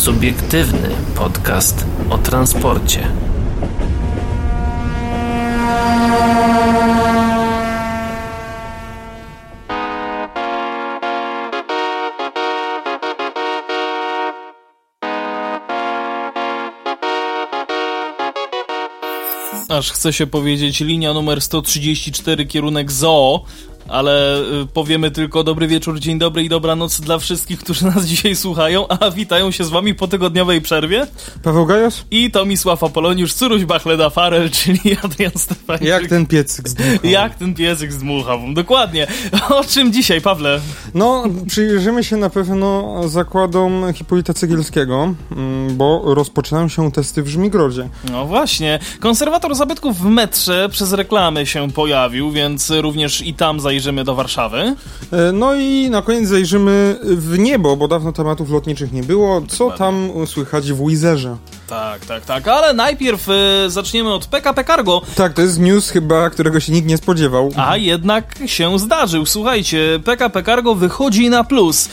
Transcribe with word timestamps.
Subiektywny 0.00 0.88
podcast 1.14 1.86
o 2.10 2.18
transporcie. 2.18 3.12
Aż 19.68 19.90
chce 19.90 20.12
się 20.12 20.26
powiedzieć 20.26 20.80
linia 20.80 21.14
numer 21.14 21.40
134 21.40 22.46
kierunek 22.46 22.92
ZOO, 22.92 23.44
ale 23.90 24.40
y, 24.40 24.66
powiemy 24.74 25.10
tylko 25.10 25.44
dobry 25.44 25.66
wieczór, 25.66 26.00
dzień 26.00 26.18
dobry 26.18 26.44
i 26.44 26.48
dobranoc 26.48 27.00
dla 27.00 27.18
wszystkich, 27.18 27.58
którzy 27.58 27.84
nas 27.84 28.06
dzisiaj 28.06 28.36
słuchają, 28.36 28.88
a 28.88 29.10
witają 29.10 29.50
się 29.50 29.64
z 29.64 29.68
wami 29.68 29.94
po 29.94 30.08
tygodniowej 30.08 30.60
przerwie. 30.60 31.06
Paweł 31.42 31.66
Gajos? 31.66 32.04
I 32.10 32.30
Tomisław 32.30 32.84
Apoloniusz, 32.84 33.34
Curuś 33.34 33.64
Bachleda 33.64 34.10
Farel, 34.10 34.50
czyli 34.60 34.80
Adrian 35.02 35.32
Stefańczyk. 35.36 35.88
Jak 35.88 36.06
ten 36.06 36.26
piecyk 36.26 36.68
z 36.68 36.74
dmuchawą. 36.74 37.08
Jak 37.08 37.34
ten 37.34 37.54
piecyk 37.54 37.92
z 37.92 37.98
dmuchawą, 37.98 38.54
dokładnie. 38.54 39.06
O 39.50 39.64
czym 39.64 39.92
dzisiaj, 39.92 40.20
Pawle? 40.20 40.60
No, 40.94 41.24
przyjrzymy 41.46 42.04
się 42.04 42.16
na 42.16 42.30
pewno 42.30 43.00
zakładom 43.08 43.92
Hipolita 43.94 44.34
Cegielskiego, 44.34 45.14
mm, 45.32 45.76
bo 45.76 46.14
rozpoczynają 46.14 46.68
się 46.68 46.92
testy 46.92 47.22
w 47.22 47.28
Żmigrodzie. 47.28 47.88
No 48.10 48.26
właśnie. 48.26 48.78
Konserwator 49.00 49.54
zabytków 49.54 49.98
w 49.98 50.04
metrze 50.04 50.68
przez 50.68 50.92
reklamy 50.92 51.46
się 51.46 51.70
pojawił, 51.70 52.30
więc 52.30 52.70
również 52.70 53.20
i 53.22 53.34
tam 53.34 53.60
zajrzymy 53.80 54.04
do 54.04 54.14
Warszawy. 54.14 54.58
E, 55.12 55.32
No 55.32 55.54
i 55.54 55.90
na 55.90 56.02
koniec 56.02 56.28
zajrzymy 56.28 56.96
w 57.02 57.38
niebo, 57.38 57.76
bo 57.76 57.88
dawno 57.88 58.12
tematów 58.12 58.50
lotniczych 58.50 58.92
nie 58.92 59.02
było. 59.02 59.42
Co 59.48 59.70
tam 59.70 60.10
słychać 60.26 60.72
w 60.72 60.86
Wizerze? 60.88 61.36
Tak, 61.70 62.06
tak, 62.06 62.24
tak, 62.24 62.48
ale 62.48 62.74
najpierw 62.74 63.28
y, 63.28 63.70
zaczniemy 63.70 64.12
od 64.14 64.26
PKP 64.26 64.64
Cargo, 64.64 65.02
Tak, 65.14 65.32
to 65.34 65.42
jest 65.42 65.58
news 65.60 65.90
chyba, 65.90 66.30
którego 66.30 66.60
się 66.60 66.72
nikt 66.72 66.88
nie 66.88 66.96
spodziewał. 66.96 67.50
a 67.56 67.76
jednak 67.76 68.38
się 68.46 68.78
zdarzył. 68.78 69.26
Słuchajcie, 69.26 70.00
PKP 70.04 70.42
Cargo 70.42 70.74
wychodzi 70.74 71.30
na 71.30 71.44
plus. 71.44 71.88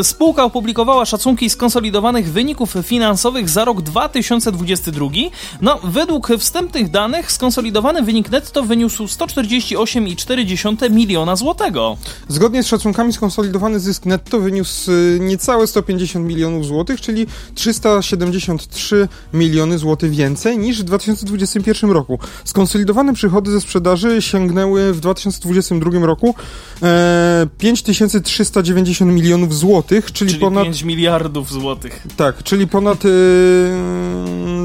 E, 0.00 0.04
spółka 0.04 0.44
opublikowała 0.44 1.04
szacunki 1.06 1.50
skonsolidowanych 1.50 2.32
wyników 2.32 2.74
finansowych 2.82 3.48
za 3.48 3.64
rok 3.64 3.82
2022. 3.82 5.06
No, 5.60 5.78
według 5.84 6.28
wstępnych 6.38 6.90
danych 6.90 7.32
skonsolidowany 7.32 8.02
wynik 8.02 8.30
netto 8.30 8.62
wyniósł 8.62 9.04
148,4 9.04 10.90
miliona 10.90 11.36
złotego. 11.36 11.96
Zgodnie 12.28 12.62
z 12.62 12.66
szacunkami 12.66 13.12
skonsolidowany 13.12 13.80
zysk 13.80 14.06
netto 14.06 14.40
wyniósł 14.40 14.90
y, 14.92 15.18
niecałe 15.20 15.66
150 15.66 16.26
milionów 16.26 16.66
złotych, 16.66 17.00
czyli 17.00 17.26
373 17.54 18.83
miliony 19.32 19.78
złotych 19.78 20.10
więcej 20.10 20.58
niż 20.58 20.80
w 20.80 20.84
2021 20.84 21.90
roku. 21.90 22.18
Skonsolidowane 22.44 23.14
przychody 23.14 23.50
ze 23.50 23.60
sprzedaży 23.60 24.22
sięgnęły 24.22 24.92
w 24.92 25.00
2022 25.00 26.06
roku 26.06 26.34
e, 26.82 27.46
5390 27.58 29.12
milionów 29.12 29.54
złotych, 29.56 30.12
czyli, 30.12 30.30
Czyli 30.30 30.40
ponad 30.40 30.64
5 30.64 30.82
miliardów 30.82 31.52
złotych. 31.52 32.02
tak, 32.16 32.42
czyli 32.42 32.66
ponad 32.68 33.04
y, 33.04 33.08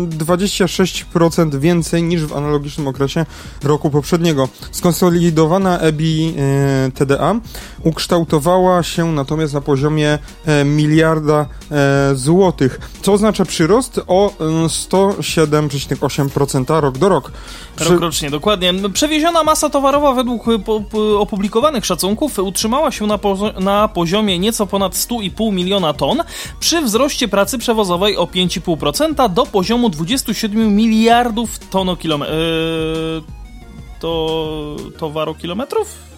26% 0.08 1.59
więcej 1.59 2.03
niż 2.03 2.25
w 2.25 2.34
analogicznym 2.38 2.88
okresie 2.88 3.25
roku 3.64 3.90
poprzedniego. 3.90 4.50
Skonsolidowana 4.72 5.80
EBI 5.80 6.34
y, 6.88 6.92
TDA 6.92 7.36
ukształtowała 7.84 8.84
się 8.84 9.12
natomiast 9.12 9.53
na 9.53 9.62
poziomie 9.62 10.20
e, 10.45 10.66
miliarda 10.66 11.45
e, 11.72 12.12
złotych, 12.16 12.80
co 13.02 13.14
oznacza 13.14 13.45
przyrost 13.45 14.02
o 14.09 14.29
y, 14.29 14.33
107,8% 14.69 16.79
rok 16.81 16.97
do 16.97 17.09
rok. 17.09 17.31
Przy- 17.75 17.89
Rokrocznie, 17.89 18.29
dokładnie. 18.29 18.73
Przewieziona 18.94 19.44
masa 19.44 19.69
towarowa 19.69 20.13
według 20.13 20.47
y, 20.47 20.59
opublikowanych 21.19 21.85
szacunków 21.85 22.39
utrzymała 22.39 22.91
się 22.91 23.07
na, 23.07 23.17
pozo- 23.17 23.59
na 23.59 23.88
poziomie 23.88 24.39
nieco 24.39 24.67
ponad 24.67 24.94
100,5 24.94 25.53
miliona 25.53 25.94
ton, 25.94 26.23
przy 26.59 26.81
wzroście 26.81 27.28
pracy 27.28 27.57
przewozowej 27.57 28.17
o 28.17 28.23
5,5% 28.25 29.34
do 29.34 29.45
poziomu 29.45 29.89
27 29.89 30.75
miliardów 30.75 31.59
tonokilometrów. 31.59 32.38
Yy, 32.38 33.22
to 34.00 34.75
towarokilometrów? 35.00 36.09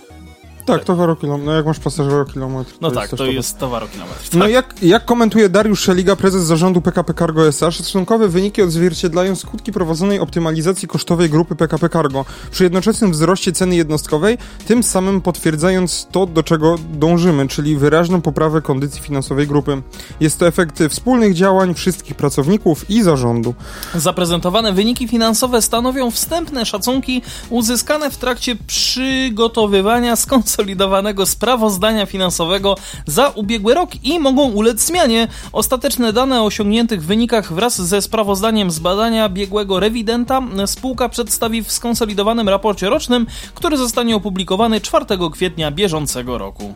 Tak, 0.65 0.83
towarokilometr. 0.83 1.45
No 1.45 1.53
jak 1.53 1.65
masz 1.65 1.79
pasażerokilometr. 1.79 2.73
No 2.81 2.89
to 2.89 2.95
tak, 2.95 3.03
też 3.03 3.09
to 3.11 3.17
towar. 3.17 3.33
jest 3.33 3.57
towarokilometr. 3.57 4.29
No 4.33 4.39
Tak. 4.45 4.51
jak, 4.51 4.75
jak 4.83 5.05
komentuje 5.05 5.49
Dariusz 5.49 5.79
Szeliga, 5.81 6.15
prezes 6.15 6.43
zarządu 6.43 6.81
PKP 6.81 7.13
Cargo 7.13 7.47
S.A., 7.47 7.71
szacunkowe 7.71 8.27
wyniki 8.27 8.61
odzwierciedlają 8.61 9.35
skutki 9.35 9.71
prowadzonej 9.71 10.19
optymalizacji 10.19 10.87
kosztowej 10.87 11.29
grupy 11.29 11.55
PKP 11.55 11.89
Cargo 11.89 12.25
przy 12.51 12.63
jednoczesnym 12.63 13.11
wzroście 13.11 13.51
ceny 13.51 13.75
jednostkowej, 13.75 14.37
tym 14.67 14.83
samym 14.83 15.21
potwierdzając 15.21 16.07
to, 16.11 16.25
do 16.25 16.43
czego 16.43 16.75
dążymy, 16.93 17.47
czyli 17.47 17.75
wyraźną 17.77 18.21
poprawę 18.21 18.61
kondycji 18.61 19.01
finansowej 19.01 19.47
grupy. 19.47 19.81
Jest 20.19 20.39
to 20.39 20.47
efekt 20.47 20.79
wspólnych 20.89 21.33
działań 21.33 21.73
wszystkich 21.73 22.15
pracowników 22.15 22.89
i 22.89 23.03
zarządu. 23.03 23.53
Zaprezentowane 23.95 24.73
wyniki 24.73 25.07
finansowe 25.07 25.61
stanowią 25.61 26.11
wstępne 26.11 26.65
szacunki 26.65 27.21
uzyskane 27.49 28.11
w 28.11 28.17
trakcie 28.17 28.55
przygotowywania 28.67 30.15
skonsolidowanego 30.51 31.25
sprawozdania 31.25 32.05
finansowego 32.05 32.75
za 33.05 33.29
ubiegły 33.29 33.73
rok 33.73 33.89
i 34.03 34.19
mogą 34.19 34.51
ulec 34.51 34.81
zmianie. 34.85 35.27
Ostateczne 35.51 36.13
dane 36.13 36.41
o 36.41 36.45
osiągniętych 36.45 37.03
wynikach 37.03 37.53
wraz 37.53 37.81
ze 37.81 38.01
sprawozdaniem 38.01 38.71
z 38.71 38.79
badania 38.79 39.29
biegłego 39.29 39.79
rewidenta 39.79 40.41
spółka 40.65 41.09
przedstawi 41.09 41.63
w 41.63 41.71
skonsolidowanym 41.71 42.49
raporcie 42.49 42.89
rocznym, 42.89 43.27
który 43.55 43.77
zostanie 43.77 44.15
opublikowany 44.15 44.81
4 44.81 45.05
kwietnia 45.31 45.71
bieżącego 45.71 46.37
roku. 46.37 46.73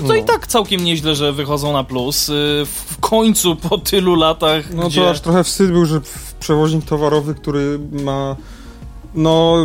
No 0.00 0.08
to 0.08 0.14
i 0.14 0.24
tak 0.24 0.46
całkiem 0.46 0.84
nieźle, 0.84 1.14
że 1.14 1.32
wychodzą 1.32 1.72
na 1.72 1.84
plus. 1.84 2.28
Yy, 2.28 2.34
W 2.66 2.96
końcu 3.00 3.56
po 3.56 3.78
tylu 3.78 4.14
latach, 4.14 4.74
No 4.74 4.88
gdzie... 4.88 5.00
to 5.00 5.10
aż 5.10 5.20
trochę 5.20 5.44
wstyd 5.44 5.72
był, 5.72 5.84
że 5.86 6.00
przewoźnik 6.40 6.84
towarowy, 6.84 7.34
który 7.34 7.78
ma 8.04 8.36
no, 9.16 9.56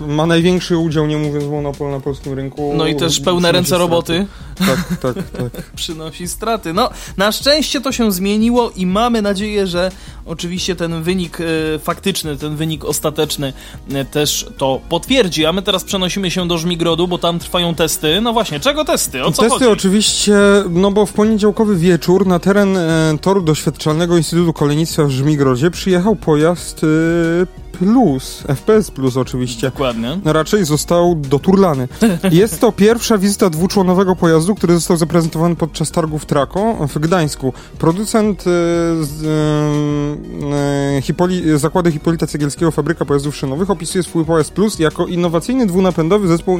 ma 0.00 0.26
największy 0.26 0.76
udział, 0.76 1.06
nie 1.06 1.16
mówiąc 1.16 1.44
monopol 1.44 1.90
na 1.90 2.00
polskim 2.00 2.32
rynku. 2.32 2.72
No 2.76 2.86
i 2.86 2.96
też 2.96 3.20
pełne 3.20 3.52
ręce 3.52 3.78
roboty 3.78 4.26
Tak, 4.58 4.98
tak, 5.00 5.14
tak. 5.14 5.62
przynosi 5.76 6.28
straty. 6.28 6.72
No, 6.72 6.90
na 7.16 7.32
szczęście 7.32 7.80
to 7.80 7.92
się 7.92 8.12
zmieniło 8.12 8.70
i 8.76 8.86
mamy 8.86 9.22
nadzieję, 9.22 9.66
że 9.66 9.90
oczywiście 10.26 10.76
ten 10.76 11.02
wynik 11.02 11.38
e, 11.40 11.44
faktyczny, 11.78 12.36
ten 12.36 12.56
wynik 12.56 12.84
ostateczny 12.84 13.52
e, 13.92 14.04
też 14.04 14.46
to 14.58 14.80
potwierdzi. 14.88 15.46
A 15.46 15.52
my 15.52 15.62
teraz 15.62 15.84
przenosimy 15.84 16.30
się 16.30 16.48
do 16.48 16.58
Żmigrodu, 16.58 17.08
bo 17.08 17.18
tam 17.18 17.38
trwają 17.38 17.74
testy. 17.74 18.20
No 18.20 18.32
właśnie, 18.32 18.60
czego 18.60 18.84
testy? 18.84 19.24
O 19.24 19.32
co 19.32 19.42
Testy 19.42 19.58
chodzi? 19.58 19.70
oczywiście, 19.70 20.36
no 20.70 20.90
bo 20.90 21.06
w 21.06 21.12
poniedziałkowy 21.12 21.76
wieczór 21.76 22.26
na 22.26 22.38
teren 22.38 22.76
e, 22.76 23.14
toru 23.20 23.42
doświadczalnego 23.42 24.16
Instytutu 24.16 24.52
Kolejnictwa 24.52 25.04
w 25.04 25.10
Żmigrodzie 25.10 25.70
przyjechał 25.70 26.16
pojazd 26.16 26.86
Plus, 27.78 28.44
FPS 28.56 28.90
Plus 28.90 29.16
oczywiście. 29.16 29.70
Dokładnie. 29.70 30.18
Raczej 30.24 30.64
został 30.64 31.14
doturlany. 31.14 31.88
Jest 32.30 32.60
to 32.60 32.72
pierwsza 32.72 33.18
wizyta 33.18 33.50
dwuczłonowego 33.50 34.16
pojazdu, 34.16 34.54
który 34.54 34.74
został 34.74 34.96
zaprezentowany 34.96 35.56
podczas 35.56 35.90
targów 35.90 36.26
Trako 36.26 36.88
w 36.88 36.98
Gdańsku. 36.98 37.52
Producent 37.78 38.42
z, 38.42 39.24
e, 39.24 40.96
e, 40.98 41.02
Hipoli, 41.02 41.58
zakłady 41.58 41.92
Hipolita 41.92 42.26
Cegielskiego 42.26 42.70
Fabryka 42.70 43.04
Pojazdów 43.04 43.36
Szynowych 43.36 43.70
opisuje 43.70 44.02
swój 44.02 44.24
pojazd 44.24 44.50
Plus 44.50 44.78
jako 44.78 45.06
innowacyjny 45.06 45.66
dwunapędowy 45.66 46.28
zespół 46.28 46.58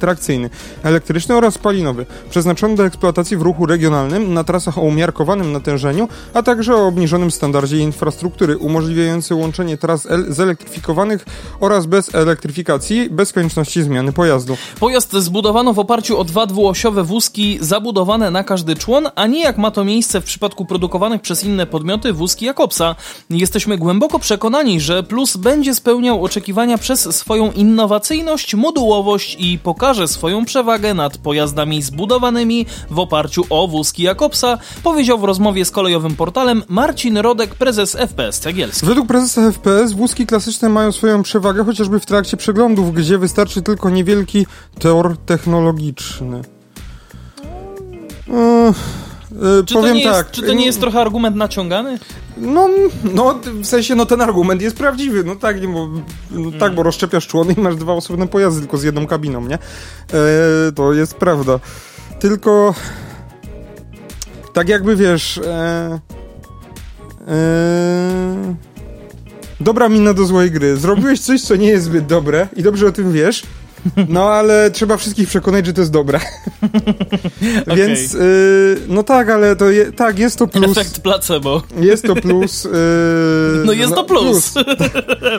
trakcyjny, 0.00 0.50
elektryczny 0.82 1.34
oraz 1.34 1.54
spalinowy, 1.54 2.06
przeznaczony 2.30 2.76
do 2.76 2.86
eksploatacji 2.86 3.36
w 3.36 3.42
ruchu 3.42 3.66
regionalnym 3.66 4.34
na 4.34 4.44
trasach 4.44 4.78
o 4.78 4.80
umiarkowanym 4.80 5.52
natężeniu, 5.52 6.08
a 6.34 6.42
także 6.42 6.74
o 6.76 6.86
obniżonym 6.86 7.30
standardzie 7.30 7.78
infrastruktury, 7.78 8.56
umożliwiający 8.58 9.34
łączenie 9.34 9.76
tras 9.78 10.06
el- 10.06 10.32
zelektryfikowanych 10.54 11.26
oraz 11.60 11.86
bez 11.86 12.14
elektryfikacji, 12.14 13.10
bez 13.10 13.32
konieczności 13.32 13.82
zmiany 13.82 14.12
pojazdu. 14.12 14.56
Pojazd 14.80 15.12
zbudowano 15.12 15.72
w 15.72 15.78
oparciu 15.78 16.18
o 16.18 16.24
dwa 16.24 16.46
dwuosiowe 16.46 17.04
wózki 17.04 17.58
zabudowane 17.60 18.30
na 18.30 18.44
każdy 18.44 18.76
człon, 18.76 19.08
a 19.14 19.26
nie 19.26 19.42
jak 19.42 19.58
ma 19.58 19.70
to 19.70 19.84
miejsce 19.84 20.20
w 20.20 20.24
przypadku 20.24 20.64
produkowanych 20.64 21.22
przez 21.22 21.44
inne 21.44 21.66
podmioty 21.66 22.12
wózki 22.12 22.44
Jakobsa. 22.44 22.96
Jesteśmy 23.30 23.78
głęboko 23.78 24.18
przekonani, 24.18 24.80
że 24.80 25.02
Plus 25.02 25.36
będzie 25.36 25.74
spełniał 25.74 26.24
oczekiwania 26.24 26.78
przez 26.78 27.16
swoją 27.16 27.52
innowacyjność, 27.52 28.54
modułowość 28.54 29.36
i 29.38 29.58
pokaże 29.58 30.08
swoją 30.08 30.44
przewagę 30.44 30.94
nad 30.94 31.18
pojazdami 31.18 31.82
zbudowanymi 31.82 32.66
w 32.90 32.98
oparciu 32.98 33.44
o 33.50 33.68
wózki 33.68 34.02
Jakobsa, 34.02 34.58
powiedział 34.82 35.18
w 35.18 35.24
rozmowie 35.24 35.64
z 35.64 35.70
kolejowym 35.70 36.16
portalem 36.16 36.62
Marcin 36.68 37.18
Rodek, 37.18 37.54
prezes 37.54 37.96
FPS 37.96 38.40
Cegielski. 38.40 38.86
Według 38.86 39.06
prezesa 39.06 39.52
FPS 39.52 39.92
wózki 39.92 40.26
klasyczne 40.44 40.68
mają 40.68 40.92
swoją 40.92 41.22
przewagę 41.22 41.64
chociażby 41.64 42.00
w 42.00 42.06
trakcie 42.06 42.36
przeglądów, 42.36 42.94
gdzie 42.94 43.18
wystarczy 43.18 43.62
tylko 43.62 43.90
niewielki 43.90 44.46
tor 44.78 45.16
technologiczny. 45.26 46.40
Ech, 48.68 48.76
E, 49.42 49.64
Czy, 49.64 49.74
powiem 49.74 49.90
to 49.90 49.94
nie 49.94 50.04
jest, 50.04 50.18
tak. 50.18 50.30
czy 50.30 50.42
to 50.42 50.52
nie 50.52 50.66
jest 50.66 50.80
trochę 50.80 51.00
argument 51.00 51.36
naciągany? 51.36 51.98
No, 52.36 52.68
no, 53.04 53.40
w 53.44 53.66
sensie, 53.66 53.94
no 53.94 54.06
ten 54.06 54.20
argument 54.20 54.62
jest 54.62 54.76
prawdziwy, 54.76 55.24
no 55.24 55.36
tak, 55.36 55.62
nie, 55.62 55.68
bo, 55.68 55.88
no, 56.30 56.50
tak, 56.58 56.74
bo 56.74 56.82
rozszczepiasz 56.82 57.26
człony 57.26 57.52
i 57.52 57.60
masz 57.60 57.76
dwa 57.76 57.92
osobne 57.92 58.28
pojazdy, 58.28 58.60
tylko 58.60 58.78
z 58.78 58.82
jedną 58.82 59.06
kabiną, 59.06 59.46
nie? 59.46 59.54
E, 59.54 60.72
to 60.74 60.92
jest 60.92 61.14
prawda. 61.14 61.60
Tylko, 62.20 62.74
tak 64.52 64.68
jakby, 64.68 64.96
wiesz, 64.96 65.38
e, 65.38 66.00
e, 67.28 68.73
dobra 69.64 69.88
mina 69.88 70.14
do 70.14 70.24
złej 70.24 70.50
gry. 70.50 70.76
Zrobiłeś 70.76 71.20
coś, 71.20 71.42
co 71.42 71.56
nie 71.56 71.68
jest 71.68 71.84
zbyt 71.84 72.06
dobre 72.06 72.48
i 72.56 72.62
dobrze 72.62 72.86
o 72.86 72.92
tym 72.92 73.12
wiesz, 73.12 73.42
no 74.08 74.30
ale 74.30 74.70
trzeba 74.70 74.96
wszystkich 74.96 75.28
przekonać, 75.28 75.66
że 75.66 75.72
to 75.72 75.80
jest 75.80 75.92
dobre. 75.92 76.20
Więc, 77.76 78.14
y, 78.14 78.76
no 78.88 79.02
tak, 79.02 79.30
ale 79.30 79.56
to 79.56 79.70
je, 79.70 79.92
tak, 79.92 80.18
jest 80.18 80.38
to 80.38 80.46
plus. 80.46 80.78
Efekt 80.78 81.00
placebo. 81.00 81.62
Jest 81.76 82.04
to 82.04 82.14
plus. 82.14 82.64
Yy, 82.64 82.70
No 83.64 83.72
jest 83.72 83.94
to 83.94 84.04
plus. 84.04 84.54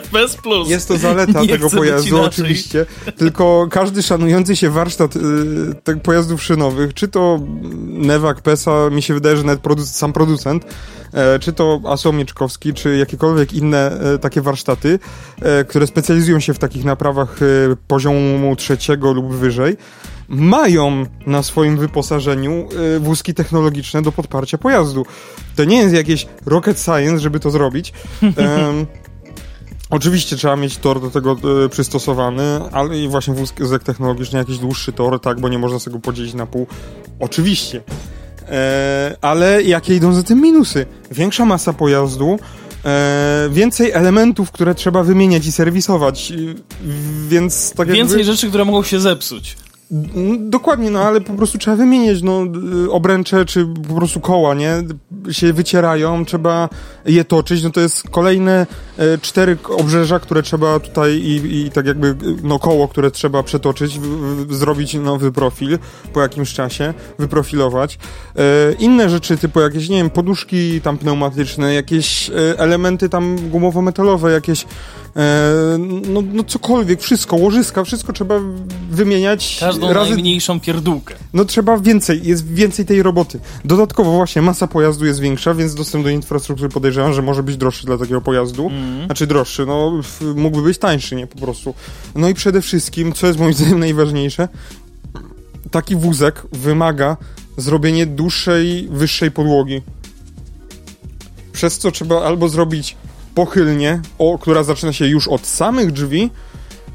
FPS 0.01 0.35
plus. 0.43 0.69
Jest 0.69 0.87
to 0.87 0.97
zaleta 0.97 1.41
Nie 1.41 1.47
tego 1.47 1.69
pojazdu, 1.69 2.21
oczywiście. 2.21 2.85
Tylko 3.17 3.67
każdy 3.71 4.03
szanujący 4.03 4.55
się 4.55 4.69
warsztat 4.69 5.15
yy, 5.15 5.21
tych 5.83 6.01
pojazdów 6.01 6.43
szynowych, 6.43 6.93
czy 6.93 7.07
to 7.07 7.39
Newak, 7.87 8.41
PESA, 8.41 8.89
mi 8.89 9.01
się 9.01 9.13
wydaje, 9.13 9.37
że 9.37 9.43
nawet 9.43 9.59
produc 9.59 9.89
sam 9.89 10.13
producent, 10.13 10.65
czy 11.39 11.53
to 11.53 11.81
Aso 11.87 12.11
Mieczkowski, 12.11 12.73
czy 12.73 12.97
jakiekolwiek 12.97 13.53
inne 13.53 13.91
e, 13.91 14.19
takie 14.19 14.41
warsztaty, 14.41 14.99
e, 15.41 15.63
które 15.63 15.87
specjalizują 15.87 16.39
się 16.39 16.53
w 16.53 16.59
takich 16.59 16.85
naprawach 16.85 17.41
e, 17.41 17.45
poziomu 17.87 18.55
trzeciego 18.55 19.13
lub 19.13 19.33
wyżej, 19.33 19.77
mają 20.29 21.05
na 21.27 21.43
swoim 21.43 21.77
wyposażeniu 21.77 22.67
wózki 22.99 23.33
technologiczne 23.33 24.01
do 24.01 24.11
podparcia 24.11 24.57
pojazdu. 24.57 25.05
To 25.55 25.63
nie 25.63 25.77
jest 25.77 25.95
jakieś 25.95 26.27
rocket 26.45 26.79
science, 26.79 27.19
żeby 27.19 27.39
to 27.39 27.51
zrobić. 27.51 27.93
Em, 28.21 28.85
Oczywiście 29.89 30.35
trzeba 30.35 30.55
mieć 30.55 30.77
tor 30.77 31.01
do 31.01 31.11
tego 31.11 31.37
y, 31.65 31.69
przystosowany, 31.69 32.59
ale 32.71 32.99
i 32.99 33.07
właśnie 33.07 33.33
wózek 33.33 33.83
technologiczny, 33.83 34.39
jakiś 34.39 34.57
dłuższy 34.57 34.93
tor, 34.93 35.19
tak, 35.19 35.39
bo 35.39 35.49
nie 35.49 35.59
można 35.59 35.79
sobie 35.79 35.93
go 35.93 35.99
podzielić 35.99 36.33
na 36.33 36.45
pół. 36.45 36.67
Oczywiście. 37.19 37.81
E, 38.49 39.15
ale 39.21 39.63
jakie 39.63 39.95
idą 39.95 40.13
za 40.13 40.23
tym 40.23 40.41
minusy? 40.41 40.85
Większa 41.11 41.45
masa 41.45 41.73
pojazdu, 41.73 42.39
e, 42.85 43.49
więcej 43.51 43.91
elementów, 43.91 44.51
które 44.51 44.75
trzeba 44.75 45.03
wymieniać 45.03 45.45
i 45.45 45.51
serwisować, 45.51 46.33
więc 47.27 47.69
tak 47.69 47.87
jakby... 47.87 47.93
Więcej 47.93 48.23
rzeczy, 48.23 48.49
które 48.49 48.65
mogą 48.65 48.83
się 48.83 48.99
zepsuć. 48.99 49.57
Mm, 49.91 50.49
Dokładnie, 50.49 50.91
no 50.91 51.01
ale 51.01 51.21
po 51.21 51.33
prostu 51.33 51.57
trzeba 51.57 51.77
wymieniać 51.77 52.21
no, 52.21 52.43
y, 52.85 52.91
obręcze 52.91 53.45
czy 53.45 53.65
po 53.87 53.95
prostu 53.95 54.19
koła, 54.19 54.53
nie? 54.53 54.83
Się 55.31 55.53
wycierają, 55.53 56.25
trzeba 56.25 56.69
je 57.05 57.25
toczyć, 57.25 57.63
no 57.63 57.69
to 57.69 57.81
jest 57.81 58.09
kolejne 58.09 58.67
e, 58.97 59.17
cztery 59.17 59.57
obrzeża, 59.77 60.19
które 60.19 60.43
trzeba 60.43 60.79
tutaj 60.79 61.13
i, 61.13 61.65
i 61.65 61.71
tak 61.71 61.85
jakby 61.85 62.07
y, 62.07 62.15
no 62.43 62.59
koło, 62.59 62.87
które 62.87 63.11
trzeba 63.11 63.43
przetoczyć, 63.43 63.99
w, 63.99 64.03
w, 64.47 64.55
zrobić 64.55 64.93
nowy 64.93 65.31
profil 65.31 65.79
po 66.13 66.21
jakimś 66.21 66.53
czasie, 66.53 66.93
wyprofilować. 67.19 67.99
E, 68.35 68.73
inne 68.73 69.09
rzeczy 69.09 69.37
typu 69.37 69.59
jakieś, 69.59 69.89
nie 69.89 69.97
wiem, 69.97 70.09
poduszki 70.09 70.81
tam 70.81 70.97
pneumatyczne, 70.97 71.73
jakieś 71.73 72.29
e, 72.29 72.33
elementy 72.59 73.09
tam 73.09 73.37
gumowo-metalowe, 73.51 74.29
jakieś 74.29 74.65
no, 76.07 76.23
no 76.33 76.43
cokolwiek, 76.43 77.01
wszystko, 77.01 77.35
łożyska, 77.35 77.83
wszystko 77.83 78.13
trzeba 78.13 78.39
wymieniać 78.89 79.57
Każdą 79.59 79.93
razy 79.93 80.09
najmniejszą 80.11 80.59
pierdółkę. 80.59 81.15
no 81.33 81.45
trzeba 81.45 81.77
więcej, 81.77 82.21
jest 82.23 82.47
więcej 82.47 82.85
tej 82.85 83.03
roboty. 83.03 83.39
Dodatkowo 83.65 84.11
właśnie 84.11 84.41
masa 84.41 84.67
pojazdu 84.67 85.05
jest 85.05 85.19
większa, 85.19 85.53
więc 85.53 85.75
dostęp 85.75 86.03
do 86.03 86.09
infrastruktury 86.09 86.69
podejrzewam, 86.69 87.13
że 87.13 87.21
może 87.21 87.43
być 87.43 87.57
droższy 87.57 87.85
dla 87.85 87.97
takiego 87.97 88.21
pojazdu. 88.21 88.63
Mhm. 88.63 89.05
Znaczy 89.05 89.27
droższy, 89.27 89.65
no 89.65 90.01
mógłby 90.35 90.63
być 90.63 90.77
tańszy, 90.77 91.15
nie 91.15 91.27
po 91.27 91.37
prostu. 91.37 91.73
No 92.15 92.29
i 92.29 92.33
przede 92.33 92.61
wszystkim, 92.61 93.13
co 93.13 93.27
jest 93.27 93.39
moim 93.39 93.53
zdaniem 93.57 93.79
najważniejsze, 93.79 94.47
taki 95.71 95.95
wózek 95.95 96.43
wymaga 96.51 97.17
zrobienie 97.57 98.05
dłuższej, 98.05 98.87
wyższej 98.91 99.31
podłogi. 99.31 99.81
Przez 101.51 101.77
co 101.77 101.91
trzeba 101.91 102.23
albo 102.23 102.49
zrobić 102.49 102.95
pochylnie, 103.35 104.01
o, 104.17 104.37
która 104.37 104.63
zaczyna 104.63 104.93
się 104.93 105.07
już 105.07 105.27
od 105.27 105.47
samych 105.47 105.91
drzwi, 105.91 106.29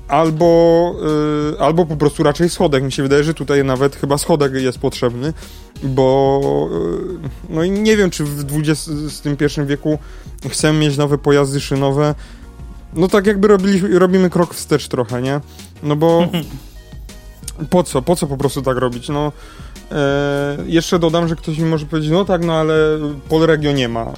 albo, 0.08 0.94
y, 1.54 1.60
albo 1.60 1.86
po 1.86 1.96
prostu 1.96 2.22
raczej 2.22 2.50
schodek. 2.50 2.84
Mi 2.84 2.92
się 2.92 3.02
wydaje, 3.02 3.24
że 3.24 3.34
tutaj 3.34 3.64
nawet 3.64 3.96
chyba 3.96 4.18
schodek 4.18 4.52
jest 4.54 4.78
potrzebny, 4.78 5.32
bo 5.82 6.40
y, 7.24 7.28
no 7.48 7.62
i 7.62 7.70
nie 7.70 7.96
wiem, 7.96 8.10
czy 8.10 8.24
w 8.24 8.44
XXI 8.54 9.60
wieku 9.66 9.98
chcemy 10.48 10.78
mieć 10.78 10.96
nowe 10.96 11.18
pojazdy 11.18 11.60
szynowe. 11.60 12.14
No 12.94 13.08
tak 13.08 13.26
jakby 13.26 13.48
robili, 13.48 13.98
robimy 13.98 14.30
krok 14.30 14.54
wstecz 14.54 14.88
trochę, 14.88 15.22
nie? 15.22 15.40
No 15.82 15.96
bo 15.96 16.28
po 17.70 17.82
co? 17.82 18.02
Po 18.02 18.16
co 18.16 18.26
po 18.26 18.36
prostu 18.36 18.62
tak 18.62 18.76
robić? 18.76 19.08
No 19.08 19.32
e, 19.92 20.56
jeszcze 20.66 20.98
dodam, 20.98 21.28
że 21.28 21.36
ktoś 21.36 21.58
mi 21.58 21.64
może 21.64 21.86
powiedzieć, 21.86 22.12
no 22.12 22.24
tak, 22.24 22.44
no 22.44 22.54
ale 22.54 22.74
Polregio 23.28 23.72
nie 23.72 23.88
ma, 23.88 24.02
e, 24.02 24.12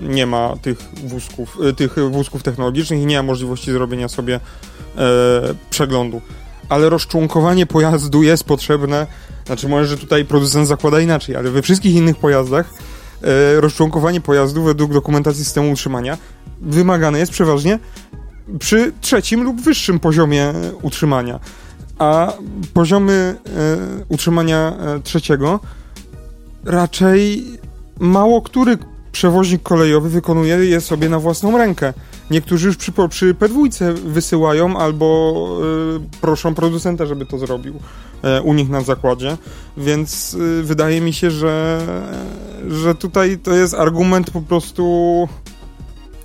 nie 0.00 0.26
ma 0.26 0.54
tych 0.62 0.78
wózków, 1.04 1.58
e, 1.68 1.72
tych 1.72 1.94
wózków 2.10 2.42
technologicznych 2.42 3.00
i 3.00 3.06
nie 3.06 3.16
ma 3.16 3.22
możliwości 3.22 3.72
zrobienia 3.72 4.08
sobie 4.08 4.34
e, 4.34 5.00
przeglądu. 5.70 6.20
Ale 6.68 6.90
rozczłonkowanie 6.90 7.66
pojazdu 7.66 8.22
jest 8.22 8.44
potrzebne, 8.44 9.06
znaczy 9.46 9.68
może, 9.68 9.86
że 9.86 9.96
tutaj 9.96 10.24
producent 10.24 10.68
zakłada 10.68 11.00
inaczej, 11.00 11.36
ale 11.36 11.50
we 11.50 11.62
wszystkich 11.62 11.94
innych 11.94 12.16
pojazdach 12.16 12.70
e, 13.22 13.60
rozczłonkowanie 13.60 14.20
pojazdu 14.20 14.62
według 14.62 14.92
dokumentacji 14.92 15.44
systemu 15.44 15.72
utrzymania 15.72 16.18
wymagane 16.60 17.18
jest 17.18 17.32
przeważnie 17.32 17.78
przy 18.58 18.92
trzecim 19.00 19.42
lub 19.42 19.60
wyższym 19.60 20.00
poziomie 20.00 20.52
utrzymania. 20.82 21.40
A 21.98 22.32
poziomy 22.74 23.12
e, 23.12 24.04
utrzymania 24.08 24.76
e, 24.78 25.00
trzeciego 25.00 25.60
raczej 26.64 27.44
mało 27.98 28.42
który 28.42 28.78
przewoźnik 29.12 29.62
kolejowy 29.62 30.08
wykonuje 30.08 30.56
je 30.56 30.80
sobie 30.80 31.08
na 31.08 31.18
własną 31.18 31.58
rękę. 31.58 31.92
Niektórzy 32.30 32.66
już 32.66 32.76
przy, 32.76 32.92
przy 33.10 33.34
P2 33.34 33.94
wysyłają 33.94 34.76
albo 34.76 35.46
e, 35.96 36.20
proszą 36.20 36.54
producenta, 36.54 37.06
żeby 37.06 37.26
to 37.26 37.38
zrobił 37.38 37.74
e, 38.22 38.42
u 38.42 38.54
nich 38.54 38.68
na 38.68 38.80
zakładzie, 38.80 39.36
więc 39.76 40.36
e, 40.60 40.62
wydaje 40.62 41.00
mi 41.00 41.12
się, 41.12 41.30
że, 41.30 41.80
że 42.68 42.94
tutaj 42.94 43.38
to 43.38 43.54
jest 43.54 43.74
argument 43.74 44.30
po 44.30 44.42
prostu 44.42 44.84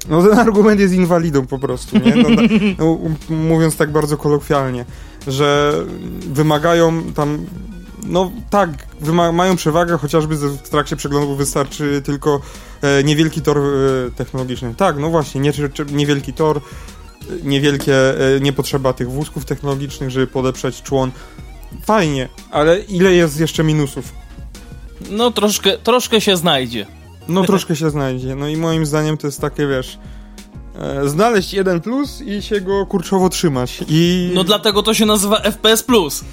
no 0.10 0.24
ten 0.24 0.40
argument 0.40 0.80
jest 0.80 0.94
inwalidą 0.94 1.48
po 1.48 1.60
prostu, 1.60 1.98
nie? 2.00 2.16
No, 2.16 2.30
no, 2.80 2.98
mówiąc 3.50 3.78
tak 3.78 3.92
bardzo 3.92 4.18
kolokwialnie, 4.18 4.86
że 5.28 5.74
wymagają 6.20 7.04
tam, 7.14 7.46
no 8.04 8.32
tak, 8.50 8.70
mają 9.34 9.56
przewagę, 9.56 9.98
chociażby 9.98 10.36
w 10.36 10.70
trakcie 10.70 10.96
przeglądu 10.96 11.36
wystarczy 11.36 12.02
tylko 12.06 12.42
e, 12.82 13.04
niewielki 13.04 13.42
tor 13.42 13.58
e, 13.58 13.62
technologiczny. 14.12 14.76
Tak, 14.76 14.98
no 14.98 15.10
właśnie, 15.10 15.42
nie, 15.42 15.54
czy, 15.54 15.86
niewielki 15.92 16.34
tor, 16.34 16.58
e, 16.58 16.62
niewielkie, 17.44 17.96
e, 18.36 18.40
nie 18.40 18.54
potrzeba 18.54 18.94
tych 18.94 19.12
wózków 19.12 19.46
technologicznych, 19.46 20.10
żeby 20.10 20.28
podeprzeć 20.28 20.82
człon. 20.82 21.12
Fajnie, 21.86 22.30
ale 22.52 22.80
ile 22.80 23.14
jest 23.14 23.40
jeszcze 23.40 23.64
minusów? 23.64 24.14
No 25.10 25.32
troszkę, 25.32 25.78
troszkę 25.78 26.22
się 26.22 26.38
znajdzie. 26.38 26.86
No 27.28 27.44
troszkę 27.44 27.76
się 27.76 27.90
znajdzie. 27.90 28.36
No 28.36 28.48
i 28.48 28.58
moim 28.58 28.86
zdaniem 28.86 29.18
to 29.18 29.28
jest 29.28 29.42
takie, 29.42 29.68
wiesz, 29.68 30.00
znaleźć 31.06 31.54
jeden 31.54 31.82
plus 31.82 32.22
i 32.22 32.42
się 32.42 32.62
go 32.62 32.86
kurczowo 32.86 33.30
trzymać. 33.30 33.84
I 33.88 34.32
No 34.34 34.44
dlatego 34.44 34.84
to 34.84 34.94
się 34.94 35.06
nazywa 35.06 35.40
FPS 35.42 35.84
plus. 35.84 36.24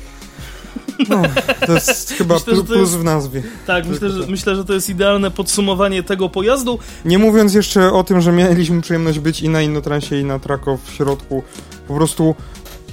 no, 1.08 1.22
to 1.66 1.72
jest 1.72 2.10
chyba 2.18 2.34
Myślę, 2.34 2.54
plus 2.64 2.80
jest- 2.80 2.96
w 2.98 3.04
nazwie. 3.04 3.42
Tak, 3.66 3.86
myślę 3.86 4.10
że, 4.10 4.26
myślę, 4.26 4.56
że 4.56 4.64
to 4.64 4.72
jest 4.72 4.88
idealne 4.90 5.30
podsumowanie 5.30 6.02
tego 6.02 6.28
pojazdu. 6.28 6.78
Nie 7.04 7.18
mówiąc 7.18 7.54
jeszcze 7.54 7.92
o 7.92 8.04
tym, 8.04 8.20
że 8.20 8.32
mieliśmy 8.32 8.80
przyjemność 8.82 9.18
być 9.18 9.42
i 9.42 9.48
na 9.48 9.62
Innotransie, 9.62 10.20
i 10.20 10.24
na 10.24 10.38
Trako 10.38 10.78
w 10.84 10.90
środku. 10.92 11.42
Po 11.88 11.94
prostu 11.94 12.34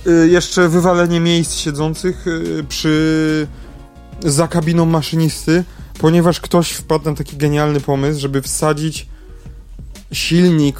y, 0.07 0.27
jeszcze 0.29 0.69
wywalenie 0.69 1.19
miejsc 1.19 1.55
siedzących 1.55 2.27
y, 2.27 2.65
przy 2.69 3.47
za 4.25 4.47
kabiną 4.47 4.85
maszynisty, 4.85 5.63
ponieważ 5.99 6.39
ktoś 6.39 6.71
wpadł 6.71 7.05
na 7.05 7.15
taki 7.15 7.37
genialny 7.37 7.79
pomysł, 7.81 8.19
żeby 8.19 8.41
wsadzić 8.41 9.07
silnik 10.11 10.79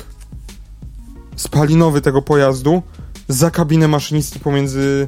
spalinowy 1.35 2.01
tego 2.01 2.21
pojazdu 2.21 2.81
za 3.27 3.51
kabinę 3.51 3.87
maszynisty 3.87 4.39
pomiędzy 4.39 5.07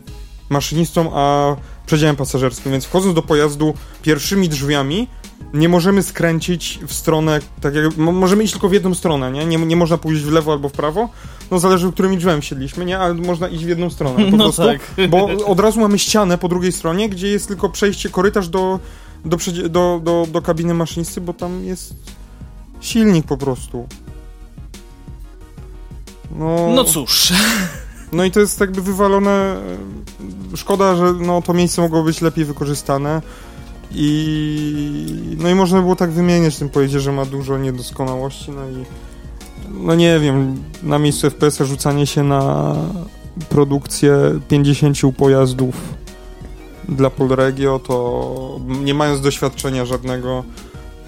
maszynistą 0.49 1.11
a 1.13 1.55
przedziałem 1.85 2.15
pasażerskim. 2.15 2.71
Więc 2.71 2.85
wchodząc 2.85 3.15
do 3.15 3.21
pojazdu 3.21 3.73
pierwszymi 4.01 4.49
drzwiami, 4.49 5.07
nie 5.53 5.69
możemy 5.69 6.03
skręcić 6.03 6.79
w 6.87 6.93
stronę, 6.93 7.39
tak 7.61 7.75
jak, 7.75 7.97
mo- 7.97 8.11
możemy 8.11 8.43
iść 8.43 8.53
tylko 8.53 8.69
w 8.69 8.73
jedną 8.73 8.93
stronę, 8.93 9.31
nie? 9.31 9.45
nie? 9.45 9.57
Nie 9.57 9.75
można 9.75 9.97
pójść 9.97 10.21
w 10.23 10.31
lewo 10.31 10.51
albo 10.51 10.69
w 10.69 10.71
prawo, 10.71 11.09
no 11.51 11.59
zależy, 11.59 11.91
którymi 11.91 12.17
drzwiami 12.17 12.43
siedliśmy, 12.43 12.85
nie? 12.85 12.99
Ale 12.99 13.13
można 13.13 13.47
iść 13.47 13.65
w 13.65 13.67
jedną 13.67 13.89
stronę, 13.89 14.25
po 14.31 14.31
No 14.37 14.43
prostu, 14.43 14.61
tak. 14.63 15.09
bo 15.09 15.25
od 15.45 15.59
razu 15.59 15.79
mamy 15.79 15.99
ścianę 15.99 16.37
po 16.37 16.47
drugiej 16.47 16.71
stronie, 16.71 17.09
gdzie 17.09 17.27
jest 17.27 17.47
tylko 17.47 17.69
przejście, 17.69 18.09
korytarz 18.09 18.49
do, 18.49 18.79
do, 19.25 19.37
do, 19.69 20.01
do, 20.03 20.27
do 20.31 20.41
kabiny 20.41 20.73
maszynisty, 20.73 21.21
bo 21.21 21.33
tam 21.33 21.63
jest 21.63 21.93
silnik 22.81 23.25
po 23.25 23.37
prostu. 23.37 23.87
No, 26.31 26.69
No 26.75 26.83
cóż, 26.83 27.33
no 28.11 28.23
i 28.23 28.31
to 28.31 28.39
jest 28.39 28.59
jakby 28.59 28.81
wywalone. 28.81 29.31
e, 30.53 30.57
Szkoda, 30.57 30.95
że 30.95 31.13
no, 31.13 31.41
to 31.41 31.53
miejsce 31.53 31.81
mogło 31.81 32.03
być 32.03 32.21
lepiej 32.21 32.45
wykorzystane. 32.45 33.21
I 33.91 35.35
no 35.37 35.49
i 35.49 35.55
można 35.55 35.81
było 35.81 35.95
tak 35.95 36.11
wymieniać 36.11 36.57
tym 36.57 36.69
powiedzieć, 36.69 37.01
że 37.01 37.11
ma 37.11 37.25
dużo 37.25 37.57
niedoskonałości, 37.57 38.51
no 38.51 38.69
i 38.69 38.85
no 39.85 39.95
nie 39.95 40.19
wiem, 40.19 40.63
na 40.83 40.99
miejscu 40.99 41.29
FPS-a 41.29 41.65
rzucanie 41.65 42.07
się 42.07 42.23
na 42.23 42.75
produkcję 43.49 44.17
50 44.47 44.97
pojazdów 45.17 45.75
dla 46.89 47.09
Polregio, 47.09 47.79
to 47.79 48.59
nie 48.67 48.93
mając 48.93 49.21
doświadczenia 49.21 49.85
żadnego. 49.85 50.43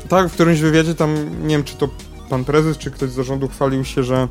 Tak, 0.10 0.30
w 0.30 0.34
którymś 0.34 0.60
wywiadzie 0.60 0.96
tam, 0.96 1.16
nie 1.48 1.56
wiem 1.56 1.64
czy 1.64 1.76
to 1.76 1.90
pan 2.30 2.44
prezes, 2.46 2.78
czy 2.78 2.92
ktoś 2.92 3.10
z 3.10 3.14
zarządu 3.14 3.48
chwalił 3.48 3.86
się, 3.86 4.04
że 4.04 4.28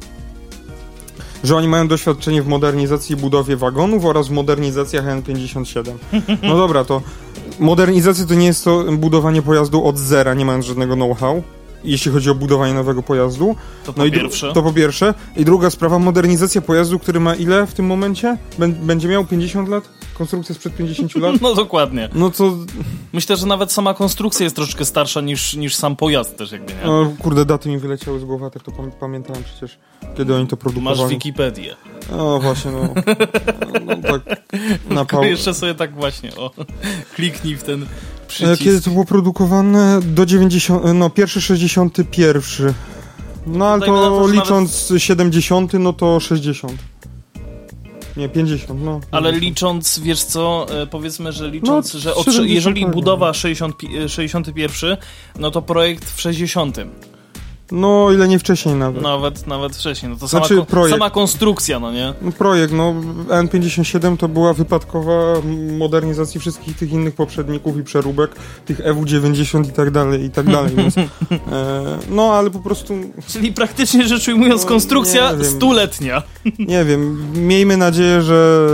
że 1.45 1.57
oni 1.57 1.69
mają 1.69 1.89
doświadczenie 1.89 2.43
w 2.43 2.47
modernizacji 2.49 3.13
i 3.13 3.17
budowie 3.17 3.57
wagonów 3.57 4.05
oraz 4.05 4.29
w 4.29 4.31
modernizacjach 4.31 5.05
N57. 5.05 5.93
No 6.43 6.57
dobra, 6.57 6.85
to 6.85 7.03
modernizacja 7.59 8.27
to 8.27 8.35
nie 8.35 8.47
jest 8.47 8.65
to 8.65 8.85
budowanie 8.93 9.43
pojazdu 9.43 9.85
od 9.85 9.99
zera, 9.99 10.35
nie 10.35 10.45
mając 10.45 10.65
żadnego 10.67 10.95
know-how, 10.95 11.43
jeśli 11.85 12.13
chodzi 12.13 12.31
o 12.31 12.35
budowanie 12.35 12.75
nowego 12.75 13.03
pojazdu. 13.03 13.57
to 13.85 13.93
po 13.93 14.01
No 14.01 14.07
i 14.07 14.11
dru- 14.11 14.21
pierwsze. 14.21 14.53
To 14.53 14.63
po 14.63 14.73
pierwsze. 14.73 15.15
I 15.37 15.45
druga 15.45 15.71
sprawa, 15.71 15.99
modernizacja 15.99 16.61
pojazdu, 16.61 16.99
który 16.99 17.21
ma 17.21 17.35
ile 17.35 17.67
w 17.67 17.75
tym 17.75 17.87
momencie? 17.87 18.37
Bę- 18.59 18.73
będzie 18.73 19.09
miał 19.09 19.25
50 19.25 19.69
lat? 19.69 19.89
Konstrukcja 20.19 20.55
sprzed 20.55 20.77
50 20.77 21.15
lat? 21.15 21.35
No 21.43 21.55
dokładnie. 21.55 22.09
No 22.15 22.31
to, 22.31 22.57
Myślę, 23.13 23.37
że 23.37 23.47
nawet 23.47 23.73
sama 23.73 23.95
konstrukcja 23.95 24.45
jest 24.45 24.57
troszeczkę 24.57 24.85
starsza 24.85 25.21
niż, 25.21 25.55
niż 25.55 25.75
sam 25.75 25.97
pojazd 25.97 26.37
też 26.37 26.53
jakby, 26.53 26.73
nie? 26.73 26.79
no, 26.85 27.13
kurde, 27.19 27.45
daty 27.45 27.69
mi 27.69 27.79
wyleciały 27.79 28.21
z 28.21 28.25
głowy, 28.25 28.51
tak 28.51 28.63
to 28.63 28.71
pam- 28.73 28.91
pamiętałem 28.91 29.45
przecież, 29.45 29.79
kiedy 30.17 30.35
oni 30.35 30.47
to 30.47 30.57
Masz 30.57 30.63
produkowali. 30.63 31.15
Wikipedię. 31.15 31.77
O, 32.13 32.41
właśnie, 32.41 32.71
no. 32.71 32.95
no 33.87 33.97
tak, 33.97 34.43
na 34.91 35.05
pał... 35.05 35.25
jeszcze 35.25 35.55
sobie 35.55 35.75
tak 35.75 35.95
właśnie, 35.95 36.37
o, 36.37 36.51
kliknij 37.17 37.57
w 37.57 37.63
ten 37.63 37.83
E, 37.83 37.87
przycisk. 38.29 38.63
Kiedy 38.63 38.81
to 38.81 38.91
było 38.91 39.05
produkowane? 39.05 40.01
Do 40.03 40.27
90, 40.27 40.83
no 40.95 41.11
pierwszy 41.11 41.41
61. 41.41 42.75
No 43.47 43.69
ale 43.69 43.87
to 43.87 44.29
licząc 44.29 44.93
70, 44.97 45.73
no 45.73 45.93
to 45.93 46.21
60. 46.21 46.73
Nie, 48.17 48.29
50, 48.29 48.81
no. 48.85 49.01
Ale 49.11 49.31
50. 49.33 49.43
licząc, 49.43 49.99
wiesz 49.99 50.25
co, 50.25 50.67
e, 50.83 50.87
powiedzmy, 50.87 51.33
że 51.33 51.51
licząc, 51.51 51.95
No, 51.95 52.01
że 52.01 52.15
od, 52.15 52.25
70 52.27 52.51
jeżeli 52.55 52.87
budowa 52.87 53.35
60, 53.35 53.77
pi- 53.77 53.99
e, 53.99 54.09
61, 54.09 54.97
no 55.39 55.51
to 55.51 55.63
projekt 55.63 56.11
w 56.11 56.21
60. 56.21 56.77
No, 57.73 58.13
ile 58.13 58.29
nie 58.29 58.39
wcześniej 58.39 58.75
nawet. 58.75 59.03
Nawet, 59.03 59.47
nawet 59.47 59.77
wcześniej. 59.77 60.13
No 60.13 60.19
to 60.19 60.27
Znaczy, 60.27 60.55
sama, 60.55 60.67
projekt. 60.67 60.99
sama 60.99 61.11
konstrukcja, 61.11 61.81
no 61.81 61.93
nie? 61.93 62.15
No, 62.23 62.33
projekt, 62.33 62.73
no 62.73 62.95
N57 63.29 64.17
to 64.17 64.29
była 64.29 64.53
wypadkowa 64.53 65.35
modernizacji 65.79 66.41
wszystkich 66.41 66.77
tych 66.77 66.93
innych 66.93 67.15
poprzedników 67.15 67.77
i 67.79 67.83
przeróbek, 67.85 68.31
tych 68.65 68.79
EW90 68.79 69.69
i 69.69 69.73
tak 69.73 69.91
dalej, 69.91 70.25
i 70.25 70.31
tak 70.31 70.47
dalej, 70.51 70.73
więc, 70.77 70.97
e, 70.99 71.05
no 72.11 72.23
ale 72.33 72.51
po 72.51 72.59
prostu, 72.61 72.95
Czyli 73.29 73.53
praktycznie 73.53 74.09
rzecz 74.09 74.29
ujmując, 74.29 74.63
No, 74.63 74.69
konstrukcja 74.69 75.33
nie 75.33 75.45
stuletnia. 75.45 76.23
nie 76.59 76.85
wiem, 76.85 77.27
miejmy 77.47 77.77
nadzieję, 77.77 78.23
że 78.23 78.67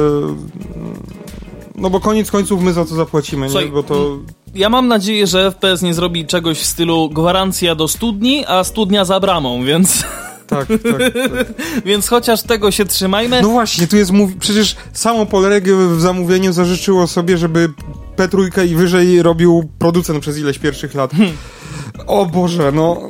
no 1.75 1.90
bo 1.90 2.00
koniec 2.00 2.30
końców 2.30 2.62
my 2.62 2.72
za 2.72 2.84
to 2.84 2.94
zapłacimy, 2.94 3.49
Słuchaj, 3.49 3.66
nie, 3.66 3.72
bo 3.72 3.82
to 3.82 4.18
Ja 4.54 4.68
mam 4.68 4.88
nadzieję, 4.88 5.26
że 5.26 5.50
FPS 5.50 5.82
nie 5.82 5.94
zrobi 5.94 6.26
czegoś 6.26 6.59
w 6.59 6.66
stylu 6.66 7.11
gwarancja 7.11 7.75
do 7.75 7.88
studni, 7.88 8.44
a 8.47 8.64
studnia 8.64 9.04
za 9.04 9.21
bramą, 9.21 9.64
więc, 9.64 10.04
tak, 10.47 10.68
tak, 10.68 10.82
tak. 10.82 11.12
więc 11.88 12.09
chociaż 12.09 12.42
tego 12.42 12.71
się 12.71 12.85
trzymajmy. 12.85 13.42
No 13.42 13.49
właśnie, 13.49 13.87
tu 13.87 13.97
jest 13.97 14.11
mówi, 14.11 14.35
przecież 14.40 14.76
samo 14.92 15.26
Polregio 15.26 15.76
w 15.88 16.00
zamówieniu 16.00 16.52
zażyczyło 16.52 17.06
sobie, 17.06 17.38
żeby 17.38 17.68
P3 18.16 18.66
i 18.68 18.75
wyżej 18.75 19.23
robił 19.23 19.68
producent 19.78 20.21
przez 20.21 20.38
ileś 20.38 20.59
pierwszych 20.59 20.94
lat. 20.94 21.11
O 22.06 22.26
Boże, 22.26 22.73
no 22.73 23.09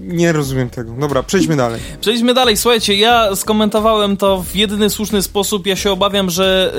nie 0.00 0.32
rozumiem 0.32 0.70
tego. 0.70 0.92
Dobra, 0.92 1.22
przejdźmy 1.22 1.56
dalej. 1.56 1.80
Przejdźmy 2.00 2.34
dalej. 2.34 2.56
Słuchajcie, 2.56 2.94
ja 2.94 3.36
skomentowałem 3.36 4.16
to 4.16 4.42
w 4.42 4.56
jedyny 4.56 4.90
słuszny 4.90 5.22
sposób. 5.22 5.66
Ja 5.66 5.76
się 5.76 5.90
obawiam, 5.90 6.30
że 6.30 6.74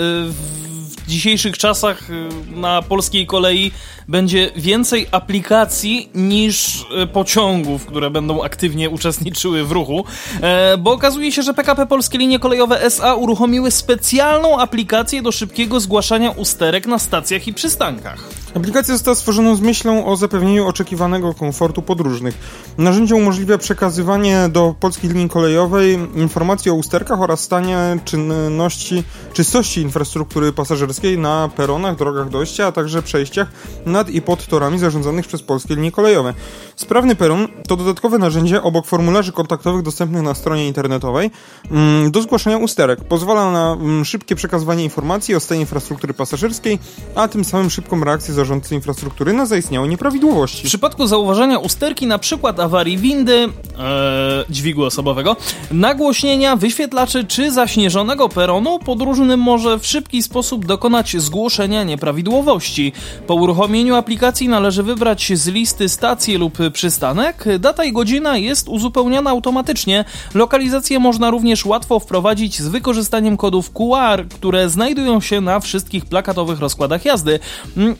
y, 0.61 0.64
w 1.07 1.09
dzisiejszych 1.09 1.57
czasach 1.57 2.09
y, 2.09 2.29
na 2.55 2.81
polskiej 2.81 3.27
kolei 3.27 3.71
będzie 4.07 4.51
więcej 4.55 5.07
aplikacji 5.11 6.09
niż 6.15 6.85
y, 7.03 7.07
pociągów, 7.07 7.85
które 7.85 8.09
będą 8.09 8.43
aktywnie 8.43 8.89
uczestniczyły 8.89 9.65
w 9.65 9.71
ruchu, 9.71 10.05
E, 10.41 10.77
bo 10.77 10.91
okazuje 10.91 11.31
się, 11.31 11.41
że 11.41 11.53
PKP 11.53 11.85
Polskie 11.85 12.17
Linie 12.17 12.39
Kolejowe 12.39 12.81
SA 12.81 13.15
uruchomiły 13.15 13.71
specjalną 13.71 14.59
aplikację 14.59 15.21
do 15.21 15.31
szybkiego 15.31 15.79
zgłaszania 15.79 16.31
usterek 16.31 16.87
na 16.87 16.99
stacjach 16.99 17.47
i 17.47 17.53
przystankach. 17.53 18.23
Aplikacja 18.55 18.93
została 18.93 19.15
stworzona 19.15 19.55
z 19.55 19.61
myślą 19.61 20.05
o 20.05 20.15
zapewnieniu 20.15 20.67
oczekiwanego 20.67 21.33
komfortu 21.33 21.81
podróżnych. 21.81 22.35
Narzędzie 22.77 23.15
umożliwia 23.15 23.57
przekazywanie 23.57 24.49
do 24.49 24.75
polskiej 24.79 25.09
linii 25.09 25.29
kolejowej 25.29 25.99
informacji 26.15 26.71
o 26.71 26.73
usterkach 26.73 27.21
oraz 27.21 27.39
stanie 27.39 27.77
czynności, 28.05 29.03
czystości 29.33 29.81
infrastruktury 29.81 30.53
pasażerskiej 30.53 30.94
na 31.17 31.49
peronach, 31.55 31.95
drogach 31.95 32.29
dojścia, 32.29 32.67
a 32.67 32.71
także 32.71 33.01
przejściach 33.01 33.47
nad 33.85 34.09
i 34.09 34.21
pod 34.21 34.45
torami 34.47 34.79
zarządzanych 34.79 35.27
przez 35.27 35.41
polskie 35.41 35.75
linie 35.75 35.91
kolejowe. 35.91 36.33
Sprawny 36.75 37.15
peron 37.15 37.47
to 37.67 37.75
dodatkowe 37.75 38.17
narzędzie 38.17 38.63
obok 38.63 38.85
formularzy 38.85 39.31
kontaktowych 39.31 39.81
dostępnych 39.83 40.23
na 40.23 40.33
stronie 40.33 40.67
internetowej 40.67 41.31
mm, 41.71 42.11
do 42.11 42.21
zgłaszania 42.21 42.57
usterek. 42.57 43.03
Pozwala 43.03 43.51
na 43.51 43.71
mm, 43.71 44.05
szybkie 44.05 44.35
przekazywanie 44.35 44.83
informacji 44.83 45.35
o 45.35 45.39
stanie 45.39 45.61
infrastruktury 45.61 46.13
pasażerskiej, 46.13 46.79
a 47.15 47.27
tym 47.27 47.45
samym 47.45 47.69
szybką 47.69 48.03
reakcję 48.03 48.33
zarządcy 48.33 48.75
infrastruktury 48.75 49.33
na 49.33 49.45
zaistniałe 49.45 49.87
W 49.87 49.89
nieprawidłowości. 49.89 50.67
przypadku 50.67 51.07
zauważenia 51.07 51.59
usterki, 51.59 52.07
na 52.07 52.19
przykład 52.19 52.59
awarii 52.59 52.97
windy, 52.97 53.49
e, 53.79 54.45
dźwigu 54.49 54.83
osobowego, 54.83 55.35
nagłośnienia, 55.71 56.55
wyświetlaczy 56.55 57.25
czy 57.25 57.51
zaśnieżonego 57.51 58.29
peronu, 58.29 58.79
podróżny 58.79 59.37
może 59.37 59.79
w 59.79 59.85
szybki 59.85 60.23
sposób 60.23 60.65
dokonać 60.65 60.84
zgłoszenia 61.17 61.83
nieprawidłowości. 61.83 62.93
Po 63.27 63.35
uruchomieniu 63.35 63.95
aplikacji 63.95 64.47
należy 64.49 64.83
wybrać 64.83 65.31
z 65.35 65.47
listy 65.47 65.89
stację 65.89 66.37
lub 66.37 66.57
przystanek. 66.73 67.45
Data 67.59 67.83
i 67.83 67.93
godzina 67.93 68.37
jest 68.37 68.69
uzupełniana 68.69 69.29
automatycznie. 69.29 70.05
Lokalizację 70.33 70.99
można 70.99 71.29
również 71.29 71.65
łatwo 71.65 71.99
wprowadzić 71.99 72.61
z 72.61 72.67
wykorzystaniem 72.67 73.37
kodów 73.37 73.71
QR, 73.71 74.27
które 74.27 74.69
znajdują 74.69 75.21
się 75.21 75.41
na 75.41 75.59
wszystkich 75.59 76.05
plakatowych 76.05 76.59
rozkładach 76.59 77.05
jazdy. 77.05 77.39
Mm, 77.77 77.95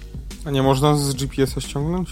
A 0.46 0.52
nie 0.52 0.64
można 0.64 0.96
z 0.96 1.14
GPS-a 1.14 1.62
ściągnąć? 1.62 2.10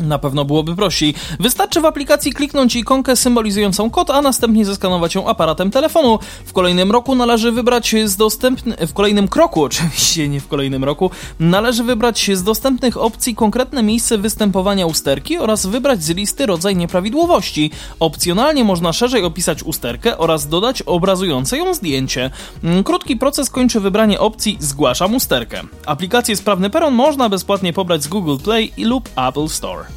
Na 0.00 0.18
pewno 0.18 0.44
byłoby 0.44 0.76
prościej. 0.76 1.14
Wystarczy 1.40 1.80
w 1.80 1.84
aplikacji 1.84 2.32
kliknąć 2.32 2.76
ikonkę 2.76 3.16
symbolizującą 3.16 3.90
kod, 3.90 4.10
a 4.10 4.22
następnie 4.22 4.64
zeskanować 4.64 5.14
ją 5.14 5.28
aparatem 5.28 5.70
telefonu. 5.70 6.18
W 6.46 6.52
kolejnym 6.52 6.92
roku 6.92 7.14
należy 7.14 7.52
wybrać 7.52 7.94
z 8.04 8.16
dostępnych... 8.16 8.76
W 8.88 8.92
kolejnym 8.92 9.28
kroku, 9.28 9.62
oczywiście, 9.70 10.28
nie 10.28 10.40
w 10.40 10.48
kolejnym 10.48 10.84
roku, 10.84 11.10
należy 11.40 11.84
wybrać 11.84 12.30
z 12.34 12.42
dostępnych 12.42 12.96
opcji 12.96 13.34
konkretne 13.34 13.82
miejsce 13.82 14.18
występowania 14.18 14.86
usterki 14.86 15.38
oraz 15.38 15.66
wybrać 15.66 16.02
z 16.02 16.08
listy 16.10 16.46
rodzaj 16.46 16.76
nieprawidłowości. 16.76 17.70
Opcjonalnie 18.00 18.64
można 18.64 18.92
szerzej 18.92 19.24
opisać 19.24 19.62
usterkę 19.62 20.18
oraz 20.18 20.48
dodać 20.48 20.82
obrazujące 20.82 21.58
ją 21.58 21.74
zdjęcie. 21.74 22.30
Mm, 22.64 22.84
Krótki 22.84 23.16
proces 23.16 23.50
kończy 23.50 23.80
wybranie 23.80 24.20
opcji 24.20 24.56
Zgłaszam 24.60 25.14
usterkę. 25.14 25.62
Aplikację 25.86 26.36
Sprawny 26.36 26.70
Peron 26.70 26.94
można 26.94 27.28
bezpłatnie 27.28 27.72
pobrać 27.72 28.02
z 28.02 28.08
Google 28.08 28.36
Play 28.44 28.72
lub 28.78 29.08
Apple 29.16 29.48
Store. 29.48 29.89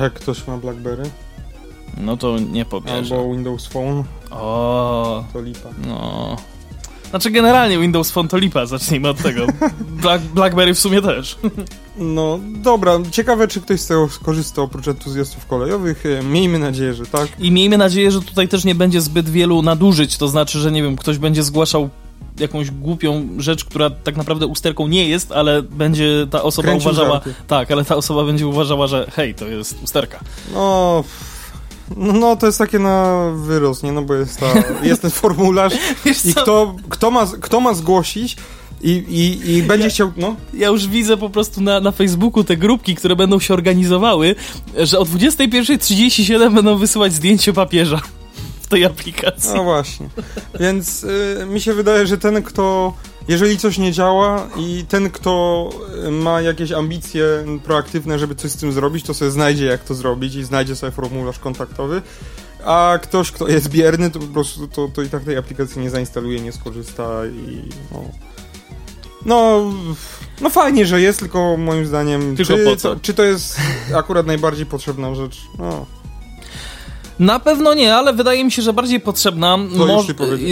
Jak 0.00 0.12
ktoś 0.12 0.46
ma 0.46 0.56
BlackBerry 0.56 1.02
No 1.96 2.16
to 2.16 2.38
nie 2.38 2.64
pobierze. 2.64 3.14
albo 3.16 3.32
Windows 3.34 3.66
Phone, 3.66 4.04
O, 4.30 5.24
to 5.32 5.40
lipa. 5.42 5.68
no. 5.86 6.36
Znaczy 7.10 7.30
generalnie 7.30 7.78
Windows 7.78 8.10
Phone 8.10 8.28
to 8.28 8.38
lipa, 8.38 8.66
zacznijmy 8.66 9.08
od 9.08 9.18
tego. 9.22 9.46
Black, 9.80 10.24
Blackberry 10.24 10.74
w 10.74 10.78
sumie 10.78 11.02
też. 11.02 11.38
No 11.98 12.38
dobra, 12.62 12.98
ciekawe 13.10 13.48
czy 13.48 13.60
ktoś 13.60 13.80
z 13.80 13.86
tego 13.86 14.08
skorzysta 14.08 14.62
oprócz 14.62 14.88
entuzjastów 14.88 15.46
kolejowych. 15.46 16.04
E, 16.06 16.22
Miejmy 16.22 16.58
nadzieję, 16.58 16.94
że 16.94 17.06
tak. 17.06 17.28
I 17.40 17.50
miejmy 17.50 17.78
nadzieję, 17.78 18.10
że 18.10 18.20
tutaj 18.22 18.48
też 18.48 18.64
nie 18.64 18.74
będzie 18.74 19.00
zbyt 19.00 19.28
wielu 19.28 19.62
nadużyć, 19.62 20.16
to 20.18 20.28
znaczy, 20.28 20.58
że 20.58 20.72
nie 20.72 20.82
wiem, 20.82 20.96
ktoś 20.96 21.18
będzie 21.18 21.42
zgłaszał 21.42 21.88
jakąś 22.40 22.70
głupią 22.70 23.28
rzecz, 23.38 23.64
która 23.64 23.90
tak 23.90 24.16
naprawdę 24.16 24.46
usterką 24.46 24.88
nie 24.88 25.08
jest, 25.08 25.32
ale 25.32 25.62
będzie 25.62 26.26
ta 26.30 26.42
osoba 26.42 26.68
Kręcił 26.68 26.90
uważała... 26.90 27.12
żarty. 27.12 27.34
Tak, 27.46 27.70
ale 27.70 27.84
ta 27.84 27.96
osoba 27.96 28.24
będzie 28.24 28.46
uważała, 28.46 28.86
że 28.86 29.06
hej, 29.12 29.34
to 29.34 29.48
jest 29.48 29.82
usterka. 29.82 30.20
No, 30.54 31.04
no, 31.96 32.36
to 32.36 32.46
jest 32.46 32.58
takie 32.58 32.78
na 32.78 33.26
wyrost, 33.36 33.82
nie? 33.82 33.92
No 33.92 34.02
bo 34.02 34.14
jest, 34.14 34.40
ta, 34.40 34.46
jest 34.88 35.02
ten 35.02 35.10
formularz 35.10 35.72
i 36.04 36.34
kto, 36.34 36.74
kto, 36.88 37.10
ma, 37.10 37.26
kto 37.40 37.60
ma 37.60 37.74
zgłosić 37.74 38.36
I, 38.82 38.90
i, 38.90 39.50
i 39.50 39.62
będzie 39.62 39.88
chciał, 39.88 40.12
no. 40.16 40.36
Ja 40.54 40.68
już 40.68 40.88
widzę 40.88 41.16
po 41.16 41.30
prostu 41.30 41.60
na, 41.60 41.80
na 41.80 41.90
Facebooku 41.92 42.44
te 42.44 42.56
grupki, 42.56 42.94
które 42.94 43.16
będą 43.16 43.40
się 43.40 43.54
organizowały, 43.54 44.34
że 44.76 44.98
o 44.98 45.04
21.37 45.04 46.54
będą 46.54 46.76
wysyłać 46.76 47.12
zdjęcie 47.12 47.52
papieża 47.52 48.00
tej 48.72 48.84
aplikacji. 48.84 49.54
No 49.54 49.64
właśnie. 49.64 50.08
Więc 50.60 51.04
y, 51.04 51.46
mi 51.46 51.60
się 51.60 51.74
wydaje, 51.74 52.06
że 52.06 52.18
ten, 52.18 52.42
kto. 52.42 52.94
Jeżeli 53.28 53.58
coś 53.58 53.78
nie 53.78 53.92
działa 53.92 54.48
i 54.56 54.84
ten, 54.88 55.10
kto 55.10 55.70
y, 56.06 56.10
ma 56.10 56.40
jakieś 56.40 56.72
ambicje 56.72 57.24
proaktywne, 57.64 58.18
żeby 58.18 58.34
coś 58.34 58.50
z 58.50 58.56
tym 58.56 58.72
zrobić, 58.72 59.04
to 59.04 59.14
sobie 59.14 59.30
znajdzie, 59.30 59.64
jak 59.64 59.84
to 59.84 59.94
zrobić 59.94 60.34
i 60.34 60.44
znajdzie 60.44 60.76
sobie 60.76 60.92
formularz 60.92 61.38
kontaktowy. 61.38 62.02
A 62.64 62.98
ktoś, 63.02 63.30
kto 63.30 63.48
jest 63.48 63.68
bierny, 63.68 64.10
to 64.10 64.18
po 64.18 64.26
prostu 64.26 64.68
to, 64.68 64.88
to 64.88 65.02
i 65.02 65.08
tak 65.08 65.24
tej 65.24 65.36
aplikacji 65.36 65.82
nie 65.82 65.90
zainstaluje, 65.90 66.40
nie 66.40 66.52
skorzysta 66.52 67.26
i. 67.26 67.62
No, 67.92 68.04
no, 69.26 69.72
no 70.40 70.50
fajnie, 70.50 70.86
że 70.86 71.00
jest, 71.00 71.18
tylko 71.18 71.56
moim 71.56 71.86
zdaniem. 71.86 72.36
Tylko 72.36 72.56
czy, 72.56 72.64
po 72.64 72.76
co? 72.76 72.94
To, 72.94 73.00
czy 73.00 73.14
to 73.14 73.24
jest 73.24 73.60
akurat 73.94 74.26
najbardziej 74.26 74.66
potrzebna 74.66 75.14
rzecz? 75.14 75.40
No. 75.58 75.86
Na 77.22 77.38
pewno 77.38 77.74
nie, 77.74 77.94
ale 77.94 78.12
wydaje 78.12 78.44
mi 78.44 78.52
się, 78.52 78.62
że 78.62 78.72
bardziej 78.72 79.00
potrzebna. 79.00 79.58
Y, 79.58 80.48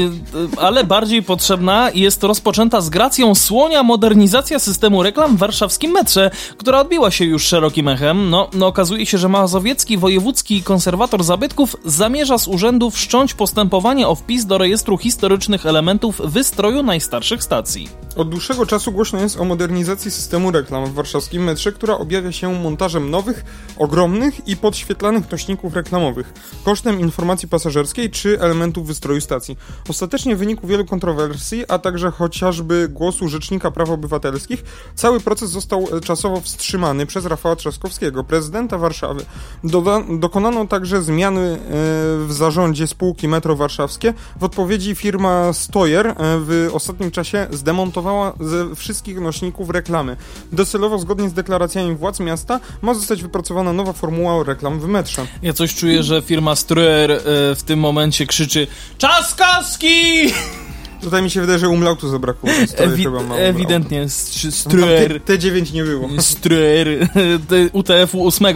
y, 0.56 0.60
ale 0.60 0.84
bardziej 0.84 1.22
potrzebna 1.22 1.90
jest 1.94 2.22
rozpoczęta 2.22 2.80
z 2.80 2.88
gracją 2.88 3.34
słonia 3.34 3.82
modernizacja 3.82 4.58
systemu 4.58 5.02
reklam 5.02 5.36
w 5.36 5.38
warszawskim 5.38 5.90
metrze, 5.90 6.30
która 6.56 6.80
odbiła 6.80 7.10
się 7.10 7.24
już 7.24 7.44
szerokim 7.44 7.88
echem. 7.88 8.30
No, 8.30 8.48
no 8.52 8.66
okazuje 8.66 9.06
się, 9.06 9.18
że 9.18 9.28
Mazowiecki 9.28 9.98
Wojewódzki 9.98 10.62
Konserwator 10.62 11.24
Zabytków 11.24 11.76
zamierza 11.84 12.38
z 12.38 12.48
urzędu 12.48 12.90
wszcząć 12.90 13.34
postępowanie 13.34 14.08
o 14.08 14.14
wpis 14.14 14.46
do 14.46 14.58
rejestru 14.58 14.98
historycznych 14.98 15.66
elementów 15.66 16.20
wystroju 16.24 16.82
najstarszych 16.82 17.42
stacji. 17.42 17.88
Od 18.16 18.28
dłuższego 18.28 18.66
czasu 18.66 18.92
głośno 18.92 19.20
jest 19.20 19.40
o 19.40 19.44
modernizacji 19.44 20.10
systemu 20.10 20.50
reklam 20.50 20.86
w 20.86 20.94
warszawskim 20.94 21.44
metrze, 21.44 21.72
która 21.72 21.98
objawia 21.98 22.32
się 22.32 22.54
montażem 22.54 23.10
nowych, 23.10 23.44
ogromnych 23.78 24.48
i 24.48 24.56
podświetlanych 24.56 25.30
nośników 25.30 25.74
reklamowych, 25.74 26.32
kosztem 26.64 27.00
informacji 27.00 27.48
pasażerskiej 27.48 28.10
czy 28.10 28.40
elementów 28.40 28.86
wystroju 28.86 29.20
stacji. 29.20 29.56
Ostatecznie 29.88 30.36
w 30.36 30.38
wyniku 30.38 30.66
wielu 30.66 30.84
kontrowersji, 30.84 31.64
a 31.68 31.78
także 31.78 32.10
chociażby 32.10 32.88
głosu 32.88 33.28
Rzecznika 33.28 33.70
Praw 33.70 33.90
Obywatelskich, 33.90 34.64
cały 34.94 35.20
proces 35.20 35.50
został 35.50 35.88
e, 35.96 36.00
czasowo 36.00 36.40
wstrzymany 36.40 37.06
przez 37.06 37.26
Rafała 37.26 37.56
Trzaskowskiego, 37.56 38.24
prezydenta 38.24 38.78
Warszawy. 38.78 39.24
Doda 39.64 40.02
dokonano 40.18 40.66
także 40.66 41.02
zmiany 41.02 41.40
e, 41.40 41.58
w 42.26 42.32
zarządzie 42.32 42.86
spółki 42.86 43.28
Metro 43.28 43.56
Warszawskie. 43.56 44.14
W 44.40 44.44
odpowiedzi 44.44 44.94
firma 44.94 45.52
Stoyer 45.52 46.06
e, 46.06 46.14
w 46.18 46.70
ostatnim 46.72 47.10
czasie 47.10 47.46
zdemontowała 47.50 48.32
ze 48.40 48.74
wszystkich 48.74 49.20
nośników 49.20 49.70
reklamy. 49.70 50.16
Docelowo, 50.52 50.98
zgodnie 50.98 51.28
z 51.28 51.32
deklaracjami 51.32 51.96
władz 51.96 52.20
miasta, 52.20 52.60
ma 52.82 52.94
zostać 52.94 53.22
wypracowana 53.22 53.72
nowa 53.72 53.92
formuła 53.92 54.44
reklam 54.44 54.80
w 54.80 54.86
metrze. 54.88 55.26
Ja 55.42 55.52
coś 55.52 55.74
czuję, 55.74 56.02
że 56.02 56.22
firma 56.22 56.39
Struer 56.56 57.10
y, 57.10 57.20
w 57.54 57.62
tym 57.66 57.78
momencie 57.78 58.26
krzyczy 58.26 58.66
Czaskowski! 58.98 60.26
Tutaj 61.00 61.22
mi 61.22 61.30
się 61.30 61.40
wydaje, 61.40 61.58
że 61.58 61.68
umlautu 61.68 62.08
zabrakło. 62.08 62.50
Ewi 62.76 63.06
ewidentnie, 63.36 64.00
Tam 64.00 64.50
Struer. 64.50 65.20
T- 65.20 65.38
T9 65.38 65.72
nie 65.72 65.84
było. 65.84 66.08
Struer 66.18 66.88
UTF-u 67.72 68.26
8. 68.26 68.46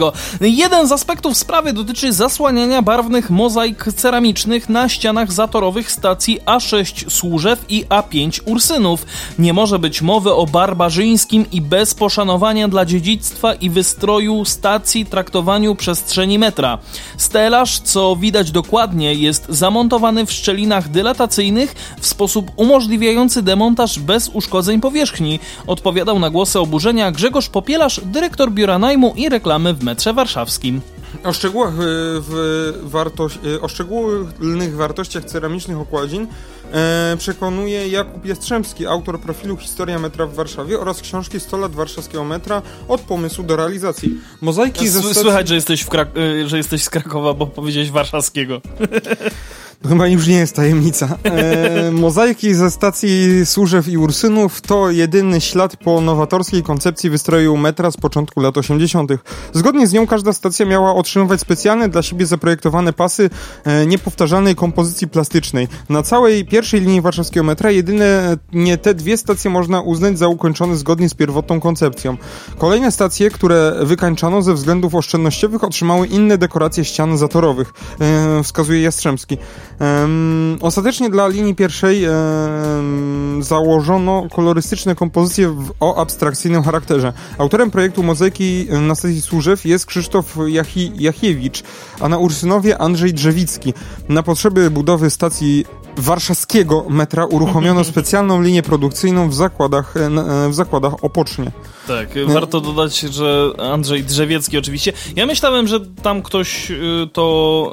Jeden 0.41 0.87
z 0.87 0.91
aspektów 0.91 1.37
sprawy 1.37 1.73
dotyczy 1.73 2.13
zasłaniania 2.13 2.81
barwnych 2.81 3.29
mozaik 3.29 3.85
ceramicznych 3.95 4.69
na 4.69 4.89
ścianach 4.89 5.31
zatorowych 5.31 5.91
stacji 5.91 6.39
A6 6.45 7.09
Służew 7.09 7.65
i 7.69 7.85
A5 7.85 8.39
Ursynów. 8.45 9.05
Nie 9.39 9.53
może 9.53 9.79
być 9.79 10.01
mowy 10.01 10.33
o 10.33 10.45
barbarzyńskim 10.45 11.45
i 11.51 11.61
bez 11.61 11.93
poszanowania 11.93 12.67
dla 12.67 12.85
dziedzictwa 12.85 13.53
i 13.53 13.69
wystroju 13.69 14.45
stacji 14.45 15.05
traktowaniu 15.05 15.75
przestrzeni 15.75 16.39
metra. 16.39 16.77
Stelaż, 17.17 17.79
co 17.79 18.15
widać 18.15 18.51
dokładnie, 18.51 19.13
jest 19.13 19.45
zamontowany 19.49 20.25
w 20.25 20.31
szczelinach 20.31 20.89
dylatacyjnych 20.89 21.75
w 21.99 22.07
sposób 22.07 22.34
umożliwiający 22.55 23.41
demontaż 23.41 23.99
bez 23.99 24.29
uszkodzeń 24.33 24.81
powierzchni. 24.81 25.39
Odpowiadał 25.67 26.19
na 26.19 26.29
głosy 26.29 26.59
oburzenia 26.59 27.11
Grzegorz 27.11 27.49
Popielarz, 27.49 28.01
dyrektor 28.05 28.51
biura 28.51 28.79
najmu 28.79 29.13
i 29.17 29.29
reklamy 29.29 29.73
w 29.73 29.83
metrze 29.83 30.13
warszawskim. 30.13 30.81
O 31.23 31.33
szczegółach 31.33 31.73
y, 31.73 31.75
w 31.79 32.73
wartość, 32.83 33.39
y, 33.45 33.61
o 33.61 33.67
szczególnych 33.67 34.75
wartościach 34.75 35.25
ceramicznych 35.25 35.77
okładzin 35.77 36.27
e, 36.73 37.15
przekonuje 37.19 37.87
Jakub 37.87 38.25
Jastrzębski, 38.25 38.87
autor 38.87 39.19
profilu 39.19 39.57
Historia 39.57 39.99
metra 39.99 40.25
w 40.25 40.33
Warszawie 40.33 40.79
oraz 40.79 41.01
książki 41.01 41.39
100 41.39 41.57
lat 41.57 41.71
warszawskiego 41.71 42.23
metra 42.23 42.61
od 42.87 43.01
pomysłu 43.01 43.43
do 43.43 43.55
realizacji. 43.55 44.09
Mozaiki 44.41 44.89
ze 44.89 44.99
S- 44.99 45.05
stacji... 45.05 45.21
Słychać, 45.21 45.47
że 45.47 45.55
jesteś, 45.55 45.85
Krak- 45.85 46.47
że 46.47 46.57
jesteś 46.57 46.83
z 46.83 46.89
Krakowa, 46.89 47.33
bo 47.33 47.47
powiedziałeś 47.47 47.91
warszawskiego. 47.91 48.61
Chyba 49.89 50.07
już 50.07 50.27
nie 50.27 50.35
jest 50.35 50.55
tajemnica. 50.55 51.17
E, 51.23 51.91
mozaiki 51.91 52.53
ze 52.53 52.71
stacji 52.71 53.45
Służew 53.45 53.87
i 53.87 53.97
Ursynów 53.97 54.61
to 54.61 54.91
jedyny 54.91 55.41
ślad 55.41 55.77
po 55.77 56.01
nowatorskiej 56.01 56.63
koncepcji 56.63 57.09
wystroju 57.09 57.57
metra 57.57 57.91
z 57.91 57.97
początku 57.97 58.41
lat 58.41 58.57
80. 58.57 59.11
Zgodnie 59.53 59.87
z 59.87 59.93
nią 59.93 60.07
każda 60.07 60.33
stacja 60.33 60.65
miała 60.65 60.95
otrzymywać 60.95 61.41
specjalne 61.41 61.89
dla 61.89 62.01
siebie 62.01 62.25
zaprojektowane 62.25 62.93
pasy 62.93 63.29
e, 63.63 63.85
niepowtarzalnej 63.85 64.55
kompozycji 64.55 65.07
plastycznej. 65.07 65.67
Na 65.89 66.03
całej 66.03 66.45
pierwszej 66.45 66.81
linii 66.81 67.01
warszawskiego 67.01 67.43
metra 67.43 67.71
jedynie 67.71 68.21
nie 68.53 68.77
te 68.77 68.93
dwie 68.93 69.17
stacje 69.17 69.51
można 69.51 69.81
uznać 69.81 70.17
za 70.19 70.27
ukończone 70.27 70.75
zgodnie 70.75 71.09
z 71.09 71.13
pierwotną 71.13 71.59
koncepcją. 71.59 72.17
Kolejne 72.57 72.91
stacje, 72.91 73.29
które 73.29 73.75
wykańczano 73.81 74.41
ze 74.41 74.53
względów 74.53 74.95
oszczędnościowych 74.95 75.63
otrzymały 75.63 76.07
inne 76.07 76.37
dekoracje 76.37 76.85
ścian 76.85 77.17
zatorowych, 77.17 77.73
e, 77.99 78.43
wskazuje 78.43 78.81
Jastrzębski. 78.81 79.37
Em, 79.79 80.57
ostatecznie 80.61 81.09
dla 81.09 81.27
linii 81.27 81.55
pierwszej 81.55 82.05
em, 82.05 83.43
założono 83.43 84.27
kolorystyczne 84.35 84.95
kompozycje 84.95 85.49
w, 85.49 85.71
o 85.79 86.01
abstrakcyjnym 86.01 86.63
charakterze. 86.63 87.13
Autorem 87.37 87.71
projektu 87.71 88.03
mozaiki 88.03 88.67
na 88.81 88.95
stacji 88.95 89.21
Służew 89.21 89.65
jest 89.65 89.85
Krzysztof 89.85 90.37
Jachi, 90.47 90.91
Jachiewicz, 90.95 91.63
a 91.99 92.09
na 92.09 92.17
Ursynowie 92.17 92.77
Andrzej 92.77 93.13
Drzewicki. 93.13 93.73
Na 94.09 94.23
potrzeby 94.23 94.69
budowy 94.71 95.09
stacji 95.09 95.65
warszawskiego 95.97 96.85
metra 96.89 97.25
uruchomiono 97.25 97.83
specjalną 97.93 98.41
linię 98.41 98.63
produkcyjną 98.63 99.29
w 99.29 99.33
zakładach, 99.33 99.97
e, 99.97 100.05
e, 100.05 100.49
w 100.49 100.55
zakładach 100.55 100.93
Opocznie. 101.01 101.51
Tak, 101.87 102.09
warto 102.27 102.61
dodać, 102.61 102.99
że 102.99 103.49
Andrzej 103.71 104.03
Drzewiecki 104.03 104.57
oczywiście. 104.57 104.93
Ja 105.15 105.25
myślałem, 105.25 105.67
że 105.67 105.79
tam 105.79 106.21
ktoś 106.21 106.71
y, 106.71 107.09
to 107.13 107.71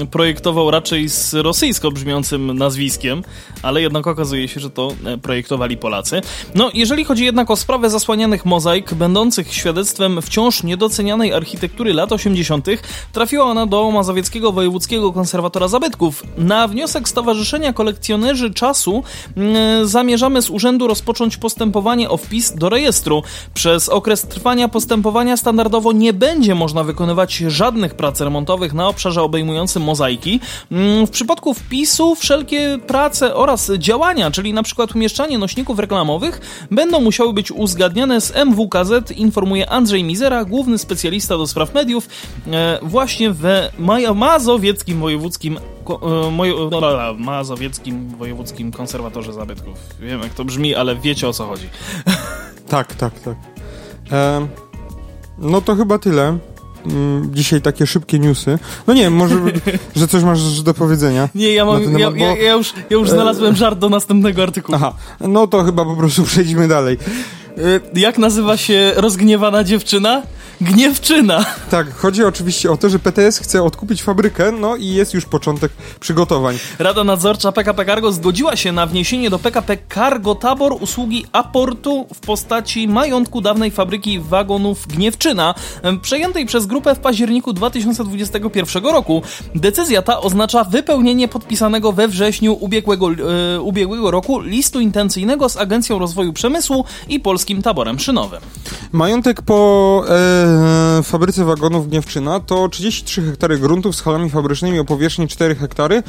ym, 0.00 0.06
projektował 0.06 0.70
raczej 0.70 1.08
z 1.08 1.34
rosyjsko 1.34 1.90
brzmiącym 1.90 2.58
nazwiskiem, 2.58 3.22
ale 3.62 3.82
jednak 3.82 4.06
okazuje 4.06 4.48
się, 4.48 4.60
że 4.60 4.70
to 4.70 4.94
e, 5.04 5.18
projektowali 5.18 5.76
Polacy. 5.76 6.20
No, 6.54 6.70
jeżeli 6.74 7.04
chodzi 7.04 7.24
jednak 7.24 7.50
o 7.50 7.56
sprawę 7.56 7.90
zasłanianych 7.90 8.44
mozaik, 8.44 8.94
będących 8.94 9.54
świadectwem 9.54 10.22
wciąż 10.22 10.62
niedocenianej 10.62 11.32
architektury 11.32 11.94
lat 11.94 12.12
80., 12.12 12.66
trafiła 13.12 13.44
ona 13.44 13.66
do 13.66 13.90
Mazowieckiego 13.90 14.52
Wojewódzkiego 14.52 15.12
Konserwatora 15.12 15.68
Zabytków. 15.68 16.22
Na 16.36 16.68
wniosek 16.68 17.08
Stowarzyszenia 17.08 17.72
Kolekcjonerzy 17.72 18.54
Czasu 18.54 19.02
mm, 19.36 19.86
zamierzamy 19.86 20.42
z 20.42 20.50
urzędu 20.50 20.88
rozpocząć 20.88 21.36
postępowanie 21.36 22.10
o 22.10 22.16
wpis 22.16 22.54
do 22.54 22.68
rejestru. 22.68 23.22
Przez 23.54 23.88
okres 23.88 24.22
trwania 24.22 24.68
postępowania 24.68 25.36
standardowo 25.36 25.92
nie 25.92 26.12
będzie 26.12 26.54
można 26.54 26.84
wykonywać 26.84 27.36
żadnych 27.36 27.94
prac 27.94 28.20
remontowych 28.20 28.74
na 28.74 28.88
obszarze 28.88 29.22
obejmującym 29.22 29.82
mozaiki. 29.82 30.40
Mm, 30.72 31.06
W 31.06 31.10
przypadku 31.10 31.54
wpisu 31.54 32.14
wszelkie 32.14 32.78
prace 32.86 33.34
oraz 33.34 33.70
działania, 33.78 34.30
czyli 34.30 34.52
przykład 34.64 34.94
umieszczanie 34.94 35.38
nośników 35.38 35.78
reklamowych, 35.78 36.66
będą 36.70 37.00
musiały 37.00 37.32
być 37.32 37.52
uzgadniane 37.52 38.20
z 38.20 38.36
MWKZ, 38.36 39.10
informuje 39.10 39.70
Andrzej 39.70 40.04
Mizera, 40.04 40.44
główny 40.44 40.78
specjalista 40.78 41.38
do 41.38 41.46
spraw 41.46 41.74
mediów, 41.74 42.08
e, 42.46 42.78
właśnie 42.82 43.30
w 43.30 43.44
Mazowieckim 44.14 45.00
Wojewódzkim 45.00 45.58
e, 45.58 45.60
no, 46.70 47.14
Mazowieckim 47.18 48.08
Wojewódzkim 48.08 48.72
Konserwatorze 48.72 49.32
Zabytków. 49.32 49.74
Wiem 50.00 50.20
jak 50.20 50.34
to 50.34 50.44
brzmi, 50.44 50.74
ale 50.74 50.96
wiecie 50.96 51.28
o 51.28 51.32
co 51.32 51.46
chodzi. 51.46 51.68
Tak, 52.68 52.94
tak, 52.94 53.20
tak. 53.20 53.34
Em, 54.10 54.48
no 55.38 55.60
to 55.60 55.76
chyba 55.76 55.98
tyle. 55.98 56.38
Mm, 56.86 57.34
Dzisiaj 57.34 57.60
takie 57.62 57.86
szybkie 57.86 58.18
newsy. 58.18 58.58
No 58.86 58.94
nie, 58.94 59.10
może, 59.10 59.34
że 59.96 60.08
coś 60.08 60.22
masz 60.22 60.62
do 60.62 60.74
powiedzenia. 60.74 61.28
Nie, 61.34 61.52
ja, 61.52 61.64
mam, 61.64 61.80
ja, 61.82 61.86
temat, 61.86 62.00
ja, 62.00 62.10
bo- 62.10 62.16
ja, 62.42 62.52
już, 62.52 62.72
ja 62.90 62.96
już 62.96 63.10
znalazłem 63.10 63.56
żart 63.56 63.78
do 63.78 63.88
następnego 63.88 64.42
artykułu. 64.42 64.76
Aha, 64.76 64.94
no 65.20 65.46
to 65.46 65.64
chyba 65.64 65.84
po 65.84 65.96
prostu 65.96 66.22
przejdźmy 66.32 66.68
dalej. 66.68 66.98
Y, 67.58 67.80
Jak 68.00 68.18
nazywa 68.18 68.56
się 68.56 68.92
rozgniewana 68.96 69.64
dziewczyna? 69.64 70.22
Gniewczyna. 70.60 71.44
Tak, 71.70 71.96
chodzi 71.96 72.24
oczywiście 72.24 72.70
o 72.70 72.76
to, 72.76 72.88
że 72.88 72.98
PTS 72.98 73.38
chce 73.38 73.62
odkupić 73.62 74.02
fabrykę, 74.02 74.52
no 74.52 74.76
i 74.76 74.86
jest 74.86 75.14
już 75.14 75.24
początek 75.24 75.72
przygotowań. 76.00 76.58
Rada 76.78 77.04
Nadzorcza 77.04 77.52
PKP 77.52 77.84
Cargo 77.84 78.12
zgodziła 78.12 78.56
się 78.56 78.72
na 78.72 78.86
wniesienie 78.86 79.30
do 79.30 79.38
PKP 79.38 79.76
Cargo 79.94 80.34
Tabor 80.34 80.76
usługi 80.80 81.26
aportu 81.32 82.06
w 82.14 82.20
postaci 82.20 82.88
majątku 82.88 83.40
dawnej 83.40 83.70
fabryki 83.70 84.20
wagonów 84.20 84.86
Gniewczyna, 84.86 85.54
przejętej 86.02 86.46
przez 86.46 86.66
grupę 86.66 86.94
w 86.94 86.98
październiku 86.98 87.52
2021 87.52 88.84
roku. 88.84 89.22
Decyzja 89.54 90.02
ta 90.02 90.20
oznacza 90.20 90.64
wypełnienie 90.64 91.28
podpisanego 91.28 91.92
we 91.92 92.08
wrześniu 92.08 92.56
ubiegłego, 92.60 93.10
e, 93.56 93.60
ubiegłego 93.60 94.10
roku 94.10 94.40
listu 94.40 94.80
intencyjnego 94.80 95.48
z 95.48 95.56
Agencją 95.56 95.98
Rozwoju 95.98 96.32
Przemysłu 96.32 96.84
i 97.08 97.20
Polskim 97.20 97.62
Taborem 97.62 97.98
Szynowym. 97.98 98.40
Majątek 98.92 99.42
po 99.42 100.04
e, 100.44 101.02
fabryce 101.02 101.44
wagonów 101.44 101.88
Gniewczyna 101.88 102.40
to 102.40 102.68
33 102.68 103.22
hektary 103.22 103.58
gruntów 103.58 103.96
z 103.96 104.00
halami 104.00 104.30
fabrycznymi 104.30 104.78
o 104.78 104.84
powierzchni 104.84 105.28
4 105.28 105.54
hektary 105.54 106.02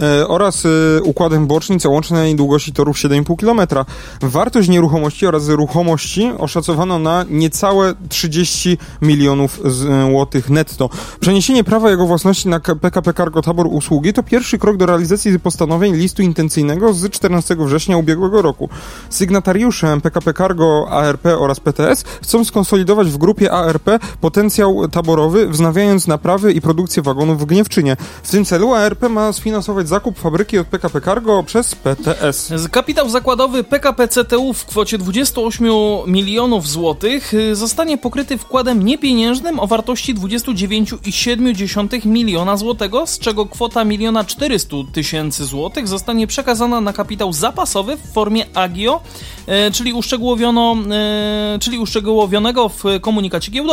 e, 0.00 0.28
oraz 0.28 0.66
e, 0.66 1.02
układem 1.02 1.46
bocznic 1.46 1.86
o 1.86 1.90
łącznej 1.90 2.36
długości 2.36 2.72
torów 2.72 2.96
7,5 2.96 3.36
km. 3.36 3.84
Wartość 4.20 4.68
nieruchomości 4.68 5.26
oraz 5.26 5.48
ruchomości 5.48 6.32
oszacowano 6.38 6.98
na 6.98 7.24
niecałe 7.30 7.94
30 8.08 8.78
milionów 9.02 9.60
złotych 9.64 10.50
netto. 10.50 10.90
Przeniesienie 11.20 11.64
prawa 11.64 11.90
jego 11.90 12.06
własności 12.06 12.48
na 12.48 12.60
PKP 12.60 13.14
Cargo 13.14 13.42
Tabor 13.42 13.66
Usługi 13.66 14.12
to 14.12 14.22
pierwszy 14.22 14.58
krok 14.58 14.76
do 14.76 14.86
realizacji 14.86 15.40
postanowień 15.40 15.96
listu 15.96 16.22
intencyjnego 16.22 16.92
z 16.92 17.10
14 17.10 17.56
września 17.58 17.96
ubiegłego 17.96 18.42
roku. 18.42 18.68
Sygnatariusze 19.10 20.00
PKP 20.00 20.34
Cargo 20.34 20.86
ARP 20.90 21.26
oraz 21.26 21.60
PTS 21.60 22.04
chcą 22.22 22.44
skonsolidować 22.44 23.08
w 23.08 23.18
grupie 23.18 23.52
ARP 23.52 23.81
potencjał 24.20 24.88
taborowy, 24.88 25.48
wznawiając 25.48 26.06
naprawy 26.06 26.52
i 26.52 26.60
produkcję 26.60 27.02
wagonów 27.02 27.40
w 27.40 27.44
Gniewczynie. 27.44 27.96
W 28.22 28.30
tym 28.30 28.44
celu 28.44 28.74
ARP 28.74 29.02
ma 29.08 29.32
sfinansować 29.32 29.88
zakup 29.88 30.18
fabryki 30.18 30.58
od 30.58 30.66
PKP 30.66 31.00
Cargo 31.00 31.42
przez 31.42 31.74
PTS. 31.74 32.52
Kapitał 32.70 33.08
zakładowy 33.08 33.64
PKP 33.64 34.08
CTU 34.08 34.52
w 34.52 34.66
kwocie 34.66 34.98
28 34.98 35.66
milionów 36.06 36.68
złotych 36.68 37.34
y, 37.34 37.56
zostanie 37.56 37.98
pokryty 37.98 38.38
wkładem 38.38 38.82
niepieniężnym 38.82 39.60
o 39.60 39.66
wartości 39.66 40.14
29,7 40.14 42.06
miliona 42.06 42.56
złotego, 42.56 43.06
z 43.06 43.18
czego 43.18 43.46
kwota 43.46 43.84
miliona 43.84 44.24
400 44.24 44.76
tysięcy 44.92 45.44
złotych 45.44 45.88
zostanie 45.88 46.26
przekazana 46.26 46.80
na 46.80 46.92
kapitał 46.92 47.32
zapasowy 47.32 47.96
w 47.96 48.12
formie 48.12 48.46
AGIO, 48.54 49.00
e, 49.46 49.70
czyli, 49.70 49.92
uszczegółowiono, 49.92 50.76
e, 50.90 51.58
czyli 51.60 51.78
uszczegółowionego 51.78 52.68
w 52.68 52.82
komunikacie 53.00 53.52
giełdowym. 53.52 53.71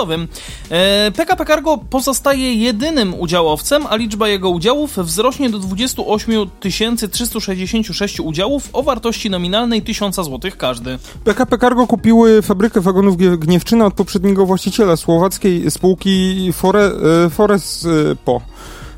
PKP 1.14 1.44
e, 1.44 1.46
Cargo 1.46 1.78
pozostaje 1.90 2.54
jedynym 2.54 3.14
udziałowcem, 3.20 3.88
a 3.90 3.96
liczba 3.96 4.28
jego 4.28 4.50
udziałów 4.50 4.98
wzrośnie 4.98 5.50
do 5.50 5.60
28 5.60 6.48
366 6.60 8.20
udziałów 8.20 8.70
o 8.74 8.84
wartości 8.84 9.30
nominalnej 9.30 9.82
1000 9.82 10.16
zł 10.16 10.52
każdy. 10.58 11.00
PKP 11.24 11.58
Cargo 11.58 11.88
kupiły 11.88 12.42
fabrykę 12.42 12.82
wagonów 12.82 13.18
Gniewczyna 13.18 13.86
od 13.86 13.94
poprzedniego 13.94 14.46
właściciela 14.46 14.98
słowackiej 14.98 15.72
spółki 15.72 16.50
Fore, 16.54 16.92
Forest 17.30 17.88
Po. 18.26 18.42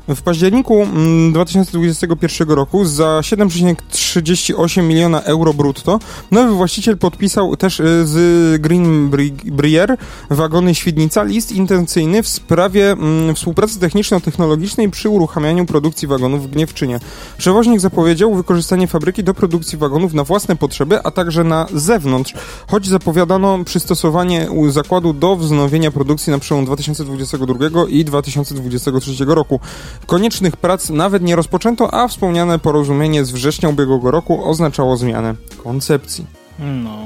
W 0.08 0.22
październiku 0.22 0.86
2021 1.32 2.48
mm, 2.48 2.56
roku 2.56 2.84
za 2.84 3.04
7,38 3.04 4.82
miliona 4.82 5.22
euro 5.22 5.54
brutto 5.54 5.98
nowy 6.30 6.54
właściciel 6.54 6.98
podpisał 6.98 7.56
też 7.56 7.80
y, 7.80 8.06
z 8.06 8.62
Green 8.62 9.10
Brier 9.44 9.96
wagony 10.30 10.74
Świdnica 10.74 11.22
list 11.22 11.52
intencyjny 11.52 12.22
w 12.22 12.28
sprawie 12.28 12.90
mm, 12.90 13.34
współpracy 13.34 13.80
techniczno-technologicznej 13.80 14.90
przy 14.90 15.08
uruchamianiu 15.08 15.66
produkcji 15.66 16.08
wagonów 16.08 16.42
w 16.42 16.50
Gniewczynie. 16.50 17.00
Przewoźnik 17.38 17.80
zapowiedział 17.80 18.34
wykorzystanie 18.34 18.86
fabryki 18.86 19.24
do 19.24 19.34
produkcji 19.34 19.78
wagonów 19.78 20.14
na 20.14 20.24
własne 20.24 20.56
potrzeby, 20.56 21.02
a 21.02 21.10
także 21.10 21.44
na 21.44 21.66
zewnątrz, 21.74 22.34
choć 22.66 22.88
zapowiadano 22.88 23.64
przystosowanie 23.64 24.48
zakładu 24.68 25.12
do 25.12 25.36
wznowienia 25.36 25.90
produkcji 25.90 26.30
na 26.30 26.38
przełom 26.38 26.64
2022 26.64 27.54
i 27.88 28.04
2023 28.04 29.24
roku. 29.24 29.60
Koniecznych 30.06 30.56
prac 30.56 30.90
nawet 30.90 31.22
nie 31.22 31.36
rozpoczęto, 31.36 31.94
a 31.94 32.08
wspomniane 32.08 32.58
porozumienie 32.58 33.24
z 33.24 33.32
września 33.32 33.68
ubiegłego 33.68 34.10
roku 34.10 34.50
oznaczało 34.50 34.96
zmianę 34.96 35.34
koncepcji. 35.62 36.26
No. 36.58 36.98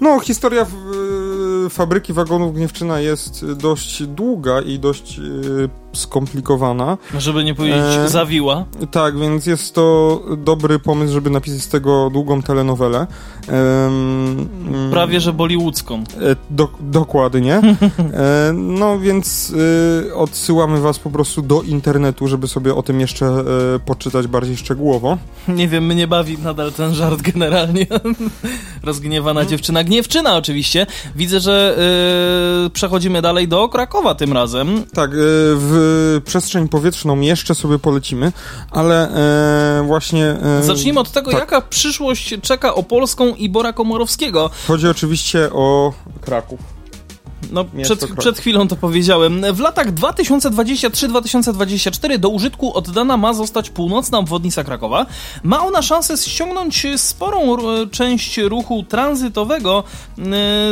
No, 0.00 0.20
historia 0.20 0.66
fabryki 1.70 2.12
wagonów 2.12 2.54
Gniewczyna 2.54 3.00
jest 3.00 3.52
dość 3.52 4.02
długa 4.06 4.60
i 4.60 4.78
dość 4.78 5.20
skomplikowana. 5.94 6.98
Żeby 7.18 7.44
nie 7.44 7.54
powiedzieć 7.54 7.94
e, 8.06 8.08
zawiła. 8.08 8.64
Tak, 8.90 9.18
więc 9.18 9.46
jest 9.46 9.74
to 9.74 10.20
dobry 10.36 10.78
pomysł, 10.78 11.12
żeby 11.12 11.30
napisać 11.30 11.60
z 11.60 11.68
tego 11.68 12.10
długą 12.10 12.42
telenowelę. 12.42 13.06
E, 13.48 13.90
Prawie, 14.90 15.20
że 15.20 15.32
bollywoodzką. 15.32 15.94
E, 15.94 16.36
do, 16.50 16.68
dokładnie. 16.80 17.60
E, 18.14 18.52
no 18.54 18.98
więc 18.98 19.52
e, 20.10 20.14
odsyłamy 20.14 20.80
was 20.80 20.98
po 20.98 21.10
prostu 21.10 21.42
do 21.42 21.62
internetu, 21.62 22.28
żeby 22.28 22.48
sobie 22.48 22.74
o 22.74 22.82
tym 22.82 23.00
jeszcze 23.00 23.26
e, 23.26 23.42
poczytać 23.86 24.26
bardziej 24.26 24.56
szczegółowo. 24.56 25.18
Nie 25.48 25.68
wiem, 25.68 25.86
mnie 25.86 26.06
bawi 26.06 26.38
nadal 26.38 26.72
ten 26.72 26.94
żart 26.94 27.22
generalnie. 27.22 27.86
Rozgniewana 28.82 29.40
hmm. 29.40 29.50
dziewczyna. 29.50 29.84
Gniewczyna 29.84 30.36
oczywiście. 30.36 30.86
Widzę, 31.16 31.40
że 31.40 31.78
przechodzimy 32.72 33.22
dalej 33.22 33.48
do 33.48 33.68
Krakowa 33.68 34.14
tym 34.14 34.32
razem. 34.32 34.84
Tak, 34.92 35.10
w 35.14 35.83
przestrzeń 36.24 36.68
powietrzną 36.68 37.20
jeszcze 37.20 37.54
sobie 37.54 37.78
polecimy, 37.78 38.32
ale 38.70 39.08
e, 39.80 39.82
właśnie... 39.86 40.36
E, 40.60 40.62
Zacznijmy 40.62 41.00
od 41.00 41.10
tego, 41.10 41.30
tak. 41.30 41.40
jaka 41.40 41.60
przyszłość 41.60 42.34
czeka 42.42 42.74
Opolską 42.74 43.34
i 43.34 43.48
Bora 43.48 43.72
Komorowskiego. 43.72 44.50
Chodzi 44.66 44.88
oczywiście 44.88 45.50
o 45.52 45.92
Kraków. 46.20 46.73
No, 47.52 47.64
przed, 47.82 48.06
przed 48.18 48.38
chwilą 48.38 48.68
to 48.68 48.76
powiedziałem. 48.76 49.54
W 49.54 49.60
latach 49.60 49.94
2023-2024 49.94 52.18
do 52.18 52.28
użytku 52.28 52.74
oddana 52.74 53.16
ma 53.16 53.34
zostać 53.34 53.70
północna 53.70 54.18
obwodnica 54.18 54.64
Krakowa. 54.64 55.06
Ma 55.42 55.66
ona 55.66 55.82
szansę 55.82 56.16
ściągnąć 56.16 56.86
sporą 56.96 57.56
część 57.90 58.38
ruchu 58.38 58.84
tranzytowego, 58.88 59.84
e, 60.18 60.22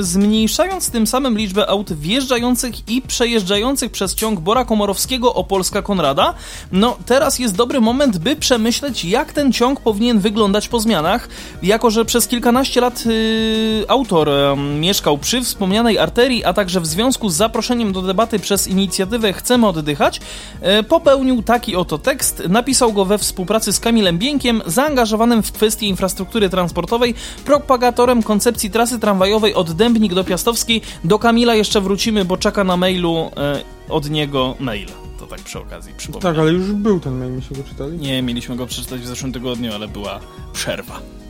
zmniejszając 0.00 0.90
tym 0.90 1.06
samym 1.06 1.38
liczbę 1.38 1.66
aut 1.66 1.92
wjeżdżających 1.92 2.88
i 2.88 3.02
przejeżdżających 3.02 3.92
przez 3.92 4.14
ciąg 4.14 4.40
Bora 4.40 4.64
Komorowskiego 4.64 5.34
Opolska 5.34 5.82
Konrada. 5.82 6.34
No, 6.72 6.96
teraz 7.06 7.38
jest 7.38 7.56
dobry 7.56 7.80
moment, 7.80 8.18
by 8.18 8.36
przemyśleć, 8.36 9.04
jak 9.04 9.32
ten 9.32 9.52
ciąg 9.52 9.80
powinien 9.80 10.20
wyglądać 10.20 10.68
po 10.68 10.80
zmianach, 10.80 11.28
jako 11.62 11.90
że 11.90 12.04
przez 12.04 12.28
kilkanaście 12.28 12.80
lat 12.80 13.04
y, 13.06 13.84
autor 13.88 14.28
y, 14.28 14.56
mieszkał 14.56 15.18
przy 15.18 15.40
wspomnianej 15.40 15.98
arterii, 15.98 16.44
a 16.44 16.52
także 16.52 16.61
także 16.62 16.80
w 16.80 16.86
związku 16.86 17.28
z 17.28 17.34
zaproszeniem 17.34 17.92
do 17.92 18.02
debaty 18.02 18.38
przez 18.38 18.68
inicjatywę 18.68 19.32
Chcemy 19.32 19.66
Oddychać, 19.66 20.20
e, 20.60 20.82
popełnił 20.82 21.42
taki 21.42 21.76
oto 21.76 21.98
tekst. 21.98 22.42
Napisał 22.48 22.92
go 22.92 23.04
we 23.04 23.18
współpracy 23.18 23.72
z 23.72 23.80
Kamilem 23.80 24.18
Bieńkiem, 24.18 24.62
zaangażowanym 24.66 25.42
w 25.42 25.52
kwestie 25.52 25.86
infrastruktury 25.86 26.50
transportowej, 26.50 27.14
propagatorem 27.44 28.22
koncepcji 28.22 28.70
trasy 28.70 28.98
tramwajowej 28.98 29.54
od 29.54 29.72
Dębnik 29.72 30.14
do 30.14 30.24
Piastowskiej. 30.24 30.82
Do 31.04 31.18
Kamila 31.18 31.54
jeszcze 31.54 31.80
wrócimy, 31.80 32.24
bo 32.24 32.36
czeka 32.36 32.64
na 32.64 32.76
mailu 32.76 33.30
e, 33.36 33.62
od 33.88 34.10
niego 34.10 34.54
mail. 34.60 34.88
To 35.18 35.26
tak 35.26 35.40
przy 35.40 35.58
okazji 35.58 35.92
przypomnę. 35.96 36.22
Tak, 36.22 36.38
ale 36.38 36.52
już 36.52 36.72
był 36.72 37.00
ten 37.00 37.18
mail, 37.18 37.32
myśmy 37.32 37.56
go 37.56 37.62
czytali? 37.62 37.98
Nie, 37.98 38.22
mieliśmy 38.22 38.56
go 38.56 38.66
przeczytać 38.66 39.00
w 39.00 39.06
zeszłym 39.06 39.32
tygodniu, 39.32 39.74
ale 39.74 39.88
była 39.88 40.20
przerwa 40.52 41.21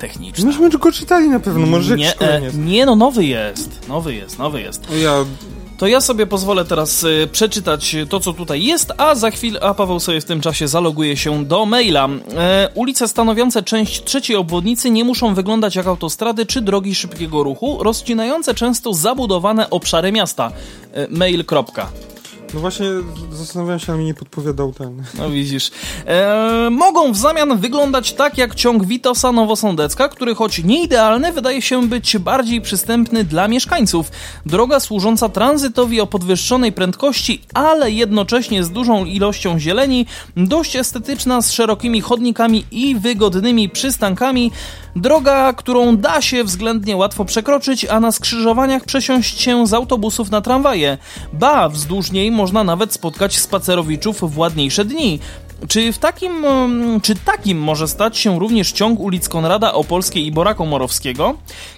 techniczna. 0.00 0.44
Myśmy 0.44 0.70
go 0.70 0.92
czytali 0.92 1.28
na 1.28 1.40
pewno, 1.40 1.66
może 1.66 1.96
nie, 1.96 2.18
e, 2.18 2.52
nie, 2.52 2.86
no 2.86 2.96
nowy 2.96 3.24
jest, 3.24 3.88
nowy 3.88 4.14
jest, 4.14 4.38
nowy 4.38 4.62
jest. 4.62 4.86
Ja... 5.02 5.24
To 5.80 5.86
ja 5.86 6.00
sobie 6.00 6.26
pozwolę 6.26 6.64
teraz 6.64 7.04
y, 7.04 7.28
przeczytać 7.32 7.96
to, 8.08 8.20
co 8.20 8.32
tutaj 8.32 8.64
jest, 8.64 8.92
a 8.96 9.14
za 9.14 9.30
chwilę, 9.30 9.60
a 9.60 9.74
Paweł 9.74 10.00
sobie 10.00 10.20
w 10.20 10.24
tym 10.24 10.40
czasie 10.40 10.68
zaloguje 10.68 11.16
się 11.16 11.44
do 11.44 11.66
maila. 11.66 12.08
E, 12.36 12.68
ulice 12.74 13.08
stanowiące 13.08 13.62
część 13.62 14.04
trzeciej 14.04 14.36
obwodnicy 14.36 14.90
nie 14.90 15.04
muszą 15.04 15.34
wyglądać 15.34 15.76
jak 15.76 15.86
autostrady 15.86 16.46
czy 16.46 16.60
drogi 16.60 16.94
szybkiego 16.94 17.42
ruchu, 17.42 17.82
rozcinające 17.82 18.54
często 18.54 18.94
zabudowane 18.94 19.70
obszary 19.70 20.12
miasta. 20.12 20.52
E, 20.92 21.08
mail. 21.08 21.44
No 22.54 22.60
właśnie 22.60 22.86
zastanawiałem 23.32 23.78
się, 23.78 23.92
ale 23.92 23.98
mi 23.98 24.04
nie 24.04 24.14
podpowiadał 24.14 24.72
ten. 24.72 25.02
No 25.18 25.30
widzisz. 25.30 25.70
Eee, 26.06 26.70
mogą 26.70 27.12
w 27.12 27.16
zamian 27.16 27.58
wyglądać 27.58 28.12
tak 28.12 28.38
jak 28.38 28.54
ciąg 28.54 28.84
Witosa 28.84 29.32
Nowosądecka, 29.32 30.08
który 30.08 30.34
choć 30.34 30.64
nie 30.64 30.82
idealny, 30.82 31.32
wydaje 31.32 31.62
się 31.62 31.88
być 31.88 32.18
bardziej 32.18 32.60
przystępny 32.60 33.24
dla 33.24 33.48
mieszkańców. 33.48 34.10
Droga 34.46 34.80
służąca 34.80 35.28
tranzytowi 35.28 36.00
o 36.00 36.06
podwyższonej 36.06 36.72
prędkości, 36.72 37.42
ale 37.54 37.90
jednocześnie 37.90 38.64
z 38.64 38.70
dużą 38.70 39.04
ilością 39.04 39.58
zieleni, 39.58 40.06
dość 40.36 40.76
estetyczna, 40.76 41.42
z 41.42 41.52
szerokimi 41.52 42.00
chodnikami 42.00 42.64
i 42.70 42.94
wygodnymi 42.94 43.68
przystankami, 43.68 44.52
Droga, 44.96 45.52
którą 45.52 45.96
da 45.96 46.20
się 46.20 46.44
względnie 46.44 46.96
łatwo 46.96 47.24
przekroczyć, 47.24 47.84
a 47.84 48.00
na 48.00 48.12
skrzyżowaniach 48.12 48.84
przesiąść 48.84 49.40
się 49.40 49.66
z 49.66 49.74
autobusów 49.74 50.30
na 50.30 50.40
tramwaje. 50.40 50.98
Ba, 51.32 51.68
wzdłuż 51.68 52.12
niej 52.12 52.30
można 52.30 52.64
nawet 52.64 52.92
spotkać 52.92 53.38
spacerowiczów 53.38 54.34
w 54.34 54.38
ładniejsze 54.38 54.84
dni. 54.84 55.18
Czy 55.68 55.92
w 55.92 55.98
takim, 55.98 56.44
mm, 56.44 57.00
czy 57.00 57.14
takim 57.14 57.58
może 57.58 57.88
stać 57.88 58.18
się 58.18 58.38
również 58.38 58.72
ciąg 58.72 59.00
ulic 59.00 59.28
Konrada 59.28 59.72
Opolskiej 59.72 60.26
i 60.26 60.32
Bora 60.32 60.54
Komorowskiego? 60.54 61.34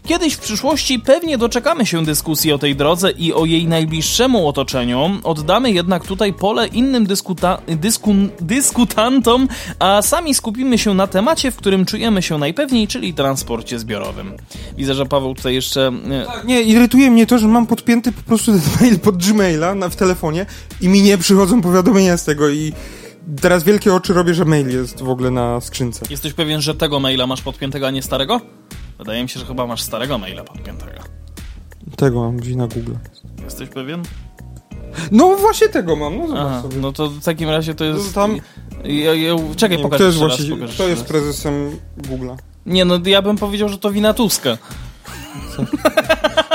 Kiedyś 0.06 0.34
w 0.34 0.38
przyszłości 0.38 0.98
pewnie 0.98 1.38
doczekamy 1.38 1.86
się 1.86 2.04
dyskusji 2.04 2.52
o 2.52 2.58
tej 2.58 2.76
drodze 2.76 3.10
i 3.10 3.32
o 3.32 3.44
jej 3.44 3.66
najbliższemu 3.66 4.48
otoczeniu. 4.48 5.10
Oddamy 5.24 5.70
jednak 5.70 6.06
tutaj 6.06 6.32
pole 6.32 6.66
innym 6.66 7.06
dyskuta, 7.06 7.58
dysku, 7.66 8.14
dyskutantom, 8.40 9.48
a 9.78 10.02
sami 10.02 10.34
skupimy 10.34 10.78
się 10.78 10.94
na 10.94 11.06
temacie, 11.06 11.50
w 11.50 11.56
którym 11.56 11.84
czujemy 11.84 12.22
się 12.22 12.38
najpewniej, 12.38 12.88
czyli 12.88 13.14
transporcie 13.14 13.78
zbiorowym. 13.78 14.32
Widzę, 14.76 14.94
że 14.94 15.06
Paweł 15.06 15.34
tutaj 15.34 15.54
jeszcze... 15.54 15.92
e, 16.10 16.46
Nie, 16.46 16.62
irytuje 16.62 17.10
mnie 17.10 17.26
to, 17.26 17.38
że 17.38 17.48
mam 17.48 17.66
podpięty 17.66 18.12
po 18.12 18.22
prostu 18.22 18.52
mail 18.80 18.98
pod 18.98 19.16
Gmaila 19.26 19.74
na, 19.74 19.88
w 19.88 19.96
telefonie 19.96 20.46
i 20.80 20.88
mi 20.88 21.02
nie 21.02 21.18
przychodzą 21.18 21.62
powiadomienia 21.62 22.16
z 22.16 22.24
tego 22.24 22.48
i 22.48 22.72
Teraz 23.40 23.64
wielkie 23.64 23.94
oczy 23.94 24.12
robię, 24.14 24.34
że 24.34 24.44
mail 24.44 24.68
jest 24.68 25.02
w 25.02 25.08
ogóle 25.08 25.30
na 25.30 25.60
skrzynce. 25.60 26.06
Jesteś 26.10 26.32
pewien, 26.32 26.60
że 26.60 26.74
tego 26.74 27.00
maila 27.00 27.26
masz 27.26 27.42
podpiętego, 27.42 27.86
a 27.86 27.90
nie 27.90 28.02
starego? 28.02 28.40
Wydaje 28.98 29.22
mi 29.22 29.28
się, 29.28 29.40
że 29.40 29.46
chyba 29.46 29.66
masz 29.66 29.82
starego 29.82 30.18
maila 30.18 30.44
podpiętego. 30.44 31.00
Tego 31.96 32.20
mam 32.20 32.36
gdzieś 32.36 32.54
na 32.54 32.66
Google. 32.66 32.94
Jesteś 33.44 33.68
pewien? 33.68 34.02
No 35.10 35.36
właśnie 35.36 35.68
tego 35.68 35.96
mam, 35.96 36.18
no 36.18 36.34
Aha, 36.36 36.62
sobie. 36.62 36.76
No 36.76 36.92
to 36.92 37.10
w 37.10 37.24
takim 37.24 37.48
razie 37.48 37.74
to 37.74 37.84
jest... 37.84 38.06
No 38.06 38.12
tam... 38.12 38.38
Ja, 38.84 39.14
ja, 39.14 39.34
czekaj, 39.56 39.76
nie, 39.76 39.82
pokaż 39.82 39.96
Kto 39.96 40.06
jest, 40.06 40.18
właśnie, 40.18 40.56
kto 40.68 40.88
jest 40.88 41.04
prezesem 41.04 41.78
Google'a? 41.98 42.36
Nie, 42.66 42.84
no 42.84 42.98
ja 43.06 43.22
bym 43.22 43.36
powiedział, 43.36 43.68
że 43.68 43.78
to 43.78 43.90
wina 43.90 44.14
Tuska. 44.14 44.58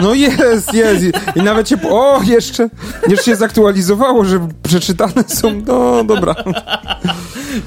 No 0.02 0.14
jest, 0.14 0.74
jest. 0.74 1.06
I 1.36 1.42
nawet 1.42 1.70
się. 1.70 1.76
O, 1.92 2.22
jeszcze. 2.24 2.70
Jeszcze 3.08 3.26
się 3.26 3.36
zaktualizowało, 3.36 4.26
że 4.26 4.48
przeczytane 4.64 5.24
są. 5.28 5.62
No, 5.68 6.04
dobra. 6.04 6.36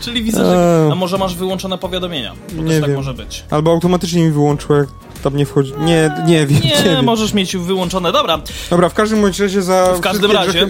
Czyli 0.00 0.22
widzę, 0.22 0.44
że. 0.44 0.88
A 0.92 0.94
może 0.94 1.18
masz 1.18 1.34
wyłączone 1.34 1.78
powiadomienia? 1.78 2.32
Bo 2.52 2.62
nie 2.62 2.80
tak 2.80 2.88
wiem. 2.88 2.96
może 2.96 3.14
być. 3.14 3.44
Albo 3.50 3.70
automatycznie 3.70 4.24
mi 4.24 4.30
wyłączyło, 4.30 4.78
jak 4.78 4.88
tam 5.22 5.36
nie 5.36 5.46
wchodzi. 5.46 5.72
Nie, 5.78 6.10
nie 6.26 6.46
wiem. 6.46 6.60
Nie, 6.64 6.70
nie 6.70 6.84
wiem. 6.84 7.04
możesz 7.04 7.34
mieć 7.34 7.56
wyłączone. 7.56 8.12
Dobra. 8.12 8.40
Dobra, 8.70 8.88
w 8.88 8.94
każdym 8.94 9.26
razie 9.26 9.62
za. 9.62 9.92
W 9.96 10.00
każdym 10.00 10.30
razie. 10.30 10.66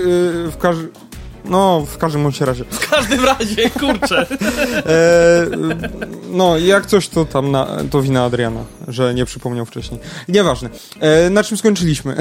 w 0.51 0.57
każdym. 0.59 0.91
No, 1.51 1.87
w 1.87 1.99
każdym 1.99 2.23
bądź 2.23 2.41
razie. 2.41 2.65
W 2.71 2.91
każdym 2.91 3.25
razie, 3.25 3.71
kurczę. 3.71 4.27
e, 4.87 5.47
no, 6.31 6.59
jak 6.59 6.87
coś, 6.87 7.09
to 7.09 7.25
tam 7.25 7.51
na, 7.51 7.67
to 7.91 8.03
wina 8.03 8.25
Adriana, 8.25 8.65
że 8.89 9.15
nie 9.15 9.25
przypomniał 9.25 9.67
wcześniej. 9.67 10.01
Nieważne. 10.29 10.71
E, 11.01 11.31
na 11.31 11.45
czym 11.45 11.57
skończyliśmy? 11.57 12.17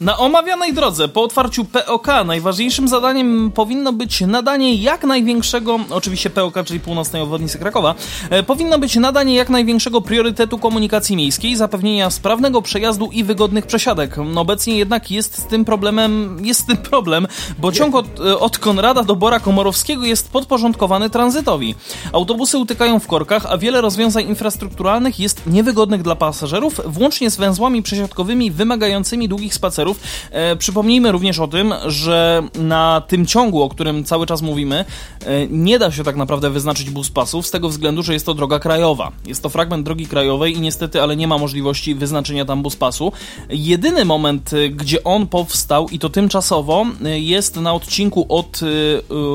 Na 0.00 0.18
omawianej 0.18 0.72
drodze 0.72 1.08
po 1.08 1.22
otwarciu 1.22 1.64
POK 1.64 2.06
najważniejszym 2.24 2.88
zadaniem 2.88 3.50
powinno 3.54 3.92
być 3.92 4.20
nadanie 4.20 4.74
jak 4.74 5.04
największego, 5.04 5.80
oczywiście 5.90 6.30
POK, 6.30 6.54
czyli 6.64 6.80
północnej 6.80 7.22
obwodnicy 7.22 7.58
Krakowa, 7.58 7.94
e, 8.30 8.42
powinno 8.42 8.78
być 8.78 8.96
nadanie 8.96 9.34
jak 9.34 9.50
największego 9.50 10.00
priorytetu 10.00 10.58
komunikacji 10.58 11.16
miejskiej, 11.16 11.56
zapewnienia 11.56 12.10
sprawnego 12.10 12.62
przejazdu 12.62 13.10
i 13.12 13.24
wygodnych 13.24 13.66
przesiadek. 13.66 14.16
Obecnie 14.36 14.78
jednak 14.78 15.10
jest 15.10 15.38
z 15.38 15.46
tym 15.46 15.64
problemem, 15.64 16.38
jest 16.42 16.60
z 16.60 16.66
tym 16.66 16.76
problem, 16.76 17.26
bo 17.58 17.72
ciąg 17.72 17.94
od, 17.94 18.20
e, 18.20 18.31
od 18.38 18.58
Konrada 18.58 19.02
do 19.02 19.16
Bora 19.16 19.40
Komorowskiego 19.40 20.04
jest 20.04 20.30
podporządkowany 20.30 21.10
tranzytowi. 21.10 21.74
Autobusy 22.12 22.58
utykają 22.58 23.00
w 23.00 23.06
korkach, 23.06 23.46
a 23.48 23.58
wiele 23.58 23.80
rozwiązań 23.80 24.28
infrastrukturalnych 24.28 25.20
jest 25.20 25.46
niewygodnych 25.46 26.02
dla 26.02 26.16
pasażerów, 26.16 26.80
włącznie 26.86 27.30
z 27.30 27.36
węzłami 27.36 27.82
przesiadkowymi 27.82 28.50
wymagającymi 28.50 29.28
długich 29.28 29.54
spacerów. 29.54 30.00
E, 30.30 30.56
przypomnijmy 30.56 31.12
również 31.12 31.38
o 31.38 31.48
tym, 31.48 31.74
że 31.86 32.42
na 32.54 33.02
tym 33.08 33.26
ciągu, 33.26 33.62
o 33.62 33.68
którym 33.68 34.04
cały 34.04 34.26
czas 34.26 34.42
mówimy, 34.42 34.84
e, 35.26 35.46
nie 35.46 35.78
da 35.78 35.90
się 35.90 36.04
tak 36.04 36.16
naprawdę 36.16 36.50
wyznaczyć 36.50 36.90
bus 36.90 37.10
pasów 37.10 37.46
z 37.46 37.50
tego 37.50 37.68
względu, 37.68 38.02
że 38.02 38.12
jest 38.12 38.26
to 38.26 38.34
droga 38.34 38.58
krajowa. 38.58 39.12
Jest 39.26 39.42
to 39.42 39.48
fragment 39.48 39.84
drogi 39.84 40.06
krajowej 40.06 40.56
i 40.56 40.60
niestety, 40.60 41.02
ale 41.02 41.16
nie 41.16 41.28
ma 41.28 41.38
możliwości 41.38 41.94
wyznaczenia 41.94 42.44
tam 42.44 42.62
bus 42.62 42.76
pasu. 42.76 43.12
Jedyny 43.50 44.04
moment, 44.04 44.52
e, 44.52 44.68
gdzie 44.68 45.04
on 45.04 45.26
powstał 45.26 45.88
i 45.88 45.98
to 45.98 46.08
tymczasowo 46.08 46.86
e, 47.04 47.18
jest 47.20 47.56
na 47.56 47.72
odcinku 47.74 48.21
od 48.28 48.60
e, 48.62 48.66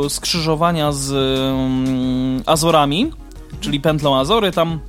e, 0.06 0.10
skrzyżowania 0.10 0.92
z 0.92 1.12
mm, 1.12 2.44
Azorami, 2.46 3.12
czyli 3.60 3.80
pętlą 3.80 4.16
Azory, 4.16 4.52
tam 4.52 4.80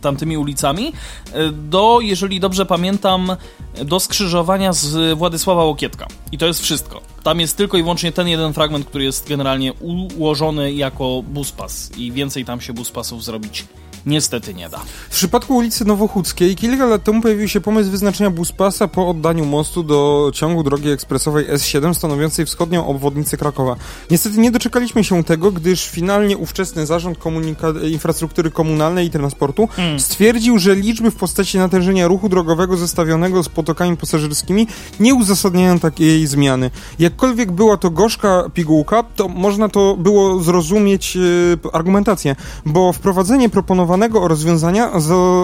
tamtymi 0.00 0.38
ulicami, 0.38 0.92
e, 1.32 1.52
do, 1.52 1.98
jeżeli 2.02 2.40
dobrze 2.40 2.66
pamiętam, 2.66 3.36
do 3.84 4.00
skrzyżowania 4.00 4.72
z 4.72 5.18
Władysława 5.18 5.64
Łokietka. 5.64 6.06
I 6.32 6.38
to 6.38 6.46
jest 6.46 6.62
wszystko. 6.62 7.00
Tam 7.22 7.40
jest 7.40 7.56
tylko 7.56 7.78
i 7.78 7.82
wyłącznie 7.82 8.12
ten 8.12 8.28
jeden 8.28 8.52
fragment, 8.52 8.86
który 8.86 9.04
jest 9.04 9.28
generalnie 9.28 9.72
ułożony 10.16 10.72
jako 10.72 11.22
buspas 11.22 11.90
i 11.96 12.12
więcej 12.12 12.44
tam 12.44 12.60
się 12.60 12.72
buspasów 12.72 13.24
zrobić 13.24 13.64
niestety 14.06 14.54
nie 14.54 14.68
da. 14.68 14.78
W 15.10 15.16
przypadku 15.16 15.56
ulicy 15.56 15.84
Nowochódzkiej 15.84 16.56
kilka 16.56 16.86
lat 16.86 17.04
temu 17.04 17.22
pojawił 17.22 17.48
się 17.48 17.60
pomysł 17.60 17.90
wyznaczenia 17.90 18.30
buspasa 18.30 18.88
po 18.88 19.08
oddaniu 19.08 19.44
mostu 19.44 19.82
do 19.82 20.30
ciągu 20.34 20.62
drogi 20.62 20.90
ekspresowej 20.90 21.48
S7 21.48 21.94
stanowiącej 21.94 22.46
wschodnią 22.46 22.86
obwodnicę 22.86 23.36
Krakowa. 23.36 23.76
Niestety 24.10 24.38
nie 24.38 24.50
doczekaliśmy 24.50 25.04
się 25.04 25.24
tego, 25.24 25.52
gdyż 25.52 25.88
finalnie 25.88 26.36
ówczesny 26.36 26.86
Zarząd 26.86 27.18
Komunika- 27.18 27.90
Infrastruktury 27.90 28.50
Komunalnej 28.50 29.06
i 29.06 29.10
Transportu 29.10 29.66
hmm. 29.66 30.00
stwierdził, 30.00 30.58
że 30.58 30.74
liczby 30.74 31.10
w 31.10 31.16
postaci 31.16 31.58
natężenia 31.58 32.08
ruchu 32.08 32.28
drogowego 32.28 32.76
zestawionego 32.76 33.42
z 33.42 33.48
potokami 33.48 33.96
pasażerskimi 33.96 34.66
nie 35.00 35.14
uzasadniają 35.14 35.78
takiej 35.78 36.26
zmiany. 36.26 36.70
Jakkolwiek 36.98 37.52
była 37.52 37.76
to 37.76 37.90
gorzka 37.90 38.50
pigułka, 38.54 39.02
to 39.02 39.28
można 39.28 39.68
to 39.68 39.96
było 39.96 40.40
zrozumieć 40.40 41.16
yy, 41.16 41.58
argumentację, 41.72 42.36
bo 42.66 42.92
wprowadzenie 42.92 43.48
proponowanego 43.48 43.93
proponowanego 43.94 44.28
rozwiązania 44.28 44.92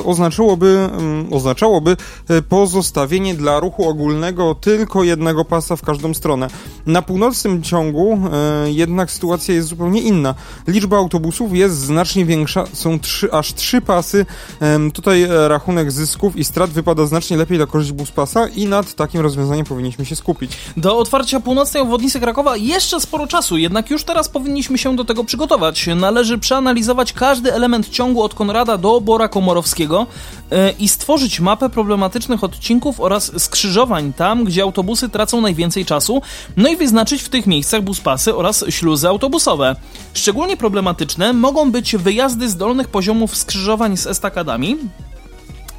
oznaczałoby, 0.04 0.88
mm, 0.92 1.32
oznaczałoby 1.32 1.96
e, 2.28 2.42
pozostawienie 2.42 3.34
dla 3.34 3.60
ruchu 3.60 3.88
ogólnego 3.88 4.54
tylko 4.54 5.04
jednego 5.04 5.44
pasa 5.44 5.76
w 5.76 5.82
każdą 5.82 6.14
stronę. 6.14 6.48
Na 6.86 7.02
północnym 7.02 7.62
ciągu 7.62 8.18
e, 8.32 8.70
jednak 8.70 9.10
sytuacja 9.10 9.54
jest 9.54 9.68
zupełnie 9.68 10.00
inna. 10.00 10.34
Liczba 10.66 10.96
autobusów 10.96 11.54
jest 11.54 11.78
znacznie 11.78 12.24
większa, 12.24 12.64
są 12.72 13.00
trzy, 13.00 13.32
aż 13.32 13.54
trzy 13.54 13.80
pasy. 13.80 14.26
Tutaj 14.92 15.22
e, 15.22 15.48
rachunek 15.48 15.92
zysków 15.92 16.36
i 16.36 16.44
strat 16.44 16.70
wypada 16.70 17.06
znacznie 17.06 17.36
lepiej 17.36 17.56
dla 17.56 17.66
korzyść 17.66 17.92
buspasa 17.92 18.48
i 18.48 18.66
nad 18.66 18.94
takim 18.94 19.20
rozwiązaniem 19.20 19.66
powinniśmy 19.66 20.04
się 20.04 20.16
skupić. 20.16 20.58
Do 20.76 20.98
otwarcia 20.98 21.40
północnej 21.40 21.82
obwodnicy 21.82 22.20
Krakowa 22.20 22.56
jeszcze 22.56 23.00
sporo 23.00 23.26
czasu, 23.26 23.56
jednak 23.56 23.90
już 23.90 24.04
teraz 24.04 24.28
powinniśmy 24.28 24.78
się 24.78 24.96
do 24.96 25.04
tego 25.04 25.24
przygotować. 25.24 25.88
Należy 25.96 26.38
przeanalizować 26.38 27.12
każdy 27.12 27.52
element 27.52 27.88
ciągu 27.88 28.22
od 28.22 28.34
Konrada 28.40 28.79
do 28.79 29.00
Bora 29.00 29.29
Komorowskiego 29.29 30.07
e, 30.50 30.70
i 30.70 30.88
stworzyć 30.88 31.40
mapę 31.40 31.70
problematycznych 31.70 32.44
odcinków 32.44 33.00
oraz 33.00 33.42
skrzyżowań 33.42 34.12
tam, 34.12 34.44
gdzie 34.44 34.62
autobusy 34.62 35.09
tracą 35.09 35.40
najwięcej 35.40 35.85
czasu, 35.85 36.22
no 36.57 36.68
i 36.68 36.76
wyznaczyć 36.76 37.22
w 37.22 37.29
tych 37.29 37.46
miejscach 37.46 37.83
buspasy 37.83 38.37
oraz 38.37 38.64
śluzy 38.68 39.09
autobusowe. 39.09 39.76
Szczególnie 40.14 40.57
problematyczne 40.57 41.33
mogą 41.33 41.72
być 41.72 41.96
wyjazdy 41.96 42.48
z 42.48 42.57
dolnych 42.57 42.88
poziomów 42.88 43.37
skrzyżowań 43.37 43.96
z 43.96 44.07
estakadami, 44.07 44.76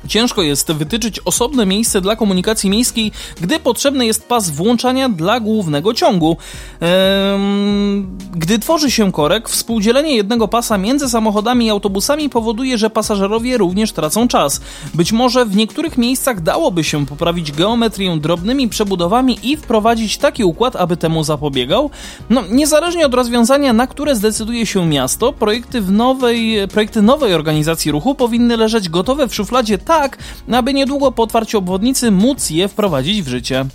Ciężko 0.07 0.41
jest 0.41 0.71
wytyczyć 0.71 1.19
osobne 1.19 1.65
miejsce 1.65 2.01
dla 2.01 2.15
komunikacji 2.15 2.69
miejskiej, 2.69 3.11
gdy 3.41 3.59
potrzebny 3.59 4.05
jest 4.05 4.27
pas 4.27 4.49
włączania 4.49 5.09
dla 5.09 5.39
głównego 5.39 5.93
ciągu. 5.93 6.37
Ehm, 6.79 8.17
gdy 8.35 8.59
tworzy 8.59 8.91
się 8.91 9.11
korek, 9.11 9.49
współdzielenie 9.49 10.15
jednego 10.15 10.47
pasa 10.47 10.77
między 10.77 11.09
samochodami 11.09 11.65
i 11.65 11.69
autobusami 11.69 12.29
powoduje, 12.29 12.77
że 12.77 12.89
pasażerowie 12.89 13.57
również 13.57 13.91
tracą 13.91 14.27
czas. 14.27 14.61
Być 14.93 15.11
może 15.11 15.45
w 15.45 15.55
niektórych 15.55 15.97
miejscach 15.97 16.41
dałoby 16.41 16.83
się 16.83 17.05
poprawić 17.05 17.51
geometrię 17.51 18.17
drobnymi 18.19 18.69
przebudowami 18.69 19.39
i 19.43 19.57
wprowadzić 19.57 20.17
taki 20.17 20.43
układ, 20.43 20.75
aby 20.75 20.97
temu 20.97 21.23
zapobiegał. 21.23 21.89
No, 22.29 22.43
niezależnie 22.49 23.05
od 23.05 23.13
rozwiązania, 23.13 23.73
na 23.73 23.87
które 23.87 24.15
zdecyduje 24.15 24.65
się 24.65 24.85
miasto, 24.85 25.33
projekty, 25.33 25.81
nowej, 25.81 26.67
projekty 26.67 27.01
nowej 27.01 27.33
organizacji 27.33 27.91
ruchu 27.91 28.15
powinny 28.15 28.57
leżeć 28.57 28.89
gotowe 28.89 29.27
w 29.27 29.35
szufladzie 29.35 29.77
tak, 29.91 30.17
aby 30.51 30.73
niedługo 30.73 31.11
po 31.11 31.23
otwarciu 31.23 31.57
obwodnicy 31.57 32.11
móc 32.11 32.49
je 32.49 32.67
wprowadzić 32.67 33.21
w 33.21 33.27
życie. 33.27 33.65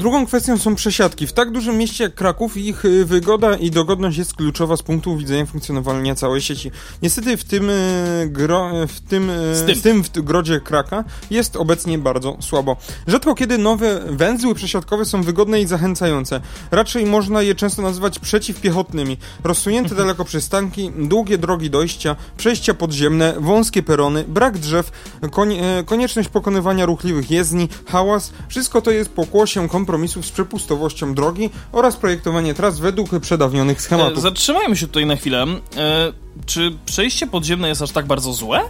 Drugą 0.00 0.26
kwestią 0.26 0.58
są 0.58 0.74
przesiadki. 0.74 1.26
W 1.26 1.32
tak 1.32 1.50
dużym 1.50 1.78
mieście 1.78 2.04
jak 2.04 2.14
Kraków 2.14 2.56
ich 2.56 2.84
y, 2.84 3.04
wygoda 3.04 3.56
i 3.56 3.70
dogodność 3.70 4.18
jest 4.18 4.34
kluczowa 4.34 4.76
z 4.76 4.82
punktu 4.82 5.16
widzenia 5.16 5.46
funkcjonowania 5.46 6.14
całej 6.14 6.40
sieci. 6.40 6.70
Niestety 7.02 7.36
w 7.36 7.44
tym, 7.44 7.70
y, 7.70 8.28
gro, 8.30 8.70
w 8.88 9.00
tym, 9.00 9.30
y, 9.30 9.56
Z 9.56 9.66
tym. 9.66 9.76
z 9.76 9.82
tym 9.82 10.02
w 10.02 10.10
grodzie 10.10 10.60
Kraka 10.60 11.04
jest 11.30 11.56
obecnie 11.56 11.98
bardzo 11.98 12.36
słabo. 12.40 12.76
Rzadko 13.06 13.34
kiedy 13.34 13.58
nowe 13.58 14.00
węzły 14.10 14.54
przesiadkowe 14.54 15.04
są 15.04 15.22
wygodne 15.22 15.60
i 15.60 15.66
zachęcające. 15.66 16.40
Raczej 16.70 17.06
można 17.06 17.42
je 17.42 17.54
często 17.54 17.82
nazywać 17.82 18.18
przeciwpiechotnymi. 18.18 19.16
Rozsunięte 19.44 19.94
daleko 19.94 20.24
przystanki, 20.24 20.90
długie 20.98 21.38
drogi 21.38 21.70
dojścia, 21.70 22.16
przejścia 22.36 22.74
podziemne, 22.74 23.34
wąskie 23.38 23.82
perony, 23.82 24.24
brak 24.28 24.58
drzew, 24.58 24.90
konie, 25.30 25.64
e, 25.64 25.84
konieczność 25.84 26.28
pokonywania 26.28 26.86
ruchliwych 26.86 27.30
jezdni, 27.30 27.68
hałas, 27.86 28.32
wszystko 28.48 28.82
to 28.82 28.90
jest 28.90 29.10
pokłosiem 29.10 29.68
kompromisów 29.90 30.26
z 30.26 30.30
przepustowością 30.30 31.14
drogi 31.14 31.50
oraz 31.72 31.96
projektowanie 31.96 32.54
tras 32.54 32.78
według 32.78 33.10
przedawnionych 33.20 33.78
E, 33.78 33.80
schematów. 33.80 34.22
Zatrzymajmy 34.22 34.76
się 34.76 34.86
tutaj 34.86 35.06
na 35.06 35.16
chwilę. 35.16 35.42
E, 35.76 36.12
czy 36.46 36.72
przejście 36.86 37.26
podziemne 37.26 37.68
jest 37.68 37.82
aż 37.82 37.90
tak 37.90 38.06
bardzo 38.06 38.32
złe? 38.32 38.60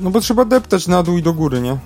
No 0.00 0.10
bo 0.10 0.20
trzeba 0.20 0.44
deptać 0.44 0.86
na 0.88 1.02
dół 1.02 1.18
i 1.18 1.22
do 1.22 1.32
góry, 1.32 1.60
nie? 1.60 1.76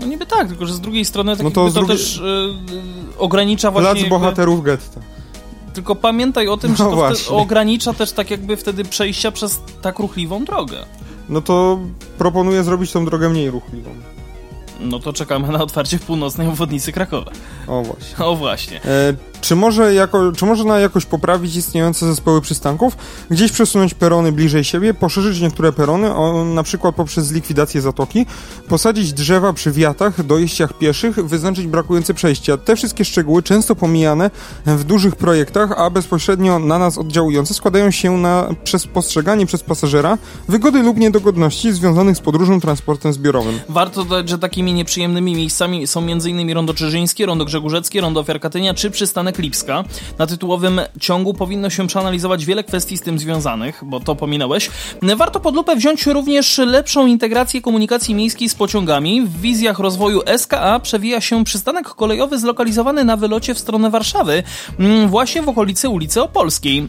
No 0.00 0.06
niby 0.06 0.26
tak, 0.26 0.48
tylko 0.48 0.66
że 0.66 0.74
z 0.74 0.80
drugiej 0.80 1.04
strony 1.04 1.36
tak 1.36 1.44
No 1.44 1.50
to 1.50 1.64
jakby 1.64 1.74
to 1.80 1.86
drugiej- 1.86 1.96
też 1.98 2.18
e, 2.18 3.18
ogranicza 3.18 3.70
właśnie... 3.70 3.86
Plac 3.90 3.98
jakby- 4.00 4.10
bohaterów 4.10 4.62
getta. 4.64 5.00
Tylko 5.74 5.94
pamiętaj 5.96 6.48
o 6.48 6.56
tym, 6.56 6.76
że 6.76 6.84
No 6.84 6.90
to 6.90 6.96
wtedy 6.96 7.08
właśnie. 7.14 7.36
ogranicza 7.36 7.92
też 7.92 8.12
tak 8.12 8.30
jakby 8.30 8.56
wtedy 8.56 8.84
przejścia 8.84 9.32
przez 9.32 9.60
tak 9.82 9.98
ruchliwą 9.98 10.44
drogę. 10.44 10.76
No 11.28 11.40
to 11.40 11.78
proponuję 12.18 12.64
zrobić 12.64 12.92
tą 12.92 13.04
drogę 13.04 13.28
mniej 13.28 13.50
ruchliwą. 13.50 13.90
No 14.82 14.98
to 14.98 15.12
czekamy 15.12 15.48
na 15.48 15.62
otwarcie 15.62 15.98
północnej 15.98 16.48
obwodnicy 16.48 16.92
Krakowa. 16.92 17.30
O 17.66 17.82
właśnie. 17.82 18.24
O 18.24 18.36
właśnie. 18.36 18.80
E, 18.84 19.14
czy, 19.42 19.56
może 19.56 19.94
jako, 19.94 20.32
czy 20.32 20.46
można 20.46 20.78
jakoś 20.78 21.06
poprawić 21.06 21.56
istniejące 21.56 22.06
zespoły 22.06 22.40
przystanków? 22.40 22.96
Gdzieś 23.30 23.52
przesunąć 23.52 23.94
perony 23.94 24.32
bliżej 24.32 24.64
siebie, 24.64 24.94
poszerzyć 24.94 25.40
niektóre 25.40 25.72
perony, 25.72 26.14
o, 26.14 26.44
na 26.44 26.62
przykład 26.62 26.94
poprzez 26.94 27.32
likwidację 27.32 27.80
zatoki, 27.80 28.26
posadzić 28.68 29.12
drzewa 29.12 29.52
przy 29.52 29.72
wiatach, 29.72 30.26
dojściach 30.26 30.78
pieszych, 30.78 31.26
wyznaczyć 31.28 31.66
brakujące 31.66 32.14
przejścia. 32.14 32.56
Te 32.56 32.76
wszystkie 32.76 33.04
szczegóły, 33.04 33.42
często 33.42 33.74
pomijane 33.74 34.30
w 34.66 34.84
dużych 34.84 35.16
projektach, 35.16 35.72
a 35.76 35.90
bezpośrednio 35.90 36.58
na 36.58 36.78
nas 36.78 36.98
oddziałujące, 36.98 37.54
składają 37.54 37.90
się 37.90 38.18
na 38.18 38.48
przez 38.64 38.86
postrzeganie 38.86 39.46
przez 39.46 39.62
pasażera 39.62 40.18
wygody 40.48 40.82
lub 40.82 40.96
niedogodności 40.96 41.72
związanych 41.72 42.16
z 42.16 42.20
podróżą 42.20 42.60
transportem 42.60 43.12
zbiorowym. 43.12 43.60
Warto 43.68 44.04
dodać, 44.04 44.28
że 44.28 44.38
takimi 44.38 44.74
nieprzyjemnymi 44.74 45.34
miejscami 45.34 45.86
są 45.86 46.00
m.in. 46.00 46.54
Rondo 46.54 46.74
Czyżyńskie, 46.74 47.26
Rondo 47.26 47.44
Grzegórzeckie, 47.44 48.00
Rondo 48.00 48.20
Ofiarkatynia 48.20 48.74
czy 48.74 48.90
przystanek 48.90 49.31
Lipska. 49.38 49.84
Na 50.18 50.26
tytułowym 50.26 50.80
ciągu 51.00 51.34
powinno 51.34 51.70
się 51.70 51.86
przeanalizować 51.86 52.44
wiele 52.44 52.64
kwestii 52.64 52.96
z 52.96 53.00
tym 53.00 53.18
związanych, 53.18 53.82
bo 53.86 54.00
to 54.00 54.14
pominąłeś. 54.14 54.70
Warto 55.16 55.40
pod 55.40 55.54
lupę 55.54 55.76
wziąć 55.76 56.06
również 56.06 56.58
lepszą 56.58 57.06
integrację 57.06 57.60
komunikacji 57.60 58.14
miejskiej 58.14 58.48
z 58.48 58.54
pociągami. 58.54 59.22
W 59.22 59.40
wizjach 59.40 59.78
rozwoju 59.78 60.20
SKA 60.36 60.80
przewija 60.80 61.20
się 61.20 61.44
przystanek 61.44 61.88
kolejowy 61.88 62.38
zlokalizowany 62.38 63.04
na 63.04 63.16
wylocie 63.16 63.54
w 63.54 63.58
stronę 63.58 63.90
Warszawy, 63.90 64.42
mm, 64.78 65.08
właśnie 65.08 65.42
w 65.42 65.48
okolicy 65.48 65.88
ulicy 65.88 66.22
Opolskiej. 66.22 66.88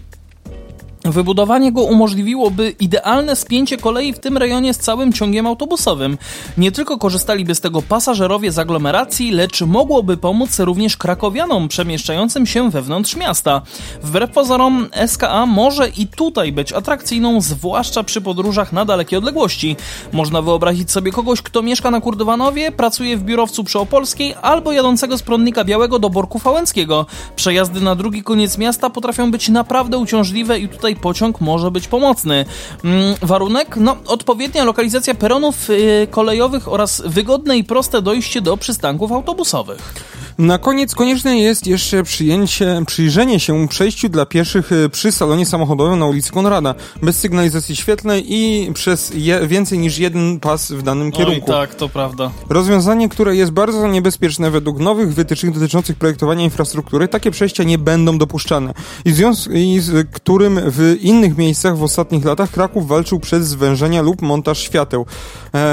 Wybudowanie 1.06 1.72
go 1.72 1.82
umożliwiłoby 1.82 2.76
idealne 2.80 3.36
spięcie 3.36 3.78
kolei 3.78 4.13
w 4.13 4.20
tym 4.20 4.38
rejonie 4.38 4.74
z 4.74 4.78
całym 4.78 5.13
ciągiem 5.13 5.48
autobusowym. 5.48 6.18
Nie 6.58 6.72
tylko 6.72 6.98
korzystaliby 6.98 7.56
z 7.56 7.62
tego 7.62 7.82
pasażerowie 7.82 8.52
z 8.52 8.60
aglomeracji, 8.60 9.32
lecz 9.32 9.62
mogłoby 9.62 10.18
pomóc 10.18 10.60
również 10.60 10.98
krakowianom 10.98 11.68
przemieszczającym 11.68 12.46
się 12.46 12.70
wewnątrz 12.70 13.16
miasta. 13.16 13.62
Wbrew 14.04 14.32
pozorom 14.32 14.88
SKA 15.08 15.46
może 15.46 15.89
i 15.89 16.08
tutaj 16.08 16.52
być 16.52 16.74
atrakcyjną, 16.74 17.42
zwłaszcza 17.42 18.04
przy 18.04 18.22
podróżach 18.22 18.74
na 18.74 18.86
dalekie 18.86 19.18
odległości. 19.18 19.76
Można 20.12 20.42
wyobrazić 20.42 20.92
sobie 20.92 21.12
kogoś, 21.12 21.42
kto 21.42 21.62
mieszka 21.62 21.92
na 21.92 22.02
Kurdywanowie, 22.02 22.72
pracuje 22.72 23.18
w 23.18 23.24
biurowcu 23.24 23.63
przy 23.63 23.80
Opolskiej 23.80 24.36
albo 24.42 24.72
jadącego 24.72 25.18
z 25.18 25.24
Prądnika 25.24 25.63
Białego 25.63 26.00
do 26.00 26.10
Borku 26.10 26.39
Fałęckiego. 26.39 27.06
Przejazdy 27.36 27.82
na 27.82 27.96
drugi 27.96 28.24
koniec 28.24 28.58
miasta 28.58 28.89
potrafią 28.89 29.32
być 29.32 29.50
naprawdę 29.50 29.98
uciążliwe 29.98 30.60
i 30.60 30.70
tutaj 30.70 30.92
pociąg 30.95 31.41
może 31.41 31.71
być 31.71 31.88
pomocny. 31.88 32.45
Mm, 32.84 33.15
warunek? 33.21 33.77
No, 33.77 33.97
odpowiednia 34.08 34.63
lokalizacja 34.63 35.15
peronów 35.15 35.69
yy, 35.69 36.08
kolejowych 36.12 36.67
oraz 36.67 37.01
wygodne 37.06 37.58
i 37.58 37.63
proste 37.63 38.01
dojście 38.01 38.41
do 38.41 38.58
przystanków 38.58 39.12
autobusowych. 39.12 39.93
Na 40.38 40.58
koniec 40.58 40.96
konieczne 40.96 41.38
jest 41.38 41.67
jeszcze 41.67 42.04
przyjęcie, 42.04 42.82
przyjrzenie 42.88 43.39
się 43.39 43.67
przejściu 43.67 44.10
dla 44.10 44.26
pieszych 44.26 44.72
y, 44.72 44.89
przy 44.89 45.12
salonie 45.12 45.46
samochodowym 45.46 46.00
na 46.00 46.06
ulicy 46.06 46.32
Konrada, 46.32 46.76
bez 47.02 47.19
sygnalizacji 47.19 47.76
świetlnej 47.76 48.34
i 48.34 48.72
przez 48.74 49.12
je, 49.15 49.48
więcej 49.48 49.80
niż 49.80 49.98
jeden 49.98 50.39
pas 50.39 50.72
w 50.72 50.82
danym 50.82 51.12
kierunku. 51.12 51.52
Oj, 51.52 51.67
tak, 51.67 51.76
to 51.76 51.89
prawda. 51.89 52.32
Rozwiązanie, 52.50 53.10
które 53.10 53.36
jest 53.36 53.52
bardzo 53.52 53.88
niebezpieczne 53.88 54.52
według 54.52 54.80
nowych 54.80 55.13
wytycznych 55.13 55.54
dotyczących 55.54 55.98
projektowania 55.98 56.43
infrastruktury, 56.43 57.08
takie 57.08 57.32
przejścia 57.32 57.63
nie 57.63 57.78
będą 57.78 58.17
dopuszczane. 58.17 58.74
I 59.06 59.12
w 59.12 59.15
związku 59.15 59.54
i 59.54 59.80
z 59.80 60.10
którym 60.12 60.60
w 60.65 60.98
innych 61.02 61.38
miejscach 61.38 61.78
w 61.78 61.84
ostatnich 61.84 62.26
latach 62.26 62.52
Kraków 62.52 62.88
walczył 62.88 63.19
przez 63.19 63.48
zwężenia 63.48 64.02
lub 64.02 64.22
montaż 64.22 64.60
świateł. 64.60 65.06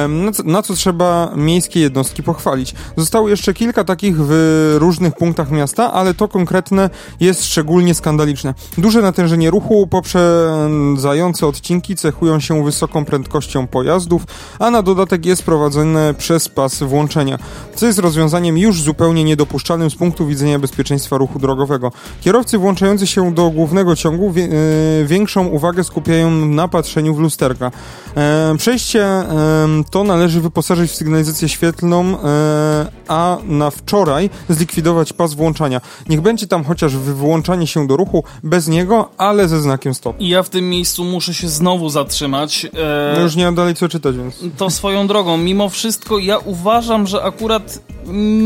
Na 0.09 0.33
co, 0.33 0.43
na 0.43 0.63
co 0.63 0.75
trzeba 0.75 1.33
miejskie 1.37 1.81
jednostki 1.81 2.23
pochwalić. 2.23 2.75
Zostało 2.97 3.29
jeszcze 3.29 3.55
kilka 3.55 3.85
takich 3.85 4.17
w 4.19 4.77
różnych 4.79 5.15
punktach 5.15 5.51
miasta, 5.51 5.93
ale 5.93 6.15
to 6.15 6.29
konkretne 6.29 6.91
jest 7.21 7.45
szczególnie 7.45 7.95
skandaliczne. 7.95 8.55
Duże 8.79 9.03
natężenie 9.03 9.51
ruchu, 9.51 9.87
poprzedzające 9.87 11.47
odcinki 11.47 11.97
cechują 11.97 12.41
się 12.41 12.65
wysoką 12.65 13.05
prędkością 13.05 13.67
pojazdów, 13.67 14.23
a 14.59 14.71
na 14.71 14.83
dodatek 14.83 15.27
jest 15.27 15.43
prowadzone 15.43 16.15
przez 16.15 16.49
pas 16.49 16.83
włączenia, 16.83 17.39
co 17.75 17.87
jest 17.87 17.99
rozwiązaniem 17.99 18.59
już 18.59 18.83
zupełnie 18.83 19.25
niedopuszczalnym 19.25 19.91
z 19.91 19.95
punktu 19.95 20.27
widzenia 20.27 20.59
bezpieczeństwa 20.59 21.17
ruchu 21.17 21.39
drogowego. 21.39 21.93
Kierowcy 22.21 22.59
włączający 22.59 23.07
się 23.07 23.35
do 23.35 23.51
głównego 23.51 23.97
ciągu 23.97 24.33
wie, 24.33 24.45
e, 24.45 25.05
większą 25.05 25.47
uwagę 25.47 25.85
skupiają 25.85 26.31
na 26.31 26.69
patrzeniu 26.69 27.15
w 27.15 27.19
lusterka. 27.19 27.71
E, 28.17 28.55
przejście 28.59 29.05
e, 29.05 29.70
to 29.91 30.05
należy 30.05 30.41
wyposażyć 30.41 30.91
w 30.91 30.95
sygnalizację 30.95 31.49
świetlną, 31.49 32.05
e, 32.25 32.87
a 33.09 33.39
na 33.45 33.71
wczoraj 33.71 34.31
zlikwidować 34.49 35.13
pas 35.13 35.35
włączania. 35.35 35.81
Niech 36.09 36.21
będzie 36.21 36.47
tam 36.47 36.65
chociaż 36.65 36.97
wyłączanie 36.97 37.67
się 37.67 37.87
do 37.87 37.97
ruchu 37.97 38.25
bez 38.43 38.69
niego, 38.69 39.09
ale 39.19 39.49
ze 39.49 39.61
znakiem 39.61 39.95
stop. 39.95 40.21
I 40.21 40.29
ja 40.29 40.43
w 40.43 40.49
tym 40.49 40.71
miejscu 40.71 41.05
muszę 41.05 41.35
się 41.35 41.49
znowu 41.49 41.89
zatrzymać. 41.91 42.65
E, 42.65 43.15
No 43.17 43.21
już 43.23 43.37
nie 43.37 43.45
mam 43.45 43.55
dalej 43.55 43.75
co 43.75 43.89
czytać, 43.89 44.17
więc... 44.17 44.35
To 44.57 44.71
swoją 44.71 45.07
drogą, 45.07 45.37
mimo 45.37 45.69
wszystko 45.69 46.19
ja 46.19 46.39
uważam, 46.39 47.07
że 47.07 47.23
akurat 47.23 47.79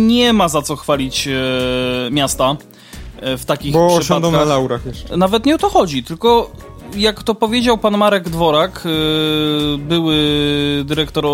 nie 0.06 0.32
ma 0.32 0.48
za 0.48 0.62
co 0.62 0.76
chwalić 0.76 1.28
e, 1.28 1.30
miasta 2.10 2.56
w 3.38 3.44
takich 3.44 3.72
Bo 3.72 3.78
przypadkach. 3.86 4.04
osiądą 4.16 4.30
na 4.30 4.44
laurach 4.44 4.86
jeszcze. 4.86 5.16
Nawet 5.16 5.46
nie 5.46 5.54
o 5.54 5.58
to 5.58 5.68
chodzi, 5.70 6.04
tylko 6.04 6.50
jak 6.96 7.22
to 7.22 7.34
powiedział 7.34 7.78
pan 7.78 7.96
Marek 7.98 8.28
Dworak, 8.28 8.82
e, 8.86 9.78
były 9.78 10.16
dyrektor 10.84 11.24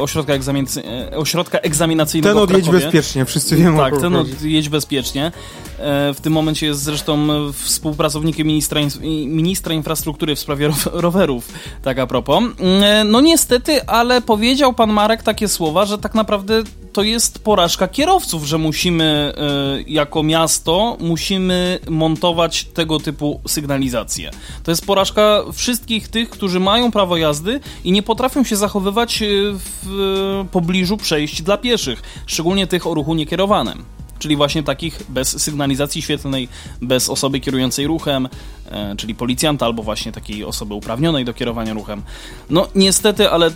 ośrodka, 0.00 0.32
egzaminacy- 0.32 0.82
ośrodka 1.16 1.58
egzaminacyjnego 1.58 2.46
Ten 2.46 2.56
odjedź 2.56 2.70
bezpiecznie, 2.70 3.24
wszyscy 3.24 3.56
wiemy 3.56 3.76
Tak, 3.78 4.00
ten 4.00 4.16
odjedź 4.16 4.68
bezpiecznie. 4.68 5.32
E, 5.78 6.14
W 6.14 6.20
tym 6.20 6.32
momencie 6.32 6.66
jest 6.66 6.82
zresztą 6.82 7.28
współpracownikiem 7.52 8.46
ministra, 8.46 8.80
ministra 9.26 9.74
infrastruktury 9.74 10.36
w 10.36 10.38
sprawie 10.40 10.66
row- 10.66 10.88
rowerów, 10.92 11.48
tak 11.82 11.98
a 11.98 12.06
propos. 12.06 12.42
E, 12.82 13.04
No 13.04 13.20
niestety, 13.20 13.86
ale 13.86 14.20
powiedział 14.20 14.72
pan 14.72 14.92
Marek 14.92 15.22
takie 15.22 15.48
słowa, 15.48 15.84
że 15.86 15.98
tak 15.98 16.14
naprawdę 16.14 16.62
to 16.92 17.02
jest 17.02 17.44
porażka 17.44 17.88
kierowców, 17.88 18.44
że 18.44 18.58
musimy 18.58 19.32
e, 19.36 19.82
jako 19.86 20.22
miasto 20.22 20.96
musimy 21.00 21.78
montować 21.88 22.64
tego 22.64 23.00
typu 23.00 23.40
sygnalizacje. 23.46 24.30
To 24.64 24.70
jest 24.70 24.79
porażka 24.80 25.42
wszystkich 25.52 26.08
tych, 26.08 26.30
którzy 26.30 26.60
mają 26.60 26.90
prawo 26.90 27.16
jazdy 27.16 27.60
i 27.84 27.92
nie 27.92 28.02
potrafią 28.02 28.44
się 28.44 28.56
zachowywać 28.56 29.22
e, 29.22 29.26
w 29.84 30.44
pobliżu 30.52 30.96
przejść 30.96 31.42
dla 31.42 31.56
pieszych, 31.56 32.02
szczególnie 32.26 32.66
tych 32.66 32.86
o 32.86 32.94
ruchu 32.94 33.14
niekierowanym 33.14 33.84
czyli 34.18 34.36
właśnie 34.36 34.62
takich 34.62 35.02
bez 35.08 35.42
sygnalizacji 35.42 36.02
świetlnej, 36.02 36.48
bez 36.82 37.08
osoby 37.08 37.40
kierującej 37.40 37.86
ruchem, 37.86 38.28
e, 38.70 38.96
czyli 38.96 39.14
policjanta 39.14 39.66
albo 39.66 39.82
właśnie 39.82 40.12
takiej 40.12 40.44
osoby 40.44 40.74
uprawnionej 40.74 41.24
do 41.24 41.34
kierowania 41.34 41.74
ruchem. 41.74 42.02
No 42.50 42.68
niestety, 42.74 43.30
ale 43.30 43.50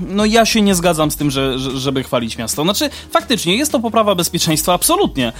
no 0.00 0.24
ja 0.24 0.46
się 0.46 0.62
nie 0.62 0.74
zgadzam 0.74 1.10
z 1.10 1.16
tym, 1.16 1.30
że, 1.30 1.58
żeby 1.58 2.02
chwalić 2.02 2.38
miasto. 2.38 2.62
Znaczy, 2.62 2.90
faktycznie 3.10 3.56
jest 3.56 3.72
to 3.72 3.80
poprawa 3.80 4.14
bezpieczeństwa, 4.14 4.72
absolutnie, 4.72 5.32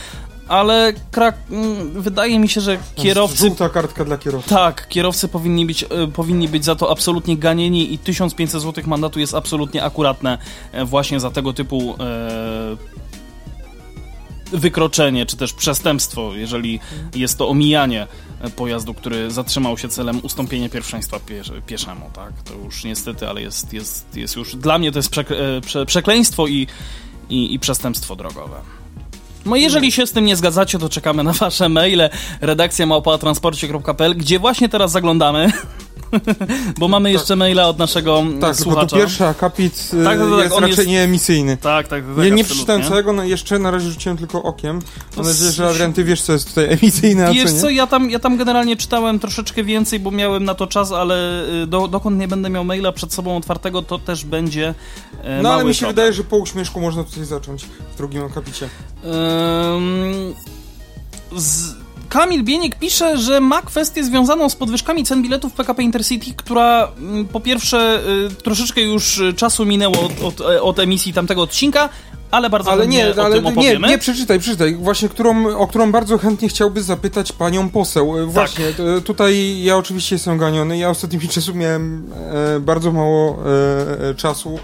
ale 0.48 0.92
krak... 1.10 1.36
mm, 1.50 2.02
wydaje 2.02 2.38
mi 2.38 2.48
się, 2.48 2.60
że 2.60 2.78
kierowcy 2.94 3.38
Żółta 3.38 3.68
kartka 3.68 4.04
dla 4.04 4.18
kierowcy. 4.18 4.50
tak, 4.50 4.88
kierowcy 4.88 5.28
powinni 5.28 5.66
być, 5.66 5.82
e, 5.82 5.86
powinni 6.14 6.48
być 6.48 6.64
za 6.64 6.76
to 6.76 6.90
absolutnie 6.90 7.36
ganieni 7.36 7.94
i 7.94 7.98
1500 7.98 8.62
zł 8.62 8.84
mandatu 8.86 9.20
jest 9.20 9.34
absolutnie 9.34 9.84
akuratne 9.84 10.38
e, 10.72 10.84
właśnie 10.84 11.20
za 11.20 11.30
tego 11.30 11.52
typu 11.52 11.96
wykroczenie, 14.52 15.26
czy 15.26 15.36
też 15.36 15.52
przestępstwo, 15.52 16.34
jeżeli 16.34 16.80
jest 17.14 17.38
to 17.38 17.48
omijanie 17.48 18.06
pojazdu, 18.56 18.94
który 18.94 19.30
zatrzymał 19.30 19.78
się 19.78 19.88
celem 19.88 20.20
ustąpienia 20.22 20.68
pierwszeństwa 20.68 21.20
pieszemu, 21.66 22.10
tak? 22.12 22.42
To 22.42 22.54
już 22.54 22.84
niestety, 22.84 23.28
ale 23.28 23.42
jest, 23.42 23.72
jest, 23.72 24.16
jest 24.16 24.36
już... 24.36 24.56
Dla 24.56 24.78
mnie 24.78 24.92
to 24.92 24.98
jest 24.98 25.10
przekle, 25.10 25.36
przekleństwo 25.86 26.46
i, 26.46 26.66
i, 27.28 27.54
i 27.54 27.58
przestępstwo 27.58 28.16
drogowe. 28.16 28.56
No 29.46 29.56
jeżeli 29.56 29.92
się 29.92 30.06
z 30.06 30.12
tym 30.12 30.24
nie 30.24 30.36
zgadzacie, 30.36 30.78
to 30.78 30.88
czekamy 30.88 31.22
na 31.22 31.32
wasze 31.32 31.68
maile 31.68 32.10
redakcja 32.40 32.86
małpatransporcie.pl, 32.86 34.16
gdzie 34.16 34.38
właśnie 34.38 34.68
teraz 34.68 34.90
zaglądamy 34.90 35.52
bo 36.78 36.88
mamy 36.88 37.08
tak. 37.08 37.20
jeszcze 37.20 37.36
maila 37.36 37.68
od 37.68 37.78
naszego 37.78 38.18
mm, 38.18 38.40
tak, 38.40 38.56
słuchacza. 38.56 38.80
Tak, 38.80 38.90
to 38.90 38.96
pierwszy 38.96 39.26
akapit 39.26 39.90
tak, 40.04 40.18
tak, 40.18 40.30
tak, 40.30 40.44
jest 40.44 40.54
raczej 40.54 40.76
jest... 40.76 40.86
nieemisyjny. 40.86 41.56
Tak, 41.56 41.88
tak. 41.88 42.04
tak 42.16 42.24
ja 42.24 42.34
nie 42.34 42.44
przeczytałem 42.44 42.82
całego, 42.82 43.12
no 43.12 43.24
jeszcze 43.24 43.58
na 43.58 43.70
razie 43.70 43.90
rzuciłem 43.90 44.18
tylko 44.18 44.42
okiem. 44.42 44.80
Mam 45.16 45.26
nadzieję, 45.26 45.50
że 45.50 45.68
Adrian, 45.68 45.92
ty 45.92 46.04
wiesz, 46.04 46.22
co 46.22 46.32
jest 46.32 46.48
tutaj 46.48 46.72
emisyjne, 46.72 47.28
a 47.28 47.32
Wiesz 47.32 47.52
co, 47.52 47.60
co, 47.60 47.70
ja 47.70 47.86
tam, 47.86 48.10
ja 48.10 48.18
tam 48.18 48.36
generalnie 48.36 48.76
czytałem 48.76 49.18
troszeczkę 49.18 49.64
więcej, 49.64 50.00
bo 50.00 50.10
miałem 50.10 50.44
na 50.44 50.54
to 50.54 50.66
czas, 50.66 50.92
ale 50.92 51.44
y, 51.62 51.66
do, 51.66 51.88
dokąd 51.88 52.18
nie 52.18 52.28
będę 52.28 52.50
miał 52.50 52.64
maila 52.64 52.92
przed 52.92 53.12
sobą 53.12 53.36
otwartego, 53.36 53.82
to 53.82 53.98
też 53.98 54.24
będzie 54.24 54.74
e, 55.22 55.42
No 55.42 55.52
ale 55.52 55.64
mi 55.64 55.74
się 55.74 55.78
problem. 55.78 55.94
wydaje, 55.96 56.12
że 56.12 56.24
po 56.24 56.36
uśmieszku 56.36 56.80
można 56.80 57.04
tutaj 57.04 57.24
zacząć 57.24 57.64
w 57.64 57.96
drugim 57.96 58.24
akapicie. 58.24 58.68
Um, 59.04 60.34
z 61.36 61.83
Kamil 62.08 62.44
Bienik 62.44 62.76
pisze, 62.76 63.18
że 63.18 63.40
ma 63.40 63.62
kwestię 63.62 64.04
związaną 64.04 64.48
z 64.48 64.56
podwyżkami 64.56 65.04
cen 65.04 65.22
biletów 65.22 65.52
PKP 65.52 65.82
Intercity, 65.82 66.34
która 66.36 66.88
mm, 66.98 67.28
po 67.28 67.40
pierwsze 67.40 68.00
y, 68.30 68.34
troszeczkę 68.34 68.80
już 68.80 69.22
czasu 69.36 69.66
minęło 69.66 70.00
od, 70.00 70.22
od, 70.22 70.40
od 70.40 70.78
emisji 70.78 71.12
tamtego 71.12 71.42
odcinka, 71.42 71.88
ale 72.34 72.50
bardzo 72.50 72.72
ale 72.72 72.86
nie, 72.86 73.14
ale 73.22 73.42
nie, 73.42 73.78
nie, 73.78 73.98
przeczytaj, 73.98 74.38
przeczytaj. 74.38 74.74
Właśnie, 74.74 75.08
którą, 75.08 75.56
o 75.56 75.66
którą 75.66 75.92
bardzo 75.92 76.18
chętnie 76.18 76.48
chciałby 76.48 76.82
zapytać 76.82 77.32
panią 77.32 77.70
poseł. 77.70 78.18
E, 78.18 78.26
właśnie, 78.26 78.64
tak. 78.64 79.04
tutaj 79.04 79.62
ja 79.62 79.76
oczywiście 79.76 80.14
jestem 80.14 80.38
ganiony. 80.38 80.78
Ja 80.78 80.90
ostatnimi 80.90 81.28
czasu 81.28 81.54
miałem 81.54 82.12
e, 82.56 82.60
bardzo 82.60 82.92
mało 82.92 83.38
e, 83.46 84.08
e 84.08 84.14
czasu 84.14 84.58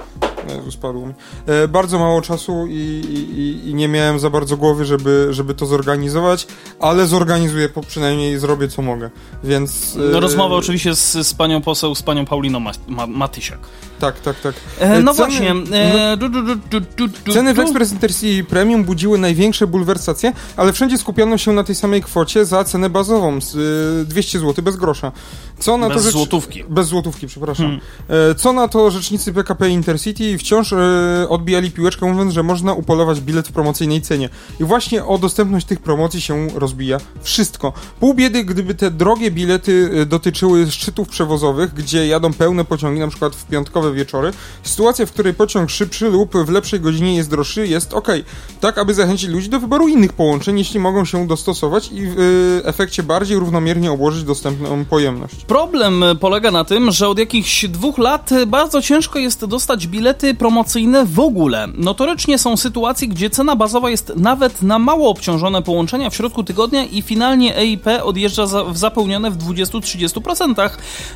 Jezu, 0.49 0.73
spadło 0.73 1.07
mi. 1.07 1.15
E, 1.47 1.69
bardzo 1.69 1.99
mało 1.99 2.23
czasu 2.23 2.67
i, 2.67 2.73
i, 2.75 3.69
i, 3.71 3.75
nie 3.75 3.89
miałem 3.89 4.19
za 4.19 4.31
bardzo 4.31 4.57
głowy, 4.57 4.85
żeby, 4.85 5.29
żeby 5.31 5.55
to 5.55 5.67
zorganizować, 5.67 6.47
ale 6.81 7.07
zorganizuję, 7.07 7.69
po 7.69 7.81
przynajmniej 7.83 8.39
zrobię 8.39 8.69
co 8.69 8.83
mogę, 8.83 9.11
więc... 9.45 9.97
E, 9.97 10.13
no, 10.13 10.21
rozmowa 10.21 10.55
oczywiście 10.55 10.95
z, 10.95 11.27
z 11.27 11.35
panią 11.35 11.63
poseł, 11.63 11.95
z 11.95 12.03
panią 12.03 12.25
Pauliną 12.25 12.61
Ma 12.61 12.73
Ma 12.89 13.07
Matysiak. 13.07 13.59
Tak, 14.01 14.21
tak, 14.21 14.41
tak. 14.41 14.55
E, 14.79 15.03
no 15.03 15.15
ceny, 15.15 15.29
właśnie. 15.29 15.55
E, 15.73 16.17
du, 16.17 16.29
du, 16.29 16.43
du, 16.97 17.33
ceny 17.33 17.55
w 17.55 17.59
Express 17.59 17.93
Intercity 17.93 18.45
Premium 18.45 18.85
budziły 18.85 19.19
największe 19.19 19.67
bulwersacje, 19.67 20.33
ale 20.57 20.73
wszędzie 20.73 20.99
skupiono 20.99 21.39
się 21.39 21.53
na 21.53 21.65
tej 21.65 21.75
samej 21.75 22.03
kwocie 22.03 22.45
za 22.45 22.65
cenę 22.65 22.91
bazową, 22.91 23.41
z, 23.41 23.57
e, 24.03 24.05
200 24.05 24.39
zł 24.39 24.65
bez 24.65 24.77
grosza. 24.77 25.13
Co 25.59 25.77
na 25.77 25.89
bez 25.89 25.97
to 25.97 26.03
rzecz... 26.03 26.13
złotówki. 26.13 26.65
Bez 26.69 26.87
złotówki, 26.87 27.27
przepraszam. 27.27 27.67
Hmm. 27.67 28.31
E, 28.31 28.35
co 28.35 28.53
na 28.53 28.69
to 28.69 28.91
rzecznicy 28.91 29.33
PKP 29.33 29.69
Intercity 29.69 30.39
wciąż 30.39 30.73
e, 30.73 30.77
odbijali 31.29 31.71
piłeczkę, 31.71 32.07
mówiąc, 32.07 32.33
że 32.33 32.43
można 32.43 32.73
upolować 32.73 33.21
bilet 33.21 33.49
w 33.49 33.53
promocyjnej 33.53 34.03
cenie. 34.03 34.29
I 34.61 34.65
właśnie 34.65 35.05
o 35.05 35.19
dostępność 35.19 35.67
tych 35.67 35.81
promocji 35.81 36.21
się 36.21 36.49
rozbija 36.55 36.99
wszystko. 37.23 37.73
Pół 38.01 38.15
biedy, 38.15 38.45
gdyby 38.45 38.75
te 38.75 38.91
drogie 38.91 39.31
bilety 39.31 40.07
dotyczyły 40.07 40.71
szczytów 40.71 41.09
przewozowych, 41.09 41.75
gdzie 41.75 42.07
jadą 42.07 42.33
pełne 42.33 42.65
pociągi, 42.65 43.01
na 43.01 43.09
przykład 43.09 43.37
w 43.37 43.47
piątkowe 43.47 43.90
wieczory. 43.93 44.33
Sytuacja, 44.63 45.07
w 45.07 45.13
której 45.13 45.35
pociąg 45.35 45.71
szybszy 45.71 46.11
lub 46.11 46.37
w 46.37 46.49
lepszej 46.49 46.81
godzinie 46.81 47.17
jest 47.17 47.31
droższy, 47.31 47.67
jest 47.67 47.95
ok. 47.95 48.09
Tak, 48.61 48.79
aby 48.79 48.95
zachęcić 48.95 49.31
ludzi 49.31 49.49
do 49.49 49.61
wyboru 49.61 49.89
innych 49.89 50.13
połączeń, 50.13 50.59
jeśli 50.59 50.81
mogą 50.81 51.05
się 51.05 51.27
dostosować 51.27 51.93
i 51.93 52.07
w 52.07 52.21
e, 52.21 52.69
efekcie 52.69 53.03
bardziej 53.03 53.39
równomiernie 53.39 53.93
obłożyć 53.93 54.25
dostępną 54.25 54.85
pojemność. 54.85 55.45
Problem 55.45 56.05
polega 56.21 56.51
na 56.51 56.65
tym, 56.65 56.91
że 56.91 57.09
od 57.09 57.19
jakichś 57.19 57.69
dwóch 57.69 57.99
lat 57.99 58.31
bardzo 58.47 58.83
ciężko 58.83 59.19
jest 59.19 59.45
dostać 59.45 59.87
bilety 59.87 60.35
promocyjne 60.35 61.07
w 61.07 61.21
ogóle. 61.21 61.69
Notorycznie 61.75 62.39
są 62.39 62.57
sytuacje, 62.57 63.09
gdzie 63.09 63.31
cena 63.31 63.57
bazowa 63.57 63.91
jest 63.91 64.13
nawet 64.17 64.63
na 64.63 64.79
mało 64.79 65.11
obciążone 65.11 65.63
połączenia 65.63 66.11
w 66.11 66.15
środku 66.15 66.45
tygodnia 66.45 66.85
i 66.85 67.03
finalnie 67.03 67.57
EIP 67.57 67.87
odjeżdża 68.03 68.47
w 68.47 68.79
zapełnione 68.79 69.31
w 69.31 69.39
20-30%. 69.39 70.71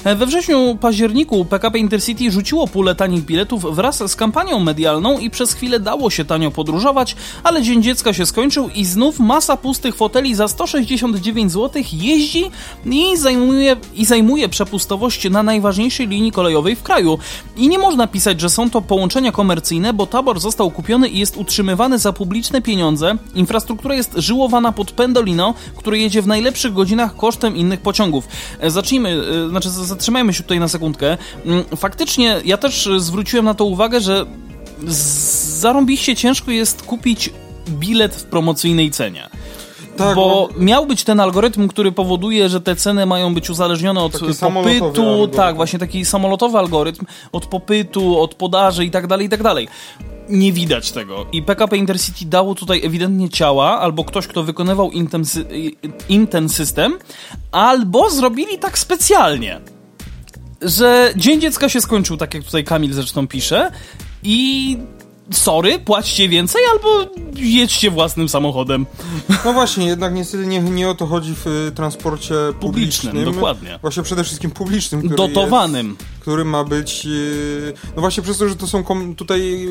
We 0.05 0.27
wrześniu, 0.27 0.79
październiku 0.81 1.45
PKP 1.45 1.79
Intercity 1.79 2.31
rzuciło 2.31 2.64
pulę 2.67 2.95
tanich 2.95 3.25
biletów 3.25 3.77
wraz 3.77 4.11
z 4.11 4.17
kampanią 4.17 4.61
medialną 4.61 5.19
i 5.19 5.31
przez 5.31 5.53
chwilę 5.53 5.81
dało 5.81 6.11
się 6.11 6.25
tanio 6.25 6.51
podróżować, 6.51 7.17
ale 7.43 7.63
Dzień 7.63 7.83
Dziecka 7.83 8.13
się 8.13 8.27
skończył 8.27 8.69
i 8.69 8.85
znów 8.85 9.21
masa 9.21 9.57
pustych 9.57 9.97
foteli 9.97 10.35
za 10.35 10.49
169 10.49 11.53
zł 11.53 11.83
jeździ 11.93 12.51
i 12.87 13.17
zajmuje, 13.17 13.77
i 13.95 14.05
zajmuje 14.05 14.49
przepustowość 14.49 15.31
na 15.31 15.43
najważniejszej 15.43 16.09
linii 16.09 16.33
kolejowej 16.33 16.77
w 16.77 16.83
kraju. 16.83 17.19
I 17.57 17.69
nie 17.69 17.79
można 17.79 18.07
pisać, 18.07 18.41
że 18.41 18.51
są 18.51 18.71
to 18.71 18.83
połączenia 18.83 19.33
komercyjne, 19.33 19.93
bo 19.93 20.07
tabor 20.07 20.41
został 20.41 20.71
kupiony 20.71 21.09
i 21.09 21.19
jest 21.19 21.37
utrzymywany 21.37 21.99
za 21.99 22.13
publiczne 22.13 22.63
pieniądze. 22.63 23.17
Infrastruktura 23.35 23.95
jest 23.95 24.15
żyłowana 24.17 24.73
pod 24.73 24.93
Pendolino, 24.93 25.55
który 25.77 25.99
jedzie 25.99 26.23
w 26.23 26.27
najlepszych 26.27 26.73
godzinach 26.73 27.17
kosztem 27.17 27.57
innych 27.57 27.81
pociągów. 27.81 28.29
E, 28.61 28.71
zacznijmy, 28.71 29.23
e, 29.47 29.49
znaczy 29.49 29.71
zatrzymajmy 29.71 30.35
się 30.35 30.43
tutaj 30.43 30.61
na 30.61 30.69
sekundkę. 30.69 31.17
Mm, 31.45 31.65
faktycznie 31.77 32.41
ja 32.45 32.54
też 32.59 32.89
zwróciłem 32.97 33.45
na 33.45 33.55
to 33.55 33.65
uwagę, 33.65 34.01
że 34.01 34.27
zarąbiście 35.59 36.17
ciężko 36.17 36.51
jest 36.51 36.83
kupić 36.83 37.31
bilet 37.69 38.15
w 38.15 38.25
promocyjnej 38.25 38.91
cenie. 38.91 39.29
Tak, 39.97 40.17
bo 40.17 40.49
no. 40.53 40.65
miał 40.65 40.87
być 40.87 41.05
ten 41.05 41.21
algorytm, 41.21 41.69
który 41.69 41.93
powoduje, 41.93 42.49
że 42.49 42.61
te 42.61 42.77
ceny 42.77 43.07
mają 43.07 43.35
być 43.35 43.51
uzależnione 43.51 44.01
od 44.01 44.13
popytu, 44.41 45.29
tak, 45.29 45.57
właśnie 45.57 45.79
taki 45.79 46.05
samolotowy 46.05 46.59
algorytm, 46.59 47.07
od 47.33 47.47
popytu, 47.47 48.21
od 48.21 48.35
podaży 48.35 48.85
i 48.85 48.91
tak 48.91 49.07
dalej, 49.07 49.27
i 49.27 49.29
tak 49.31 49.43
dalej. 49.43 49.69
Nie 50.29 50.53
widać 50.53 50.93
tego. 50.93 51.27
I 51.33 51.43
PKP 51.43 51.77
Intercity 51.77 52.25
dało 52.27 52.55
tutaj 52.55 52.87
ewidentnie 52.87 53.29
ciała, 53.29 53.81
albo 53.81 54.05
ktoś, 54.05 54.27
kto 54.27 54.43
wykonywał 54.43 54.91
ten 56.31 56.49
system, 56.49 56.99
albo 57.53 58.11
zrobili 58.11 58.59
tak 58.59 58.79
specjalnie 58.79 59.61
że 60.65 61.13
Dzień 61.17 61.41
Dziecka 61.41 61.69
się 61.69 61.81
skończył, 61.81 62.17
tak 62.17 62.35
jak 62.35 62.45
tutaj 62.45 62.65
Kamil 62.65 62.93
zresztą 62.93 63.29
pisze, 63.29 63.71
i 64.23 64.79
sorry, 65.33 65.79
płaćcie 65.79 66.29
więcej 66.29 66.63
albo 66.73 67.11
jedźcie 67.37 67.91
własnym 67.91 68.29
samochodem. 68.29 68.87
No 69.45 69.53
właśnie, 69.53 69.87
jednak 69.87 70.15
niestety 70.15 70.47
nie, 70.47 70.61
nie 70.61 70.89
o 70.89 70.95
to 70.95 71.07
chodzi 71.07 71.35
w 71.35 71.47
y, 71.47 71.73
transporcie 71.75 72.35
publicznym. 72.61 73.13
publicznym. 73.13 73.35
Dokładnie. 73.35 73.79
Właśnie 73.83 74.03
przede 74.03 74.25
wszystkim 74.25 74.51
publicznym. 74.51 75.01
Który 75.01 75.17
Dotowanym. 75.17 75.89
Jest, 75.89 76.21
który 76.21 76.45
ma 76.45 76.65
być... 76.65 77.07
Y, 77.07 77.73
no 77.97 78.01
właśnie 78.01 78.23
przez 78.23 78.39
to, 78.39 78.49
że 78.49 78.57
to 78.57 78.67
są... 78.67 78.85
Tutaj 79.17 79.67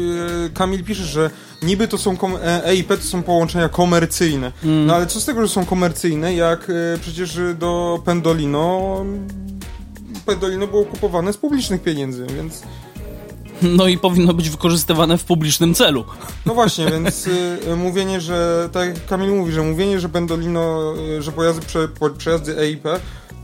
y, 0.45 0.49
Kamil 0.53 0.83
pisze, 0.83 1.03
że 1.03 1.29
niby 1.61 1.87
to 1.87 1.97
są... 1.97 2.17
EIP 2.65 2.91
e 2.91 2.97
to 2.97 3.03
są 3.03 3.23
połączenia 3.23 3.69
komercyjne. 3.69 4.51
Mm. 4.63 4.85
No 4.85 4.95
ale 4.95 5.07
co 5.07 5.19
z 5.19 5.25
tego, 5.25 5.41
że 5.41 5.47
są 5.47 5.65
komercyjne, 5.65 6.35
jak 6.35 6.71
przecież 7.01 7.39
do 7.59 8.01
Pendolino 8.05 9.05
Pendolino 10.25 10.67
było 10.67 10.85
kupowane 10.85 11.33
z 11.33 11.37
publicznych 11.37 11.81
pieniędzy, 11.81 12.27
więc... 12.37 12.63
No 13.61 13.87
i 13.87 13.97
powinno 13.97 14.33
być 14.33 14.49
wykorzystywane 14.49 15.17
w 15.17 15.23
publicznym 15.23 15.73
celu. 15.73 16.05
No 16.45 16.53
właśnie, 16.53 16.85
więc 16.85 17.27
y, 17.27 17.75
mówienie, 17.77 18.21
że, 18.21 18.69
tak 18.71 18.87
jak 18.87 19.05
Kamil 19.05 19.29
mówi, 19.29 19.51
że 19.51 19.61
mówienie, 19.61 19.99
że 19.99 20.09
Pendolino, 20.09 20.93
y, 21.17 21.21
że 21.21 21.31
pojazdy, 21.31 21.65
prze, 21.65 21.87
przejazdy 22.17 22.59
EIP 22.59 22.87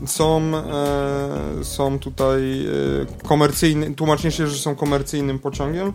są, 0.06 0.52
e, 0.56 1.64
są 1.64 1.98
tutaj 1.98 2.66
e, 2.66 3.26
komercyjne, 3.28 3.94
tłumaczenie 3.94 4.32
się, 4.32 4.46
że 4.46 4.58
są 4.58 4.76
komercyjnym 4.76 5.38
pociągiem, 5.38 5.92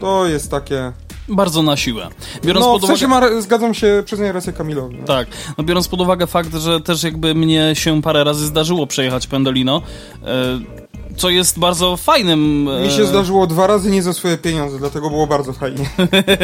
to 0.00 0.26
jest 0.26 0.50
takie... 0.50 0.92
Bardzo 1.28 1.62
na 1.62 1.76
siłę. 1.76 2.08
Biorąc 2.44 2.66
no, 2.66 2.72
pod 2.72 2.84
uwagę... 2.84 2.96
w 2.96 2.98
sensie 2.98 3.08
ma, 3.08 3.40
zgadzam 3.40 3.74
się, 3.74 4.02
przyznaję 4.06 4.32
rację 4.32 4.52
Kamilowi. 4.52 4.96
No. 5.00 5.06
Tak, 5.06 5.28
no 5.58 5.64
biorąc 5.64 5.88
pod 5.88 6.00
uwagę 6.00 6.26
fakt, 6.26 6.54
że 6.54 6.80
też 6.80 7.02
jakby 7.02 7.34
mnie 7.34 7.70
się 7.74 8.02
parę 8.02 8.24
razy 8.24 8.46
zdarzyło 8.46 8.86
przejechać 8.86 9.26
Pendolino, 9.26 9.82
e, 10.24 10.26
co 11.18 11.30
jest 11.30 11.58
bardzo 11.58 11.96
fajnym... 11.96 12.68
Mi 12.82 12.90
się 12.90 13.02
e, 13.02 13.06
zdarzyło 13.06 13.46
dwa 13.46 13.66
razy 13.66 13.90
nie 13.90 14.02
za 14.02 14.12
swoje 14.12 14.38
pieniądze, 14.38 14.78
dlatego 14.78 15.10
było 15.10 15.26
bardzo 15.26 15.52
fajnie. 15.52 15.90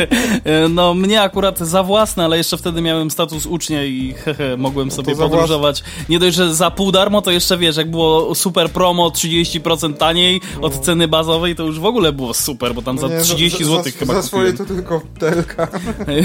no 0.71 0.95
mnie 0.95 1.23
akurat 1.23 1.59
za 1.59 1.83
własne, 1.83 2.25
ale 2.25 2.37
jeszcze 2.37 2.57
wtedy 2.57 2.83
miałem 2.83 3.11
status 3.11 3.47
ucznia 3.47 3.85
i 3.85 4.13
hehe, 4.13 4.57
mogłem 4.57 4.91
sobie 4.91 5.17
podróżować. 5.17 5.83
Nie 6.09 6.19
dość, 6.19 6.37
że 6.37 6.55
za 6.55 6.71
pół 6.71 6.93
darmo, 6.93 7.23
to 7.23 7.31
jeszcze 7.31 7.59
wiesz, 7.59 7.77
jak 7.77 7.91
było 7.91 8.35
super 8.35 8.71
promo 8.71 9.09
30% 9.09 9.95
taniej 9.95 10.41
od 10.61 10.77
no. 10.77 10.83
ceny 10.83 11.09
bazowej, 11.09 11.55
to 11.55 11.63
już 11.63 11.81
w 11.81 11.85
ogóle 11.85 12.13
było 12.13 12.35
super, 12.35 12.75
bo 12.75 12.83
tam 12.83 12.97
no 12.97 13.09
za 13.09 13.21
30 13.21 13.65
zł 13.65 13.93
chyba 13.99 14.15
Za 14.15 14.23
swoje 14.23 14.53
to 14.53 14.65
tylko 14.65 15.01
telka. 15.19 15.69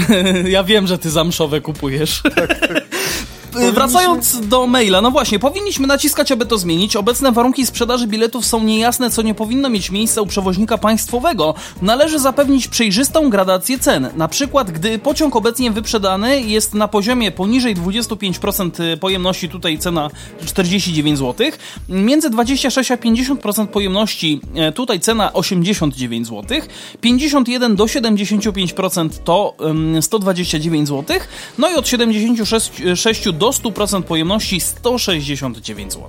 ja 0.48 0.64
wiem, 0.64 0.86
że 0.86 0.98
ty 0.98 1.10
zamszowe 1.10 1.60
kupujesz. 1.60 2.22
Tak, 2.34 2.60
tak. 2.60 2.70
Powinniśmy... 3.52 3.72
Wracając 3.72 4.48
do 4.48 4.66
maila, 4.66 5.00
no 5.02 5.10
właśnie, 5.10 5.38
powinniśmy 5.38 5.86
naciskać, 5.86 6.32
aby 6.32 6.46
to 6.46 6.58
zmienić. 6.58 6.96
Obecne 6.96 7.32
warunki 7.32 7.66
sprzedaży 7.66 8.06
biletów 8.06 8.46
są 8.46 8.64
niejasne, 8.64 9.10
co 9.10 9.22
nie 9.22 9.34
powinno 9.34 9.70
mieć 9.70 9.90
miejsca 9.90 10.22
u 10.22 10.26
przewoźnika 10.26 10.78
państwowego. 10.78 11.54
Należy 11.82 12.18
zapewnić 12.18 12.68
przejrzystą 12.68 13.30
gradację 13.30 13.78
cen. 13.78 14.08
Na 14.16 14.28
przykład, 14.28 14.70
gdy 14.70 14.98
pociąg 14.98 15.36
obecnie 15.36 15.70
wyprzedany 15.70 16.42
jest 16.42 16.74
na 16.74 16.88
poziomie 16.88 17.30
poniżej 17.30 17.76
25% 17.76 18.96
pojemności, 18.96 19.48
tutaj 19.48 19.78
cena 19.78 20.10
49 20.46 21.18
zł, 21.18 21.46
między 21.88 22.30
26 22.30 22.90
a 22.90 22.96
50% 22.96 23.66
pojemności, 23.66 24.40
e, 24.54 24.72
tutaj 24.72 25.00
cena 25.00 25.32
89 25.32 26.26
zł, 26.26 26.60
51 27.00 27.76
do 27.76 27.84
75% 27.84 29.08
to 29.24 29.54
129 30.00 30.88
zł, 30.88 31.16
no 31.58 31.70
i 31.70 31.74
od 31.74 31.88
76 31.88 33.32
do 33.32 33.39
100% 33.46 34.02
pojemności 34.02 34.60
169 34.60 35.92
zł. 35.92 36.08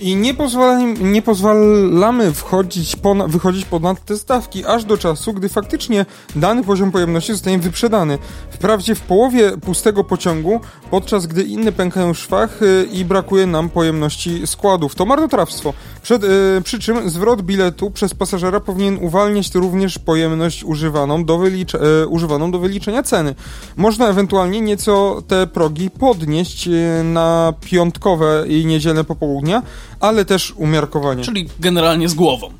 I 0.00 0.16
nie, 0.16 0.34
pozwalamy, 0.34 0.94
nie 1.00 1.22
pozwalamy 1.22 2.32
wchodzić 2.32 2.96
pona, 2.96 3.28
wychodzić 3.28 3.64
ponad 3.64 4.04
te 4.04 4.16
stawki, 4.16 4.64
aż 4.64 4.84
do 4.84 4.98
czasu, 4.98 5.32
gdy 5.32 5.48
faktycznie 5.48 6.06
dany 6.36 6.64
poziom 6.64 6.92
pojemności 6.92 7.32
zostanie 7.32 7.58
wyprzedany. 7.58 8.18
Wprawdzie 8.50 8.94
w 8.94 9.00
połowie 9.00 9.58
pustego 9.58 10.04
pociągu, 10.04 10.60
podczas 10.90 11.26
gdy 11.26 11.42
inne 11.42 11.72
pękają 11.72 12.14
w 12.14 12.18
szwach 12.18 12.60
i 12.92 13.04
brakuje 13.04 13.46
nam 13.46 13.68
pojemności 13.68 14.46
składów. 14.46 14.94
To 14.94 15.06
marnotrawstwo. 15.06 15.72
Przed, 16.02 16.22
yy, 16.22 16.62
przy 16.64 16.78
czym 16.78 17.10
zwrot 17.10 17.42
biletu 17.42 17.90
przez 17.90 18.14
pasażera 18.14 18.60
powinien 18.60 18.98
uwalniać 19.00 19.54
również 19.54 19.98
pojemność 19.98 20.64
używaną 20.64 21.24
do, 21.24 21.38
wylicz, 21.38 21.74
yy, 21.74 22.08
używaną 22.08 22.50
do 22.50 22.58
wyliczenia 22.58 23.02
ceny. 23.02 23.34
Można 23.76 24.08
ewentualnie 24.08 24.60
nieco 24.60 25.22
te 25.28 25.46
progi 25.46 25.90
podnieść 25.90 26.68
y, 26.68 27.04
na 27.04 27.54
piątkowe 27.60 28.44
i 28.48 28.66
niedzielne 28.66 29.04
popołudnia, 29.04 29.62
ale 30.00 30.24
też 30.24 30.52
umiarkowanie. 30.56 31.24
Czyli 31.24 31.48
generalnie 31.60 32.08
z 32.08 32.14
głową. 32.14 32.50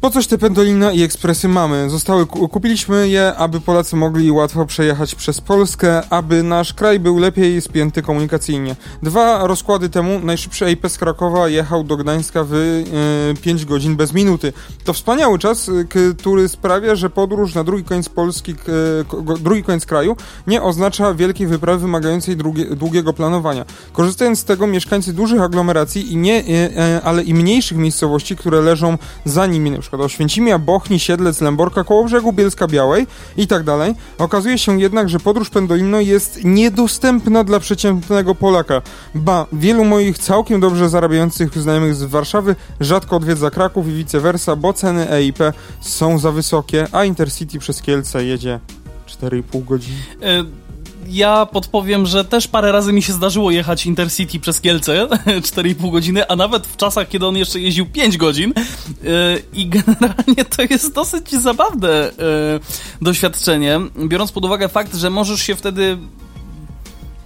Po 0.00 0.10
coś 0.10 0.26
te 0.26 0.38
pendolina 0.38 0.92
i 0.92 1.02
ekspresy 1.02 1.48
mamy. 1.48 1.90
Zostały, 1.90 2.26
kupiliśmy 2.26 3.08
je, 3.08 3.34
aby 3.34 3.60
Polacy 3.60 3.96
mogli 3.96 4.30
łatwo 4.30 4.66
przejechać 4.66 5.14
przez 5.14 5.40
Polskę, 5.40 6.02
aby 6.10 6.42
nasz 6.42 6.74
kraj 6.74 7.00
był 7.00 7.18
lepiej 7.18 7.60
spięty 7.60 8.02
komunikacyjnie. 8.02 8.76
Dwa 9.02 9.46
rozkłady 9.46 9.88
temu 9.88 10.20
najszybszy 10.20 10.66
EIP 10.66 10.88
z 10.88 10.98
Krakowa 10.98 11.48
jechał 11.48 11.84
do 11.84 11.96
Gdańska 11.96 12.44
w 12.44 12.54
e, 12.54 13.42
5 13.42 13.64
godzin 13.64 13.96
bez 13.96 14.12
minuty. 14.12 14.52
To 14.84 14.92
wspaniały 14.92 15.38
czas, 15.38 15.70
który 16.18 16.48
sprawia, 16.48 16.94
że 16.94 17.10
podróż 17.10 17.54
na 17.54 17.64
drugi 17.64 17.84
koniec 17.84 18.08
Polski, 18.08 18.52
e, 18.52 19.38
drugi 19.40 19.62
koniec 19.62 19.86
kraju 19.86 20.16
nie 20.46 20.62
oznacza 20.62 21.14
wielkiej 21.14 21.46
wyprawy 21.46 21.78
wymagającej 21.78 22.36
drugie, 22.36 22.64
długiego 22.64 23.12
planowania. 23.12 23.64
Korzystając 23.92 24.38
z 24.38 24.44
tego 24.44 24.66
mieszkańcy 24.66 25.12
dużych 25.12 25.40
aglomeracji 25.40 26.12
i 26.12 26.16
nie, 26.16 26.44
e, 26.48 27.00
ale 27.04 27.22
i 27.22 27.34
mniejszych 27.34 27.78
miejscowości, 27.78 28.36
które 28.36 28.60
leżą 28.60 28.98
za 29.24 29.46
nimi, 29.46 29.70
np 29.70 29.89
przykład 29.90 30.06
Oświęcimia, 30.06 30.58
Bochni, 30.58 31.00
Siedlec, 31.00 31.40
Lęborka, 31.40 31.84
koło 31.84 32.04
brzegu 32.04 32.32
Bielska 32.32 32.66
Białej 32.68 33.06
i 33.36 33.46
tak 33.46 33.62
dalej. 33.62 33.94
Okazuje 34.18 34.58
się 34.58 34.80
jednak, 34.80 35.08
że 35.08 35.20
podróż 35.20 35.50
pendolino 35.50 36.00
jest 36.00 36.44
niedostępna 36.44 37.44
dla 37.44 37.60
przeciętnego 37.60 38.34
Polaka. 38.34 38.82
Ba, 39.14 39.46
wielu 39.52 39.84
moich 39.84 40.18
całkiem 40.18 40.60
dobrze 40.60 40.88
zarabiających 40.88 41.58
znajomych 41.58 41.94
z 41.94 42.02
Warszawy 42.02 42.56
rzadko 42.80 43.16
odwiedza 43.16 43.50
Kraków 43.50 43.88
i 43.88 43.92
vice 43.92 44.20
versa, 44.20 44.56
bo 44.56 44.72
ceny 44.72 45.10
EIP 45.10 45.38
są 45.80 46.18
za 46.18 46.32
wysokie, 46.32 46.86
a 46.92 47.04
Intercity 47.04 47.58
przez 47.58 47.82
Kielce 47.82 48.24
jedzie 48.24 48.60
4,5 49.08 49.64
godziny. 49.64 49.98
Ja 51.10 51.46
podpowiem, 51.46 52.06
że 52.06 52.24
też 52.24 52.48
parę 52.48 52.72
razy 52.72 52.92
mi 52.92 53.02
się 53.02 53.12
zdarzyło 53.12 53.50
jechać 53.50 53.86
Intercity 53.86 54.40
przez 54.40 54.60
Kielce 54.60 55.06
4,5 55.26 55.92
godziny, 55.92 56.28
a 56.28 56.36
nawet 56.36 56.66
w 56.66 56.76
czasach, 56.76 57.08
kiedy 57.08 57.26
on 57.26 57.36
jeszcze 57.36 57.60
jeździł 57.60 57.86
5 57.86 58.16
godzin. 58.16 58.52
Yy, 59.02 59.42
I 59.52 59.66
generalnie 59.66 60.44
to 60.56 60.62
jest 60.70 60.94
dosyć 60.94 61.30
zabawne 61.30 62.10
yy, 62.18 62.60
doświadczenie, 63.02 63.80
biorąc 64.06 64.32
pod 64.32 64.44
uwagę 64.44 64.68
fakt, 64.68 64.96
że 64.96 65.10
możesz 65.10 65.42
się 65.42 65.56
wtedy 65.56 65.98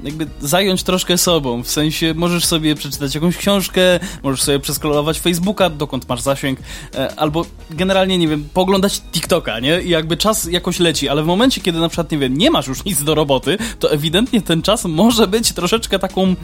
jakby 0.05 0.27
zająć 0.41 0.83
troszkę 0.83 1.19
sobą. 1.19 1.63
W 1.63 1.71
sensie 1.71 2.15
możesz 2.15 2.45
sobie 2.45 2.75
przeczytać 2.75 3.15
jakąś 3.15 3.37
książkę, 3.37 4.01
możesz 4.23 4.43
sobie 4.43 4.59
przeskrolować 4.59 5.21
Facebooka, 5.21 5.71
dokąd 5.71 6.09
masz 6.09 6.21
zasięg, 6.21 6.59
e, 6.95 7.15
albo 7.17 7.45
generalnie, 7.71 8.19
nie 8.19 8.29
wiem, 8.29 8.49
poglądać 8.55 9.01
TikToka, 9.01 9.61
nie? 9.61 9.83
I 9.83 9.89
jakby 9.89 10.17
czas 10.17 10.45
jakoś 10.45 10.79
leci, 10.79 11.09
ale 11.09 11.23
w 11.23 11.27
momencie, 11.27 11.61
kiedy 11.61 11.79
na 11.79 11.89
przykład, 11.89 12.13
nie 12.13 12.19
wiem, 12.19 12.39
nie 12.39 12.51
masz 12.51 12.67
już 12.67 12.85
nic 12.85 13.03
do 13.03 13.15
roboty, 13.15 13.59
to 13.79 13.93
ewidentnie 13.93 14.43
ten 14.43 14.63
czas 14.63 14.85
może 14.85 15.27
być 15.27 15.53
troszeczkę 15.53 15.99
taką 15.99 16.35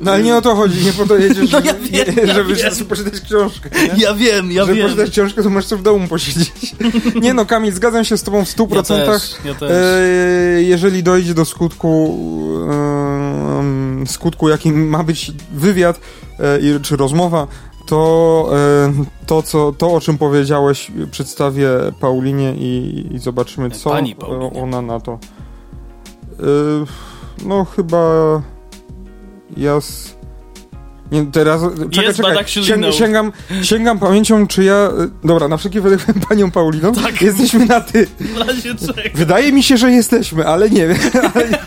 no 0.00 0.10
ale 0.12 0.22
nie 0.22 0.36
o 0.36 0.42
to 0.42 0.54
chodzi, 0.54 0.84
nie 0.84 0.92
po 0.92 1.06
to 1.06 1.16
jedziesz, 1.16 1.50
no, 1.52 1.60
ja 1.60 1.74
wiem, 1.74 2.16
nie, 2.16 2.22
ja 2.22 2.34
żeby 2.34 2.54
wiem. 2.54 2.86
poczytać 2.88 3.20
książkę. 3.20 3.70
Nie? 3.72 4.02
Ja 4.02 4.14
wiem, 4.14 4.52
ja 4.52 4.64
żeby 4.64 4.74
wiem. 4.74 4.88
Żeby 4.88 4.96
poczytać 4.96 5.10
książkę, 5.12 5.42
to 5.42 5.50
masz 5.50 5.66
co 5.66 5.76
w 5.76 5.82
domu 5.82 6.08
posiedzieć. 6.08 6.76
nie 7.22 7.34
no, 7.34 7.46
Kamil, 7.46 7.72
zgadzam 7.72 8.04
się 8.04 8.16
z 8.16 8.22
tobą 8.22 8.44
w 8.44 8.48
100%. 8.48 8.96
Ja 8.96 9.06
też, 9.06 9.34
ja 9.44 9.54
też. 9.54 9.70
E, 9.70 10.62
jeżeli 10.62 11.02
dojdzie 11.02 11.34
do 11.34 11.44
skutku, 11.44 12.18
e, 12.70 14.06
skutku, 14.06 14.48
jakim 14.48 14.88
ma 14.88 15.04
być 15.04 15.32
wywiad 15.52 16.00
e, 16.38 16.80
czy 16.80 16.96
rozmowa, 16.96 17.46
to, 17.86 18.50
e, 18.52 18.92
to, 19.26 19.42
co, 19.42 19.72
to, 19.72 19.92
o 19.92 20.00
czym 20.00 20.18
powiedziałeś, 20.18 20.90
przedstawię 21.10 21.68
Paulinie 22.00 22.54
i, 22.54 23.06
i 23.14 23.18
zobaczymy, 23.18 23.70
co 23.70 23.92
ona 24.62 24.82
na 24.82 25.00
to. 25.00 25.12
E, 25.12 26.44
no 27.44 27.64
chyba 27.64 28.02
z... 29.80 30.20
Nie, 31.12 31.26
teraz... 31.26 31.62
Czekaj, 31.90 32.14
czekaj. 32.14 32.44
Sięg, 32.46 32.94
sięgam, 32.94 33.32
sięgam 33.62 33.98
pamięcią, 33.98 34.46
czy 34.46 34.64
ja... 34.64 34.90
Dobra, 35.24 35.48
na 35.48 35.56
wszelki 35.56 35.80
wypadek 35.80 36.16
panią 36.28 36.50
Pauliną. 36.50 36.92
Tak. 36.92 37.22
Jesteśmy 37.22 37.66
na 37.66 37.80
ty. 37.80 38.06
Wydaje 39.14 39.52
mi 39.52 39.62
się, 39.62 39.76
że 39.76 39.90
jesteśmy, 39.90 40.46
ale 40.46 40.70
nie 40.70 40.86
wiem. 40.86 40.98
Ale... 41.34 41.58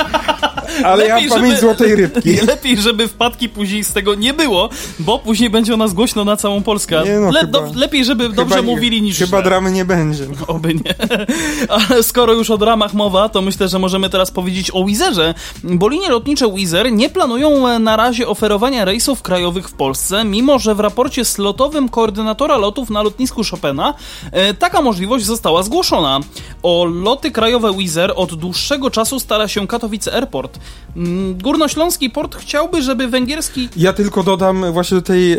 Ale 0.84 0.96
lepiej, 0.96 1.24
ja 1.24 1.30
mam 1.30 1.40
pamięć 1.40 1.56
żeby, 1.56 1.62
złotej 1.62 1.96
rybki. 1.96 2.36
Lepiej, 2.48 2.78
żeby 2.78 3.08
wpadki 3.08 3.50
później 3.50 3.84
z 3.84 3.94
tego 3.94 4.16
nie 4.16 4.34
było, 4.34 4.70
bo 5.00 5.20
później 5.20 5.50
będzie 5.50 5.74
o 5.74 5.78
nas 5.78 5.94
głośno 5.94 6.26
na 6.26 6.38
całą 6.38 6.64
Polskę. 6.64 7.04
Nie 7.06 7.20
no, 7.20 7.32
Le, 7.32 7.40
chyba, 7.40 7.60
do, 7.62 7.72
lepiej, 7.76 8.06
żeby 8.06 8.30
dobrze 8.30 8.56
nie, 8.56 8.62
mówili 8.62 9.02
niż 9.02 9.18
Chyba 9.18 9.38
źle. 9.38 9.44
dramy 9.44 9.72
nie 9.72 9.86
będzie. 9.86 10.26
No. 10.40 10.48
Oby 10.56 10.74
nie. 10.74 10.96
Ale 11.90 12.04
skoro 12.04 12.34
już 12.34 12.50
o 12.50 12.58
dramach 12.58 12.94
mowa, 12.94 13.30
to 13.30 13.42
myślę, 13.42 13.68
że 13.68 13.80
możemy 13.80 14.10
teraz 14.10 14.32
powiedzieć 14.32 14.72
o 14.74 14.86
Wizerze, 14.86 15.34
bo 15.64 15.90
linie 15.90 16.10
lotnicze 16.10 16.52
Wizer 16.52 16.92
nie 16.92 17.10
planują 17.10 17.68
e, 17.68 17.80
na 17.80 17.96
razie 17.96 18.28
oferowania 18.28 18.86
rejsów 18.86 19.22
krajowych 19.22 19.70
w 19.70 19.74
Polsce, 19.74 20.26
mimo 20.26 20.60
że 20.60 20.76
w 20.76 20.80
raporcie 20.80 21.26
slotowym 21.26 21.90
koordynatora 21.90 22.58
lotów 22.58 22.90
na 22.90 23.02
lotnisku 23.02 23.42
Chopina 23.52 23.94
e, 24.32 24.54
taka 24.54 24.82
możliwość 24.82 25.26
została 25.26 25.64
zgłoszona. 25.64 26.20
O 26.64 26.86
loty 26.86 27.32
krajowe 27.32 27.74
Wizer 27.78 28.14
od 28.16 28.36
dłuższego 28.36 28.90
czasu 28.92 29.20
stara 29.20 29.48
się 29.48 29.68
Katowice 29.68 30.14
Airport. 30.14 30.60
Mm, 30.96 31.38
Górnośląski 31.38 32.10
port 32.10 32.36
chciałby, 32.36 32.82
żeby 32.82 33.08
węgierski... 33.08 33.70
Ja 33.78 33.94
tylko 33.94 34.24
dodam 34.24 34.72
właśnie 34.72 34.96
do 34.96 35.02
tej, 35.02 35.34
e, 35.34 35.38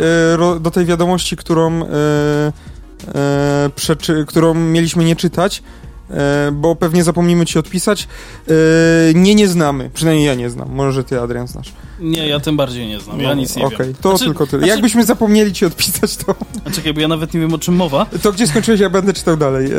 do 0.60 0.70
tej 0.70 0.84
wiadomości, 0.84 1.36
którą, 1.36 1.82
e, 1.82 1.86
e, 3.14 4.24
którą 4.26 4.54
mieliśmy 4.54 5.04
nie 5.04 5.16
czytać, 5.16 5.62
bo 6.52 6.76
pewnie 6.76 7.04
zapomnimy 7.04 7.46
ci 7.46 7.58
odpisać. 7.58 8.08
Nie, 9.14 9.34
nie 9.34 9.48
znamy. 9.48 9.90
Przynajmniej 9.94 10.26
ja 10.26 10.34
nie 10.34 10.50
znam. 10.50 10.68
Może 10.72 11.04
ty, 11.04 11.20
Adrian, 11.20 11.46
znasz. 11.46 11.72
Nie, 12.00 12.28
ja 12.28 12.40
tym 12.40 12.56
bardziej 12.56 12.86
nie 12.86 13.00
znam. 13.00 13.20
Ja 13.20 13.28
no, 13.28 13.34
nic 13.34 13.56
nie 13.56 13.64
okay, 13.64 13.86
wiem. 13.86 13.94
to 14.00 14.08
znaczy, 14.10 14.24
tylko 14.24 14.46
tyle. 14.46 14.58
Znaczy... 14.60 14.70
Jakbyśmy 14.70 15.04
zapomnieli 15.04 15.52
ci 15.52 15.66
odpisać, 15.66 16.16
to... 16.16 16.34
A 16.64 16.70
czekaj, 16.70 16.94
bo 16.94 17.00
ja 17.00 17.08
nawet 17.08 17.34
nie 17.34 17.40
wiem, 17.40 17.54
o 17.54 17.58
czym 17.58 17.76
mowa. 17.76 18.06
To 18.22 18.32
gdzie 18.32 18.46
skończyłeś? 18.46 18.80
Ja 18.80 18.90
będę 18.90 19.12
czytał 19.12 19.36
dalej. 19.36 19.70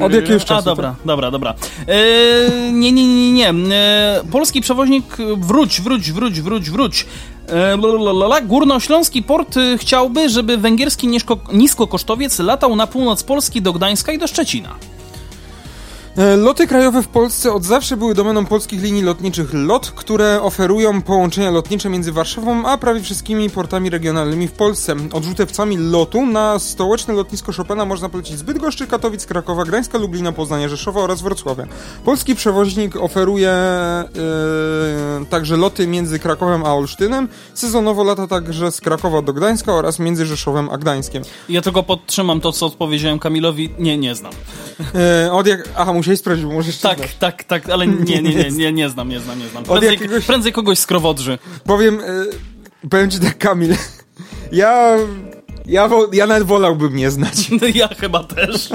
E, 0.00 0.04
od 0.04 0.12
jakiegoś 0.12 0.44
czasu. 0.44 0.60
A, 0.60 0.62
dobra, 0.62 0.96
to? 1.02 1.06
dobra, 1.08 1.30
dobra. 1.30 1.54
E, 1.86 2.72
nie, 2.72 2.92
nie, 2.92 3.32
nie, 3.32 3.32
nie. 3.32 3.50
E, 3.50 4.20
polski 4.32 4.60
przewoźnik... 4.60 5.16
Wróć, 5.36 5.80
wróć, 5.80 6.12
wróć, 6.12 6.40
wróć, 6.40 6.70
wróć. 6.70 7.06
E, 7.48 8.42
Górnośląski 8.42 9.22
port 9.22 9.56
e, 9.56 9.78
chciałby, 9.78 10.28
żeby 10.28 10.58
węgierski 10.58 11.08
nisko, 11.08 11.38
niskokosztowiec 11.52 12.38
latał 12.38 12.76
na 12.76 12.86
północ 12.86 13.22
Polski 13.22 13.62
do 13.62 13.72
Gdańska 13.72 14.12
i 14.12 14.18
do 14.18 14.26
Szczecina. 14.26 14.74
E, 16.16 16.36
loty 16.36 16.66
krajowe 16.66 17.02
w 17.02 17.08
Polsce 17.08 17.52
od 17.52 17.64
zawsze 17.64 17.96
były 17.96 18.14
domeną 18.14 18.46
polskich 18.46 18.82
linii 18.82 19.02
lotniczych 19.02 19.54
LOT, 19.54 19.92
które 19.96 20.42
oferują 20.42 21.02
połączenia 21.02 21.50
lotnicze 21.50 21.88
między 21.88 22.12
Warszawą 22.12 22.66
a 22.66 22.78
prawie 22.78 23.00
wszystkimi 23.00 23.50
portami 23.50 23.90
regionalnymi 23.90 24.48
w 24.48 24.52
Polsce. 24.52 24.96
Odrzutewcami 25.12 25.76
lotu 25.76 26.26
na 26.26 26.58
stołeczne 26.58 27.14
lotnisko 27.14 27.52
Chopina 27.52 27.84
można 27.84 28.08
polecić 28.08 28.38
z 28.38 28.42
Bydgoszczy, 28.42 28.86
Katowic, 28.86 29.26
Krakowa, 29.26 29.64
Gdańska, 29.64 29.98
Lublina, 29.98 30.32
Poznania, 30.32 30.68
Rzeszowa 30.68 31.00
oraz 31.00 31.22
Wrocławia. 31.22 31.66
Polski 32.04 32.34
przewoźnik 32.34 32.96
oferuje 32.96 33.54
yy, 35.20 35.26
także 35.26 35.56
loty 35.56 35.86
między 35.86 36.18
Krakowem 36.18 36.64
a 36.64 36.74
Olsztynem. 36.74 37.28
Sezonowo 37.54 38.04
lata 38.04 38.26
także 38.26 38.72
z 38.72 38.80
Krakowa 38.80 39.22
do 39.22 39.32
Gdańska 39.32 39.72
oraz 39.72 39.98
między 39.98 40.26
Rzeszowem 40.26 40.70
a 40.70 40.78
Gdańskiem. 40.78 41.22
Ja 41.48 41.62
tylko 41.62 41.82
podtrzymam 41.82 42.40
to, 42.40 42.52
co 42.52 42.66
odpowiedziałem 42.66 43.18
Kamilowi. 43.18 43.70
Nie, 43.78 43.98
nie 43.98 44.14
znam. 44.14 44.32
Yy, 45.24 45.32
od 45.32 45.46
jak... 45.46 45.68
Aha, 45.76 45.92
musiałeś 46.06 46.20
sprawdzić, 46.20 46.46
bo 46.46 46.52
może 46.52 46.66
jeszcze 46.68 46.88
Tak, 46.88 46.98
znasz. 46.98 47.14
tak, 47.14 47.44
tak, 47.44 47.68
ale 47.70 47.86
nie, 47.86 48.22
nie, 48.22 48.34
nie, 48.34 48.50
nie, 48.50 48.72
nie 48.72 48.88
znam, 48.88 49.08
nie 49.08 49.20
znam, 49.20 49.38
nie 49.38 49.48
znam. 49.48 49.64
Prędzej, 49.64 49.90
jakiegoś- 49.90 50.24
prędzej 50.26 50.52
kogoś 50.52 50.78
z 50.78 50.86
krowodrzy. 50.86 51.38
Powiem, 51.64 52.00
e, 52.00 52.88
powiem 52.90 53.10
ci 53.10 53.20
tak, 53.20 53.38
Kamil. 53.38 53.74
Ja, 54.52 54.96
ja, 55.66 55.90
ja 56.12 56.26
nawet 56.26 56.44
wolałbym 56.44 56.96
nie 56.96 57.10
znać. 57.10 57.36
Ja 57.74 57.88
chyba 57.88 58.24
też. 58.24 58.68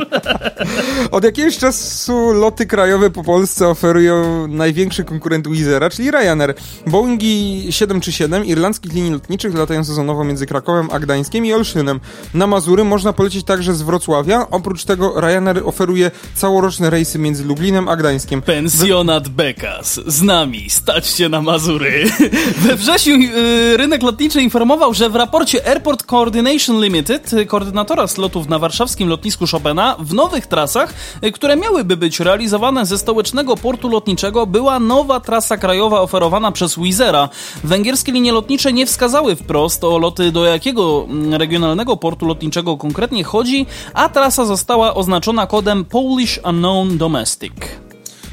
Od 1.12 1.24
jakiegoś 1.24 1.58
czasu 1.58 2.34
loty 2.34 2.66
krajowe 2.66 3.10
po 3.10 3.24
Polsce 3.24 3.68
oferują 3.68 4.48
największy 4.48 5.04
konkurent 5.04 5.48
Wizera, 5.48 5.90
czyli 5.90 6.12
Ryanair. 6.12 6.56
Boeingi 6.88 7.68
737 7.70 8.46
irlandzkich 8.46 8.94
linii 8.94 9.12
lotniczych 9.12 9.56
latają 9.56 9.84
sezonowo 9.84 10.24
między 10.24 10.46
Krakowem 10.46 10.90
a 10.92 11.00
Gdańskiem 11.00 11.46
i 11.46 11.54
Olszynem. 11.54 12.00
Na 12.34 12.48
Mazury 12.48 12.84
można 12.84 13.14
polecieć 13.14 13.46
także 13.46 13.74
z 13.74 13.82
Wrocławia. 13.82 14.48
Oprócz 14.52 14.84
tego 14.84 15.22
Ryanair 15.22 15.62
oferuje 15.66 16.12
całoroczne 16.36 16.90
rejsy 16.90 17.20
między 17.20 17.44
Lublinem 17.44 17.88
a 17.88 17.96
Gdańskiem. 17.96 18.42
Pensjonat 18.42 19.28
Bekas. 19.30 20.00
Z 20.08 20.22
nami. 20.22 20.70
Stać 20.70 21.08
się 21.08 21.30
na 21.30 21.42
Mazury. 21.42 22.04
We 22.64 22.76
wrześniu 22.76 23.16
y, 23.16 23.78
rynek 23.78 24.04
lotniczy 24.04 24.42
informował, 24.42 24.94
że 24.94 25.10
w 25.10 25.16
raporcie 25.16 25.68
Airport 25.68 26.04
Coordination 26.04 26.81
Limited, 26.82 27.34
y, 27.34 27.46
koordynatora 27.46 28.08
slotów 28.08 28.50
na 28.50 28.60
warszawskim 28.60 29.10
lotnisku 29.10 29.46
Chopina, 29.52 29.96
w 30.00 30.14
nowych 30.14 30.48
trasach, 30.48 30.94
które 31.34 31.56
miałyby 31.56 31.98
być 31.98 32.20
realizowane 32.20 32.86
ze 32.86 32.98
stołecznego 32.98 33.58
portu 33.58 33.90
lotniczego, 33.90 34.46
była 34.48 34.80
nowa 34.80 35.20
trasa 35.20 35.58
krajowa 35.58 36.02
oferowana 36.02 36.52
przez 36.52 36.80
Wizera. 36.80 37.30
Węgierskie 37.64 38.12
linie 38.12 38.32
lotnicze 38.32 38.74
nie 38.74 38.86
wskazały 38.86 39.36
wprost 39.36 39.84
o 39.84 39.98
loty 39.98 40.32
do 40.32 40.46
jakiego 40.46 41.06
mm, 41.10 41.34
regionalnego 41.34 41.98
portu 41.98 42.26
lotniczego 42.26 42.78
konkretnie 42.78 43.24
chodzi, 43.24 43.66
a 43.94 44.10
trasa 44.10 44.46
została 44.46 44.94
oznaczona 44.94 45.48
kodem 45.48 45.86
Polish 45.86 46.40
Unknown 46.44 46.98
Domestic. 46.98 47.54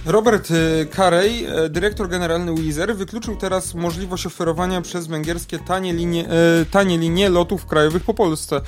Robert 0.06 0.48
Carey, 0.96 1.46
y, 1.64 1.68
dyrektor 1.68 2.08
generalny 2.08 2.54
Wizer, 2.54 2.96
wykluczył 2.96 3.36
teraz 3.36 3.74
możliwość 3.74 4.26
oferowania 4.26 4.80
przez 4.80 5.06
węgierskie 5.06 5.58
tanie 5.58 5.92
linie, 5.92 6.24
y, 6.62 6.66
tanie 6.66 6.98
linie 6.98 7.28
lotów 7.28 7.66
krajowych 7.66 8.04
po 8.04 8.14
Polsce. 8.14 8.60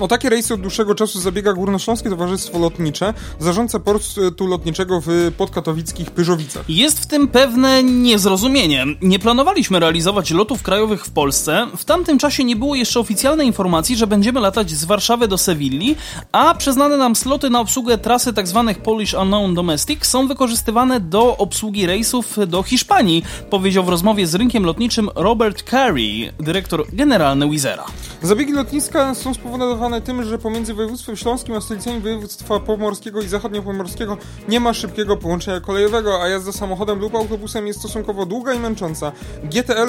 O 0.00 0.08
takie 0.08 0.30
rejsy 0.30 0.54
od 0.54 0.60
dłuższego 0.60 0.94
czasu 0.94 1.20
zabiega 1.20 1.52
Górnośląskie 1.52 2.10
Towarzystwo 2.10 2.58
Lotnicze, 2.58 3.14
zarządca 3.38 3.78
portu 3.78 4.46
lotniczego 4.46 5.00
w 5.06 5.32
podkatowickich 5.36 6.10
Pyżowicach. 6.10 6.64
Jest 6.68 7.00
w 7.00 7.06
tym 7.06 7.28
pewne 7.28 7.82
niezrozumienie. 7.82 8.84
Nie 9.02 9.18
planowaliśmy 9.18 9.80
realizować 9.80 10.30
lotów 10.30 10.62
krajowych 10.62 11.04
w 11.04 11.10
Polsce. 11.10 11.66
W 11.76 11.84
tamtym 11.84 12.18
czasie 12.18 12.44
nie 12.44 12.56
było 12.56 12.74
jeszcze 12.74 13.00
oficjalnej 13.00 13.46
informacji, 13.46 13.96
że 13.96 14.06
będziemy 14.06 14.40
latać 14.40 14.70
z 14.70 14.84
Warszawy 14.84 15.28
do 15.28 15.38
Sewilli, 15.38 15.96
a 16.32 16.54
przyznane 16.54 16.96
nam 16.96 17.16
sloty 17.16 17.50
na 17.50 17.60
obsługę 17.60 17.98
trasy 17.98 18.32
tzw. 18.32 18.74
Polish 18.84 19.14
Unknown 19.14 19.54
Domestic 19.54 20.06
są 20.06 20.28
wykorzystywane 20.62 21.00
do 21.00 21.36
obsługi 21.36 21.86
rejsów 21.86 22.38
do 22.46 22.62
Hiszpanii, 22.62 23.24
powiedział 23.50 23.84
w 23.84 23.88
rozmowie 23.88 24.26
z 24.26 24.34
rynkiem 24.34 24.64
lotniczym 24.64 25.10
Robert 25.14 25.70
Carey, 25.70 26.32
dyrektor 26.40 26.84
generalny 26.92 27.50
Wizera. 27.50 27.84
Zabiegi 28.22 28.52
lotniska 28.52 29.14
są 29.14 29.34
spowodowane 29.34 30.00
tym, 30.00 30.24
że 30.24 30.38
pomiędzy 30.38 30.74
województwem 30.74 31.16
śląskim 31.16 31.54
a 31.54 31.60
stolicami 31.60 32.00
województwa 32.00 32.60
pomorskiego 32.60 33.22
i 33.22 33.28
zachodniopomorskiego 33.28 34.16
nie 34.48 34.60
ma 34.60 34.74
szybkiego 34.74 35.16
połączenia 35.16 35.60
kolejowego, 35.60 36.22
a 36.22 36.28
jazda 36.28 36.52
samochodem 36.52 36.98
lub 36.98 37.14
autobusem 37.14 37.66
jest 37.66 37.78
stosunkowo 37.78 38.26
długa 38.26 38.54
i 38.54 38.58
męcząca. 38.58 39.12
GTL 39.44 39.88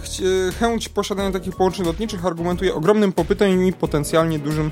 chci- 0.00 0.24
y, 0.24 0.52
chęć 0.60 0.88
posiadania 0.88 1.30
takich 1.32 1.56
połączeń 1.56 1.86
lotniczych 1.86 2.26
argumentuje 2.26 2.74
ogromnym 2.74 3.12
popytem 3.12 3.66
i 3.66 3.72
potencjalnie 3.72 4.38
dużym 4.38 4.70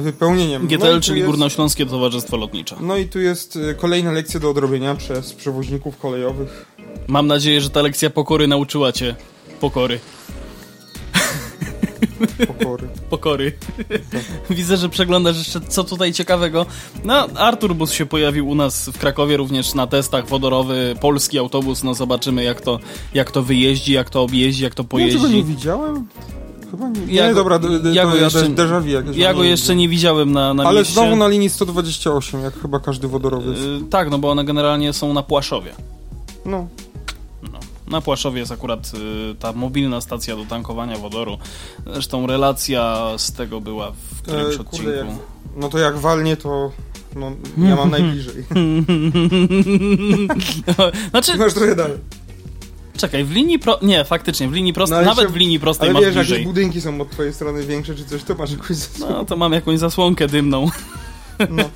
wypełnieniem. 0.00 0.66
GTL, 0.66 0.94
no 0.94 1.00
czyli 1.00 1.18
jest- 1.20 1.30
Górnośląskie 1.30 1.86
Towarzystwo 1.86 2.36
Lotnicze. 2.36 2.76
No 2.80 2.96
i 2.96 3.06
tu 3.08 3.20
jest 3.20 3.56
y, 3.56 3.74
kolejna 3.74 4.12
lekcja 4.12 4.40
do 4.40 4.50
odrobienia 4.50 4.94
przez 4.94 5.32
przewoźników 5.32 5.98
kolejowych. 5.98 6.66
Mam 7.06 7.26
nadzieję, 7.26 7.60
że 7.60 7.70
ta 7.70 7.82
lekcja 7.82 8.10
pokory 8.10 8.46
nauczyła 8.48 8.92
cię 8.92 9.14
pokory. 9.60 9.98
Pokory. 12.46 12.88
pokory. 13.10 13.52
Widzę, 14.50 14.76
że 14.76 14.88
przeglądasz 14.88 15.36
jeszcze 15.38 15.60
co 15.60 15.84
tutaj 15.84 16.12
ciekawego. 16.12 16.66
No, 17.04 17.14
Artur 17.34 17.74
Bus 17.74 17.92
się 17.92 18.06
pojawił 18.06 18.48
u 18.48 18.54
nas 18.54 18.88
w 18.88 18.98
Krakowie 18.98 19.36
również 19.36 19.74
na 19.74 19.86
testach 19.86 20.28
wodorowy, 20.28 20.94
polski 21.00 21.38
autobus, 21.38 21.82
no 21.82 21.94
zobaczymy 21.94 22.44
jak 22.44 22.60
to, 22.60 22.78
jak 23.14 23.30
to 23.30 23.42
wyjeździ, 23.42 23.92
jak 23.92 24.10
to 24.10 24.22
objeździ, 24.22 24.64
jak 24.64 24.74
to 24.74 24.82
Ja 24.82 24.88
czego 24.88 25.02
nie 25.04 25.18
pojeździ. 25.18 25.44
widziałem? 25.44 26.06
Chyba 26.76 26.88
nie. 26.88 27.14
Ja 27.14 27.28
nie, 27.28 27.34
go- 27.34 27.40
dobra, 27.40 27.60
ja 27.92 28.04
go 28.06 28.14
jeszcze- 28.14 28.48
déjà 28.48 28.82
vu 28.82 28.88
jakieś. 28.88 29.16
Ja 29.16 29.34
go 29.34 29.42
nie 29.44 29.50
jeszcze 29.50 29.76
nie 29.76 29.88
widziałem 29.88 30.32
na, 30.32 30.54
na 30.54 30.64
Ale 30.64 30.78
mieście. 30.78 30.94
znowu 30.94 31.16
na 31.16 31.28
linii 31.28 31.50
128, 31.50 32.40
jak 32.42 32.60
chyba 32.62 32.80
każdy 32.80 33.08
wodorowiec. 33.08 33.58
Y, 33.58 33.80
Tak, 33.90 34.10
no 34.10 34.18
bo 34.18 34.30
one 34.30 34.44
generalnie 34.44 34.92
są 34.92 35.12
na 35.12 35.22
Płaszowie. 35.22 35.72
No. 36.44 36.66
No. 37.52 37.58
Na 37.88 38.00
Płaszowie 38.00 38.40
jest 38.40 38.52
akurat 38.52 38.92
y, 38.94 39.34
ta 39.34 39.52
mobilna 39.52 40.00
stacja 40.00 40.36
do 40.36 40.44
tankowania 40.44 40.98
wodoru. 40.98 41.38
Zresztą 41.92 42.26
relacja 42.26 43.08
z 43.16 43.32
tego 43.32 43.60
była 43.60 43.90
w 43.90 44.22
którymś 44.22 44.56
E, 44.56 44.60
odcinku. 44.60 44.90
jak, 44.90 45.06
no 45.56 45.68
to 45.68 45.78
jak 45.78 45.98
walnie, 45.98 46.36
to 46.36 46.70
no, 47.16 47.32
ja 47.58 47.76
mam 47.76 47.90
najbliżej. 47.90 48.44
znaczy, 51.10 51.36
masz 51.36 51.54
trochę 51.54 51.76
dalej. 51.76 51.98
Czekaj, 52.96 53.24
w 53.24 53.30
linii 53.30 53.58
pro... 53.58 53.78
Nie, 53.82 54.04
faktycznie, 54.04 54.48
w 54.48 54.52
linii 54.52 54.72
prostej, 54.72 54.98
No, 54.98 55.04
nawet 55.04 55.18
jeszcze- 55.22 55.32
w 55.32 55.36
linii 55.36 55.60
prostej 55.60 55.88
Ale 55.88 55.94
masz 55.94 56.04
wiesz, 56.04 56.14
jakieś 56.14 56.28
bliżej. 56.28 56.44
budynki 56.46 56.80
są 56.80 57.00
od 57.00 57.10
twojej 57.10 57.34
strony 57.34 57.62
większe 57.66 57.94
czy 57.94 58.04
coś, 58.04 58.22
to 58.22 58.34
masz 58.34 58.50
jakąś 58.50 58.76
zasłonę. 58.76 59.12
No, 59.14 59.24
to 59.24 59.36
mam 59.36 59.52
jakąś 59.52 59.78
zasłonkę 59.78 60.26
dymną. 60.28 60.70
No. 61.50 61.64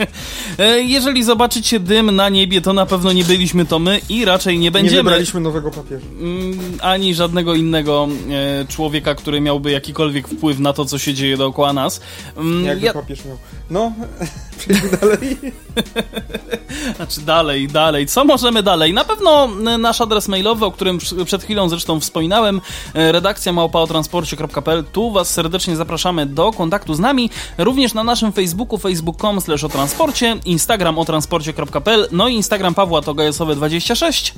E, 0.58 0.80
Jeżeli 0.80 1.24
zobaczycie 1.24 1.80
dym 1.80 2.10
na 2.16 2.28
niebie, 2.28 2.60
to 2.60 2.72
na 2.72 2.86
pewno 2.86 3.12
nie 3.12 3.24
byliśmy 3.24 3.66
to 3.66 3.78
my 3.78 4.00
i 4.08 4.24
raczej 4.24 4.54
nie 4.58 4.60
Nie 4.64 4.70
będziemy. 4.70 4.96
wybraliśmy 5.02 5.40
nowego 5.40 5.70
papieża. 5.70 6.06
mm, 6.20 6.58
ani 6.82 7.14
żadnego 7.14 7.54
innego 7.54 8.08
e, 8.30 8.64
człowieka, 8.68 9.14
który 9.14 9.40
miałby 9.40 9.70
jakikolwiek 9.70 10.28
wpływ 10.28 10.58
na 10.58 10.72
to, 10.72 10.84
co 10.84 10.98
się 10.98 11.14
dzieje 11.14 11.36
dookoła 11.36 11.72
nas. 11.72 12.00
Mm, 12.36 12.64
Jakby 12.64 12.86
ja, 12.86 12.92
papież 12.92 13.24
miał. 13.24 13.36
No, 13.70 13.92
przejdźmy 14.58 14.90
dalej. 14.90 15.38
Znaczy 16.96 17.20
dalej, 17.20 17.68
dalej. 17.68 18.06
Co 18.06 18.24
możemy 18.24 18.62
dalej? 18.62 18.94
Na 18.94 19.04
pewno 19.04 19.48
e, 19.66 19.78
nasz 19.78 20.00
adres 20.00 20.28
mailowy, 20.28 20.64
o 20.64 20.70
którym 20.70 20.98
przed 21.24 21.44
chwilą 21.44 21.68
zresztą 21.68 22.00
wspominałem, 22.00 22.60
e, 22.94 23.12
redakcja 23.12 23.52
małpaotransporcie.pl. 23.52 24.84
Tu 24.92 25.10
Was 25.10 25.30
serdecznie 25.30 25.76
zapraszamy 25.76 26.26
do 26.26 26.52
kontaktu 26.52 26.94
z 26.94 26.98
nami. 26.98 27.30
Również 27.58 27.94
na 27.94 28.04
naszym 28.04 28.32
Facebooku, 28.32 28.78
facebook.com 28.78 29.40
slash 29.40 29.64
o 29.64 29.68
transporcie, 29.68 30.36
Instagram 30.44 30.98
o 30.98 31.04
transporcie.pl, 31.04 32.08
no 32.12 32.28
i 32.28 32.34
Instagram 32.34 32.74
Pawła 32.74 33.02
to 33.02 33.14
gajesowe26. 33.14 34.32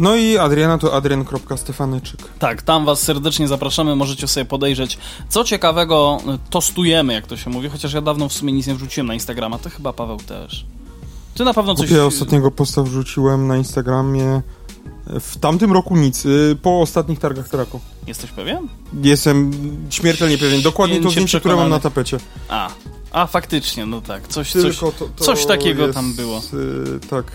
No 0.00 0.16
i 0.16 0.38
Adriana 0.38 0.78
to 0.78 0.94
adrian.stefanyczek. 0.94 2.20
Tak, 2.38 2.62
tam 2.62 2.84
Was 2.84 3.02
serdecznie 3.02 3.48
zapraszamy. 3.48 3.96
Możecie 3.96 4.28
sobie 4.28 4.44
podejrzeć, 4.44 4.98
co 5.28 5.44
ciekawego 5.44 6.18
e, 6.28 6.38
tostujemy, 6.50 7.12
jak 7.12 7.26
to 7.26 7.36
się 7.36 7.50
mówi. 7.50 7.68
Chociaż 7.68 7.92
ja 7.92 8.00
dawno 8.00 8.28
w 8.28 8.32
sumie 8.32 8.52
nic 8.52 8.66
nie 8.66 8.74
wrzuciłem 8.74 9.06
na 9.06 9.14
Instagrama. 9.14 9.58
To 9.58 9.70
chyba 9.70 9.92
Paweł 9.92 10.16
też. 10.16 10.66
Ty 11.34 11.44
na 11.44 11.54
pewno 11.54 11.74
coś... 11.74 11.90
Ja 11.90 12.04
ostatniego 12.04 12.50
posta 12.50 12.82
wrzuciłem 12.82 13.46
na 13.46 13.56
Instagramie 13.56 14.42
w 15.20 15.36
tamtym 15.36 15.72
roku 15.72 15.96
nic, 15.96 16.26
y, 16.26 16.56
po 16.62 16.80
ostatnich 16.80 17.18
targach 17.18 17.48
Trako. 17.48 17.80
Jesteś 18.06 18.30
pewien? 18.30 18.68
Jestem 19.02 19.50
śmiertelnie 19.90 20.38
pewien. 20.38 20.62
Dokładnie 20.62 21.00
to 21.00 21.10
zdjęcie, 21.10 21.40
które 21.40 21.56
mam 21.56 21.70
na 21.70 21.80
tapecie. 21.80 22.18
A, 22.48 22.70
a 23.12 23.26
faktycznie, 23.26 23.86
no 23.86 24.00
tak, 24.00 24.28
coś, 24.28 24.52
coś, 24.52 24.78
to, 24.78 24.92
to 24.92 25.24
coś 25.24 25.46
takiego 25.46 25.82
jest, 25.82 25.94
tam 25.94 26.14
było. 26.14 26.38
y, 26.38 27.00
tak. 27.10 27.32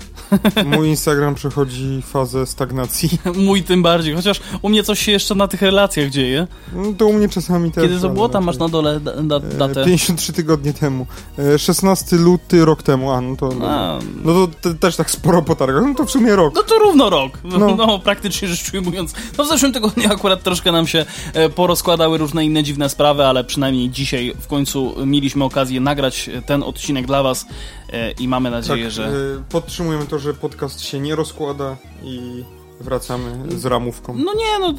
Mój 0.65 0.87
Instagram 0.87 1.35
przechodzi 1.35 2.01
fazę 2.07 2.45
stagnacji. 2.45 3.09
Mój 3.45 3.63
tym 3.63 3.83
bardziej, 3.83 4.15
chociaż 4.15 4.39
u 4.61 4.69
mnie 4.69 4.83
coś 4.83 4.99
się 4.99 5.11
jeszcze 5.11 5.35
na 5.35 5.47
tych 5.47 5.61
relacjach 5.61 6.09
dzieje. 6.09 6.47
No, 6.73 6.93
to 6.97 7.05
u 7.07 7.13
mnie 7.13 7.29
czasami 7.29 7.71
też. 7.71 7.83
Kiedy 7.83 7.99
to 7.99 8.09
było? 8.09 8.29
Tam 8.29 8.43
masz 8.43 8.57
na 8.57 8.69
dole 8.69 8.99
da, 8.99 9.11
da, 9.21 9.35
E, 9.37 9.39
datę. 9.41 9.85
53 9.85 10.33
tygodnie 10.33 10.73
temu. 10.73 11.07
E, 11.39 11.59
16 11.59 12.15
luty 12.15 12.65
rok 12.65 12.83
temu. 12.83 13.11
A, 13.11 13.21
no 13.21 13.35
to. 13.35 13.49
A, 13.63 13.99
No 14.23 14.33
to 14.33 14.47
te, 14.61 14.73
też 14.73 14.95
tak 14.95 15.11
sporo 15.11 15.41
po 15.41 15.55
targach. 15.55 15.83
No 15.85 15.95
to 15.95 16.05
w 16.05 16.11
sumie 16.11 16.35
rok. 16.35 16.55
no 16.55 16.63
to 16.63 16.79
równo 16.79 17.09
rok. 17.09 17.39
No, 17.43 17.57
No. 17.57 17.75
no 17.75 17.99
praktycznie 17.99 18.47
rzecz 18.47 18.73
ujmując. 18.73 19.13
No 19.37 19.43
w 19.43 19.47
zeszłym 19.47 19.73
tygodniu 19.73 20.11
akurat 20.13 20.43
troszkę 20.43 20.64
nam 20.71 20.87
się 20.87 21.05
e, 21.33 21.49
porozkładały 21.49 22.17
różne 22.17 22.45
inne 22.45 22.63
dziwne 22.63 22.89
sprawy, 22.89 23.25
ale 23.25 23.43
przynajmniej 23.43 23.89
dzisiaj 23.89 24.33
w 24.39 24.47
końcu 24.47 24.95
mieliśmy 25.05 25.43
okazję 25.43 25.79
nagrać 25.81 26.29
ten 26.45 26.63
odcinek 26.63 27.05
dla 27.07 27.23
was 27.23 27.45
e, 27.93 28.11
i 28.11 28.27
mamy 28.27 28.51
nadzieję, 28.51 28.83
tak, 28.83 28.91
że... 28.91 29.05
e, 29.07 29.11
podtrzymujemy 29.49 30.05
to, 30.05 30.19
że 30.19 30.33
podcast 30.33 30.81
się 30.81 30.99
nie 30.99 31.15
rozkłada 31.15 31.77
i 32.03 32.43
wracamy 32.79 33.59
z 33.59 33.65
ramówką. 33.65 34.15
No 34.15 34.33
nie, 34.33 34.59
no 34.59 34.73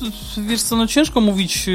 wiesz 0.49 0.63
co, 0.63 0.77
no 0.77 0.87
ciężko 0.87 1.21
mówić 1.21 1.67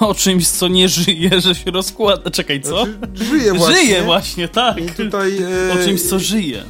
o 0.00 0.14
czymś, 0.14 0.48
co 0.48 0.68
nie 0.68 0.88
żyje, 0.88 1.40
że 1.40 1.54
się 1.54 1.70
rozkłada. 1.70 2.30
Czekaj, 2.30 2.60
co? 2.60 2.84
Znaczy, 2.84 3.24
żyje 3.24 3.52
właśnie. 3.54 3.76
Żyje 3.76 4.02
właśnie, 4.02 4.48
tak. 4.48 4.78
I 4.78 5.04
tutaj. 5.04 5.38
E, 5.70 5.72
O 5.72 5.84
czymś, 5.84 6.02
co 6.02 6.18
żyje. 6.18 6.62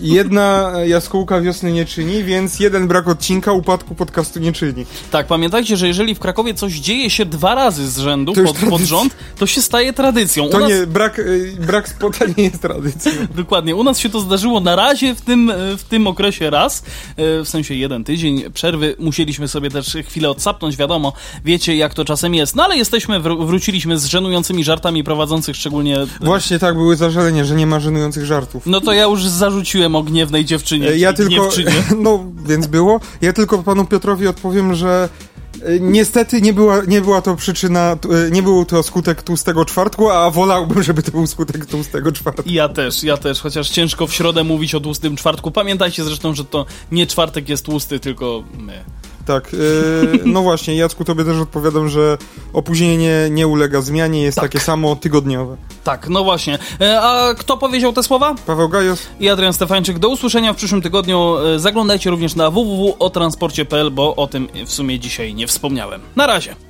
Jedna 0.00 0.72
jaskółka 0.86 1.40
wiosny 1.40 1.72
nie 1.72 1.84
czyni, 1.84 2.24
więc 2.24 2.60
jeden 2.60 2.88
brak 2.88 3.08
odcinka 3.08 3.52
upadku 3.52 3.94
podcastu 3.94 4.40
nie 4.40 4.52
czyni. 4.52 4.86
Tak, 5.10 5.26
pamiętajcie, 5.26 5.76
że 5.76 5.88
jeżeli 5.88 6.14
w 6.14 6.18
Krakowie 6.18 6.54
coś 6.54 6.72
dzieje 6.72 7.10
się 7.10 7.24
dwa 7.24 7.54
razy 7.54 7.90
z 7.90 7.98
rzędu 7.98 8.32
pod, 8.32 8.56
pod 8.70 8.80
rząd, 8.82 9.16
to 9.38 9.46
się 9.46 9.62
staje 9.62 9.92
tradycją. 9.92 10.48
To 10.48 10.58
nas, 10.58 10.68
nie, 10.68 10.86
brak, 10.86 11.18
y, 11.18 11.56
brak 11.60 11.88
spota 11.88 12.24
nie 12.36 12.44
jest 12.44 12.62
tradycją. 12.62 13.12
Dokładnie, 13.36 13.76
u 13.76 13.84
nas 13.84 13.98
się 13.98 14.10
to 14.10 14.20
zdarzyło 14.20 14.60
na 14.60 14.76
razie 14.76 15.14
w 15.14 15.20
tym, 15.20 15.50
e, 15.50 15.76
w 15.76 15.84
tym 15.84 16.06
okresie 16.06 16.50
raz, 16.50 16.82
e, 17.16 17.44
w 17.44 17.48
sensie 17.48 17.74
jeden 17.74 18.04
tydzień 18.04 18.50
przerwy. 18.52 18.96
Musieliśmy 18.98 19.48
sobie 19.48 19.70
też 19.70 19.96
chwilę 20.06 20.30
odsapnąć, 20.30 20.76
wiadomo, 20.76 21.12
wiecie 21.44 21.76
jak 21.76 21.94
to 21.94 22.04
czasem 22.04 22.34
jest. 22.34 22.56
No 22.56 22.64
ale 22.64 22.76
jesteśmy, 22.76 23.20
wró- 23.20 23.46
wróciliśmy 23.46 23.98
z 23.98 24.04
żenującymi 24.04 24.64
żartami 24.64 25.04
prowadzących 25.04 25.56
szczególnie... 25.56 25.98
Właśnie 26.20 26.58
tak, 26.58 26.74
były 26.74 26.96
zażalenia, 26.96 27.44
że 27.44 27.54
nie 27.54 27.66
ma 27.66 27.80
żenujących 27.80 28.24
żartów. 28.24 28.62
No 28.66 28.80
to 28.80 28.92
ja 28.92 29.04
już 29.04 29.26
zarzuciłem 29.26 29.67
o 29.94 30.02
gniewnej 30.02 30.44
dziewczynie. 30.44 30.88
E, 30.88 30.98
Ja 30.98 31.12
tylko, 31.12 31.50
no 31.98 32.24
więc 32.46 32.66
było. 32.66 33.00
Ja 33.20 33.32
tylko 33.32 33.62
panu 33.62 33.84
Piotrowi 33.84 34.26
odpowiem, 34.28 34.74
że 34.74 35.08
e, 35.62 35.80
niestety 35.80 36.42
nie 36.42 36.52
była, 36.52 36.82
nie 36.84 37.00
była 37.00 37.22
to 37.22 37.36
przyczyna, 37.36 37.96
e, 38.26 38.30
nie 38.30 38.42
był 38.42 38.64
to 38.64 38.82
skutek 38.82 39.22
tłustego 39.22 39.64
czwartku, 39.64 40.10
a 40.10 40.30
wolałbym, 40.30 40.82
żeby 40.82 41.02
to 41.02 41.10
był 41.10 41.26
skutek 41.26 41.66
tłustego 41.66 42.12
czwartku. 42.12 42.42
Ja 42.46 42.68
też, 42.68 43.02
ja 43.02 43.16
też, 43.16 43.40
chociaż 43.40 43.68
ciężko 43.70 44.06
w 44.06 44.12
środę 44.14 44.44
mówić 44.44 44.74
o 44.74 44.80
tłustym 44.80 45.16
czwartku. 45.16 45.50
Pamiętajcie 45.50 46.04
zresztą, 46.04 46.34
że 46.34 46.44
to 46.44 46.66
nie 46.92 47.06
czwartek 47.06 47.48
jest 47.48 47.64
tłusty, 47.64 48.00
tylko 48.00 48.42
my. 48.58 48.84
Tak, 49.28 49.50
e, 49.54 49.56
no 50.24 50.42
właśnie, 50.42 50.76
Jacku, 50.76 51.04
tobie 51.04 51.24
też 51.24 51.36
odpowiadam, 51.38 51.88
że 51.88 52.18
opóźnienie 52.52 53.28
nie 53.30 53.46
ulega 53.46 53.80
zmianie, 53.80 54.22
jest 54.22 54.38
takie 54.40 54.60
samo 54.60 54.96
tygodniowe. 54.96 55.56
Tak, 55.84 56.08
no 56.08 56.24
właśnie. 56.24 56.58
E, 56.80 57.00
A 57.00 57.34
kto 57.34 57.56
powiedział 57.56 57.92
te 57.92 58.02
słowa? 58.02 58.34
Paweł 58.46 58.68
Gajos, 58.68 59.06
i 59.20 59.28
Adrian 59.28 59.52
Stefańczyk. 59.52 59.98
Do 59.98 60.08
usłyszenia 60.08 60.52
w 60.52 60.56
przyszłym 60.56 60.82
tygodniu. 60.82 61.36
E, 61.38 61.58
Zaglądajcie 61.58 62.10
również 62.10 62.34
na 62.34 62.50
www.otransporcie.pl, 62.50 63.90
bo 63.90 64.16
o 64.16 64.26
tym 64.26 64.48
w 64.66 64.72
sumie 64.72 64.98
dzisiaj 64.98 65.34
nie 65.34 65.46
wspomniałem. 65.46 66.00
Na 66.16 66.26
razie. 66.26 66.67